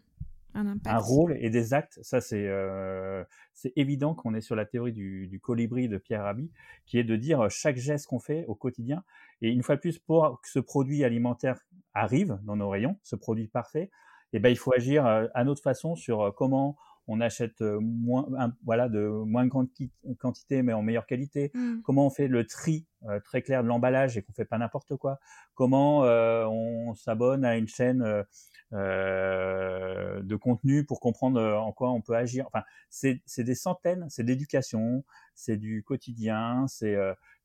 Un, 0.56 0.78
un, 0.86 0.98
rôle 0.98 1.36
et 1.40 1.50
des 1.50 1.74
actes. 1.74 1.98
Ça, 2.02 2.20
c'est 2.20 2.46
euh, 2.46 3.24
c'est 3.52 3.72
évident 3.74 4.14
qu'on 4.14 4.34
est 4.34 4.40
sur 4.40 4.54
la 4.54 4.64
théorie 4.64 4.92
du, 4.92 5.26
du, 5.26 5.40
colibri 5.40 5.88
de 5.88 5.98
Pierre 5.98 6.22
Rabhi, 6.22 6.50
qui 6.86 6.98
est 6.98 7.04
de 7.04 7.16
dire 7.16 7.50
chaque 7.50 7.76
geste 7.76 8.06
qu'on 8.06 8.20
fait 8.20 8.44
au 8.46 8.54
quotidien. 8.54 9.02
Et 9.42 9.50
une 9.50 9.64
fois 9.64 9.74
de 9.74 9.80
plus, 9.80 9.98
pour 9.98 10.40
que 10.40 10.48
ce 10.48 10.60
produit 10.60 11.02
alimentaire 11.02 11.58
arrive 11.92 12.38
dans 12.44 12.54
nos 12.54 12.68
rayons, 12.68 12.96
ce 13.02 13.16
produit 13.16 13.48
parfait, 13.48 13.90
eh 14.32 14.38
ben, 14.38 14.48
il 14.48 14.56
faut 14.56 14.72
agir 14.72 15.04
à 15.06 15.44
notre 15.44 15.62
façon 15.62 15.96
sur 15.96 16.32
comment 16.36 16.76
on 17.06 17.20
achète 17.20 17.60
moins, 17.60 18.26
voilà, 18.64 18.88
de 18.88 19.08
moins 19.08 19.44
de 19.44 19.50
quantité, 19.50 20.62
mais 20.62 20.72
en 20.72 20.82
meilleure 20.82 21.06
qualité. 21.06 21.50
Mmh. 21.54 21.82
Comment 21.82 22.06
on 22.06 22.10
fait 22.10 22.28
le 22.28 22.46
tri 22.46 22.86
très 23.24 23.42
clair 23.42 23.62
de 23.62 23.68
l'emballage 23.68 24.16
et 24.16 24.22
qu'on 24.22 24.32
fait 24.32 24.44
pas 24.44 24.58
n'importe 24.58 24.96
quoi? 24.96 25.18
Comment 25.54 26.00
on 26.00 26.94
s'abonne 26.94 27.44
à 27.44 27.56
une 27.56 27.68
chaîne 27.68 28.24
de 28.72 30.36
contenu 30.36 30.84
pour 30.84 31.00
comprendre 31.00 31.40
en 31.40 31.72
quoi 31.72 31.90
on 31.90 32.00
peut 32.00 32.16
agir? 32.16 32.46
Enfin, 32.46 32.64
c'est 32.88 33.20
des 33.38 33.54
centaines, 33.54 34.06
c'est 34.08 34.24
d'éducation, 34.24 35.04
c'est 35.34 35.56
du 35.56 35.82
quotidien, 35.82 36.66
c'est 36.68 36.96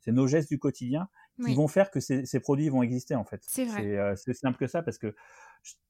nos 0.07 0.27
gestes 0.27 0.49
du 0.49 0.59
quotidien 0.59 1.09
qui 1.45 1.55
vont 1.55 1.67
faire 1.67 1.89
que 1.89 1.99
ces, 1.99 2.25
ces, 2.25 2.39
produits 2.39 2.69
vont 2.69 2.83
exister 2.83 3.15
en 3.15 3.23
fait. 3.23 3.41
C'est 3.45 3.67
C'est 4.15 4.33
simple 4.33 4.57
que 4.57 4.67
ça 4.67 4.81
parce 4.81 4.97
que 4.97 5.15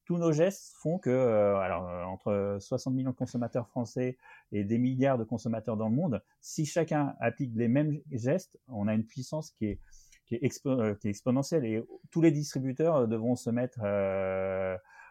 tous 0.05 0.17
nos 0.17 0.31
gestes 0.31 0.73
font 0.81 0.97
que, 0.97 1.09
euh, 1.09 1.57
alors, 1.57 1.87
euh, 1.87 2.03
entre 2.03 2.57
60 2.59 2.93
millions 2.93 3.11
de 3.11 3.15
consommateurs 3.15 3.67
français 3.67 4.17
et 4.51 4.63
des 4.63 4.79
milliards 4.79 5.17
de 5.19 5.23
consommateurs 5.23 5.77
dans 5.77 5.87
le 5.87 5.95
monde, 5.95 6.21
si 6.41 6.65
chacun 6.65 7.15
applique 7.19 7.51
les 7.55 7.67
mêmes 7.67 7.99
gestes, 8.11 8.59
on 8.67 8.87
a 8.87 8.93
une 8.93 9.05
puissance 9.05 9.51
qui 9.51 9.67
est, 9.67 9.79
qui 10.25 10.35
est, 10.35 10.65
euh, 10.65 10.95
exponentielle 11.03 11.65
et 11.65 11.83
tous 12.09 12.21
les 12.21 12.31
distributeurs 12.31 13.07
devront 13.07 13.35
se 13.35 13.51
mettre 13.51 13.79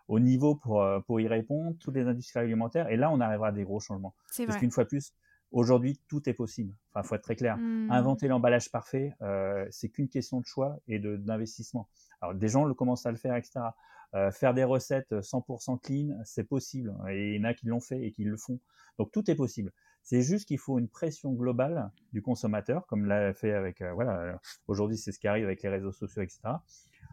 au 0.08 0.20
niveau 0.20 0.56
pour, 0.56 0.84
pour 1.06 1.20
y 1.20 1.28
répondre, 1.28 1.76
toutes 1.78 1.94
les 1.94 2.06
industries 2.06 2.40
alimentaires, 2.40 2.88
et 2.88 2.96
là, 2.96 3.10
on 3.12 3.20
arrivera 3.20 3.48
à 3.48 3.52
des 3.52 3.64
gros 3.64 3.78
changements. 3.78 4.14
Parce 4.46 4.58
qu'une 4.58 4.70
fois 4.70 4.86
plus, 4.86 5.12
Aujourd'hui, 5.50 5.98
tout 6.08 6.28
est 6.28 6.34
possible. 6.34 6.74
Enfin, 6.92 7.02
faut 7.02 7.14
être 7.14 7.22
très 7.22 7.36
clair. 7.36 7.56
Mmh. 7.56 7.90
Inventer 7.90 8.28
l'emballage 8.28 8.70
parfait, 8.70 9.14
euh, 9.22 9.66
c'est 9.70 9.88
qu'une 9.88 10.08
question 10.08 10.40
de 10.40 10.46
choix 10.46 10.76
et 10.86 10.98
d'investissement. 10.98 11.88
Alors, 12.20 12.34
des 12.34 12.48
gens 12.48 12.64
le 12.64 12.74
commencent 12.74 13.06
à 13.06 13.10
le 13.10 13.16
faire, 13.16 13.34
etc. 13.34 13.60
Euh, 14.14 14.30
faire 14.30 14.54
des 14.54 14.64
recettes 14.64 15.12
100% 15.12 15.78
clean, 15.80 16.18
c'est 16.24 16.44
possible. 16.44 16.94
Et 17.10 17.34
il 17.34 17.36
y 17.36 17.40
en 17.40 17.44
a 17.44 17.54
qui 17.54 17.66
l'ont 17.66 17.80
fait 17.80 18.02
et 18.02 18.12
qui 18.12 18.24
le 18.24 18.36
font. 18.36 18.58
Donc, 18.98 19.12
tout 19.12 19.30
est 19.30 19.34
possible. 19.34 19.72
C'est 20.02 20.22
juste 20.22 20.46
qu'il 20.46 20.58
faut 20.58 20.78
une 20.78 20.88
pression 20.88 21.32
globale 21.32 21.90
du 22.12 22.22
consommateur, 22.22 22.86
comme 22.86 23.04
l'a 23.04 23.34
fait 23.34 23.52
avec, 23.52 23.82
euh, 23.82 23.92
voilà, 23.92 24.40
aujourd'hui, 24.66 24.96
c'est 24.96 25.12
ce 25.12 25.18
qui 25.18 25.28
arrive 25.28 25.44
avec 25.44 25.62
les 25.62 25.68
réseaux 25.68 25.92
sociaux, 25.92 26.22
etc. 26.22 26.40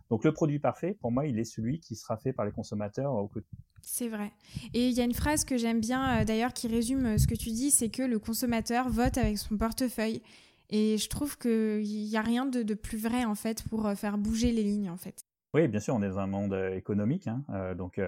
Donc 0.10 0.24
le 0.24 0.32
produit 0.32 0.60
parfait, 0.60 0.96
pour 1.00 1.12
moi, 1.12 1.26
il 1.26 1.40
est 1.40 1.46
celui 1.46 1.80
qui 1.80 1.96
sera 1.96 2.18
fait 2.18 2.34
par 2.34 2.46
les 2.46 2.52
consommateurs 2.52 3.14
au 3.14 3.28
quotidien. 3.28 3.60
C'est 3.82 4.08
vrai. 4.08 4.32
Et 4.74 4.88
il 4.88 4.94
y 4.94 5.02
a 5.02 5.04
une 5.04 5.14
phrase 5.14 5.46
que 5.46 5.58
j'aime 5.58 5.80
bien 5.80 6.22
euh, 6.22 6.26
d'ailleurs 6.26 6.54
qui 6.54 6.68
résume 6.68 7.06
euh, 7.06 7.18
ce 7.18 7.28
que 7.28 7.36
tu 7.36 7.50
dis, 7.52 7.72
c'est 7.72 7.90
que 7.90 8.04
le 8.04 8.20
consommateur 8.20 8.90
vote 8.90 9.18
avec 9.18 9.38
son 9.38 9.58
portefeuille. 9.58 10.22
Et 10.70 10.98
je 10.98 11.10
trouve 11.10 11.38
qu'il 11.38 11.84
n'y 11.84 12.18
a 12.18 12.22
rien 12.22 12.46
de, 12.46 12.74
plus 12.74 12.98
vrai 12.98 13.26
en 13.26 13.36
fait 13.36 13.64
pour 13.70 13.86
euh, 13.86 13.96
faire 13.96 14.18
bouger 14.18 14.52
les 14.52 14.64
lignes 14.64 14.90
en 14.90 14.98
fait. 14.98 15.25
Oui, 15.56 15.70
bien 15.70 15.80
sûr, 15.80 15.96
on 15.96 16.04
est 16.04 16.10
dans 16.10 16.20
un 16.20 16.28
monde 16.28 16.54
économique. 16.74 17.30
Hein, 17.30 17.76
donc 17.76 18.02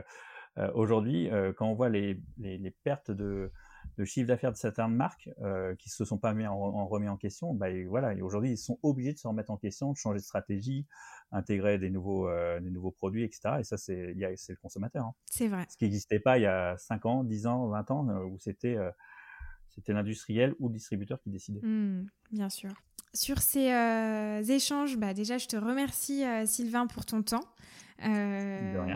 aujourd'hui, 0.73 1.29
quand 1.55 1.65
on 1.67 1.75
voit 1.75 1.87
les 1.87 2.19
pertes 2.83 3.09
de, 3.09 3.53
de 3.97 4.03
chiffre 4.03 4.27
d'affaires 4.27 4.51
de 4.51 4.57
certaines 4.57 4.93
marques 4.93 5.29
qui 5.79 5.89
se 5.89 6.03
sont 6.03 6.17
pas 6.17 6.33
mis 6.33 6.45
en, 6.45 6.87
remis 6.87 7.07
en 7.07 7.15
question, 7.15 7.53
bah, 7.53 7.67
voilà, 7.87 8.13
aujourd'hui 8.21 8.51
ils 8.51 8.57
sont 8.57 8.77
obligés 8.83 9.13
de 9.13 9.17
se 9.17 9.29
remettre 9.29 9.49
en 9.49 9.55
question, 9.55 9.93
de 9.93 9.97
changer 9.97 10.19
de 10.19 10.23
stratégie, 10.25 10.85
intégrer 11.31 11.77
des 11.77 11.89
nouveaux, 11.89 12.29
des 12.59 12.69
nouveaux 12.69 12.91
produits, 12.91 13.23
etc. 13.23 13.59
Et 13.59 13.63
ça, 13.63 13.77
c'est, 13.77 14.13
le 14.13 14.61
consommateur. 14.61 15.05
Hein. 15.05 15.13
C'est 15.23 15.47
vrai. 15.47 15.65
Ce 15.69 15.77
qui 15.77 15.85
n'existait 15.85 16.19
pas 16.19 16.37
il 16.37 16.41
y 16.41 16.47
a 16.47 16.77
5 16.77 17.05
ans, 17.05 17.23
10 17.23 17.47
ans, 17.47 17.69
20 17.69 17.91
ans, 17.91 18.07
où 18.25 18.37
c'était, 18.39 18.77
c'était 19.77 19.93
l'industriel 19.93 20.55
ou 20.59 20.67
le 20.67 20.73
distributeur 20.73 21.21
qui 21.21 21.29
décidait. 21.29 21.61
Mmh, 21.61 22.07
bien 22.31 22.49
sûr. 22.49 22.71
Sur 23.13 23.39
ces 23.39 23.69
échanges, 24.49 24.97
bah, 24.97 25.13
déjà, 25.13 25.37
je 25.37 25.47
te 25.47 25.55
remercie, 25.55 26.23
Sylvain, 26.45 26.87
pour 26.87 27.05
ton 27.05 27.23
temps. 27.23 27.45
Euh, 28.05 28.95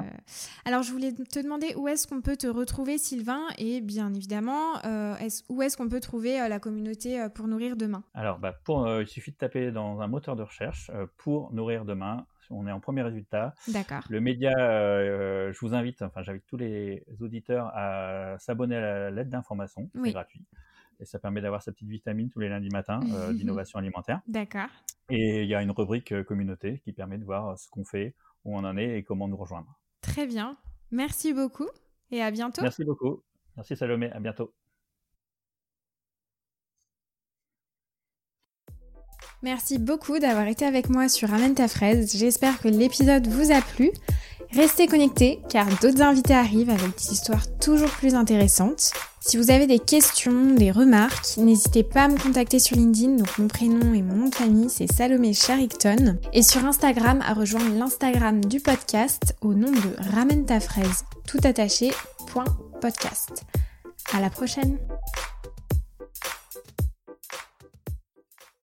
alors, 0.65 0.83
je 0.83 0.91
voulais 0.91 1.11
te 1.11 1.39
demander 1.39 1.73
où 1.75 1.87
est-ce 1.87 2.07
qu'on 2.07 2.21
peut 2.21 2.37
te 2.37 2.47
retrouver, 2.47 2.97
Sylvain, 2.97 3.41
et 3.57 3.81
bien 3.81 4.13
évidemment, 4.13 4.83
euh, 4.85 5.15
où 5.49 5.61
est-ce 5.61 5.77
qu'on 5.77 5.89
peut 5.89 5.99
trouver 5.99 6.39
euh, 6.39 6.47
la 6.47 6.59
communauté 6.59 7.27
pour 7.33 7.47
nourrir 7.47 7.75
demain? 7.75 8.03
Alors, 8.13 8.39
bah, 8.39 8.53
pour, 8.63 8.87
il 8.99 9.07
suffit 9.07 9.31
de 9.31 9.37
taper 9.37 9.71
dans 9.71 10.01
un 10.01 10.07
moteur 10.07 10.35
de 10.35 10.43
recherche 10.43 10.91
pour 11.17 11.53
nourrir 11.53 11.85
demain. 11.85 12.25
On 12.49 12.67
est 12.67 12.71
en 12.71 12.81
premier 12.81 13.01
résultat. 13.01 13.53
D'accord. 13.69 14.03
Le 14.09 14.19
média, 14.19 14.51
je 14.51 15.57
vous 15.59 15.73
invite, 15.73 16.01
enfin, 16.01 16.21
j'invite 16.21 16.45
tous 16.47 16.57
les 16.57 17.05
auditeurs 17.21 17.71
à 17.73 18.35
s'abonner 18.39 18.75
à 18.75 18.81
la 18.81 19.11
lettre 19.11 19.29
d'information. 19.29 19.89
C'est 20.03 20.11
gratuit 20.11 20.45
et 21.01 21.05
ça 21.05 21.19
permet 21.19 21.41
d'avoir 21.41 21.61
sa 21.61 21.71
petite 21.71 21.89
vitamine 21.89 22.29
tous 22.29 22.39
les 22.39 22.47
lundis 22.47 22.69
matins 22.69 22.99
d'innovation 23.33 23.79
alimentaire. 23.79 24.21
D'accord. 24.27 24.69
Et 25.09 25.41
il 25.41 25.49
y 25.49 25.55
a 25.55 25.61
une 25.61 25.71
rubrique 25.71 26.23
communauté 26.23 26.79
qui 26.85 26.93
permet 26.93 27.17
de 27.17 27.25
voir 27.25 27.57
ce 27.59 27.67
qu'on 27.69 27.83
fait, 27.83 28.15
où 28.45 28.55
on 28.55 28.63
en 28.63 28.77
est 28.77 28.97
et 28.97 29.03
comment 29.03 29.27
nous 29.27 29.35
rejoindre. 29.35 29.79
Très 30.01 30.25
bien. 30.25 30.57
Merci 30.91 31.33
beaucoup 31.33 31.67
et 32.11 32.21
à 32.21 32.31
bientôt. 32.31 32.61
Merci 32.61 32.85
beaucoup. 32.85 33.23
Merci 33.57 33.75
Salomé. 33.75 34.11
À 34.11 34.19
bientôt. 34.19 34.53
Merci 39.43 39.79
beaucoup 39.79 40.19
d'avoir 40.19 40.45
été 40.47 40.65
avec 40.65 40.87
moi 40.87 41.09
sur 41.09 41.33
Amène 41.33 41.55
ta 41.55 41.67
fraise. 41.67 42.15
J'espère 42.15 42.59
que 42.61 42.67
l'épisode 42.67 43.25
vous 43.27 43.51
a 43.51 43.61
plu. 43.61 43.89
Restez 44.53 44.87
connectés 44.87 45.39
car 45.49 45.65
d'autres 45.81 46.01
invités 46.01 46.33
arrivent 46.33 46.69
avec 46.69 46.97
des 46.97 47.13
histoires 47.13 47.45
toujours 47.59 47.89
plus 47.89 48.15
intéressantes. 48.15 48.91
Si 49.21 49.37
vous 49.37 49.49
avez 49.49 49.65
des 49.65 49.79
questions, 49.79 50.55
des 50.55 50.71
remarques, 50.71 51.37
n'hésitez 51.37 51.83
pas 51.83 52.03
à 52.03 52.07
me 52.09 52.17
contacter 52.17 52.59
sur 52.59 52.75
LinkedIn. 52.75 53.15
Donc 53.15 53.37
mon 53.37 53.47
prénom 53.47 53.93
et 53.93 54.01
mon 54.01 54.15
nom 54.15 54.29
de 54.29 54.35
famille 54.35 54.69
c'est 54.69 54.91
Salomé 54.91 55.33
Charicton. 55.33 56.17
Et 56.33 56.43
sur 56.43 56.65
Instagram 56.65 57.21
à 57.25 57.33
rejoindre 57.33 57.73
l'Instagram 57.75 58.43
du 58.43 58.59
podcast 58.59 59.35
au 59.41 59.53
nom 59.53 59.71
de 59.71 60.11
Ramène 60.13 60.45
tout 61.25 61.39
attaché. 61.43 61.91
À 64.13 64.19
la 64.19 64.29
prochaine 64.29 64.77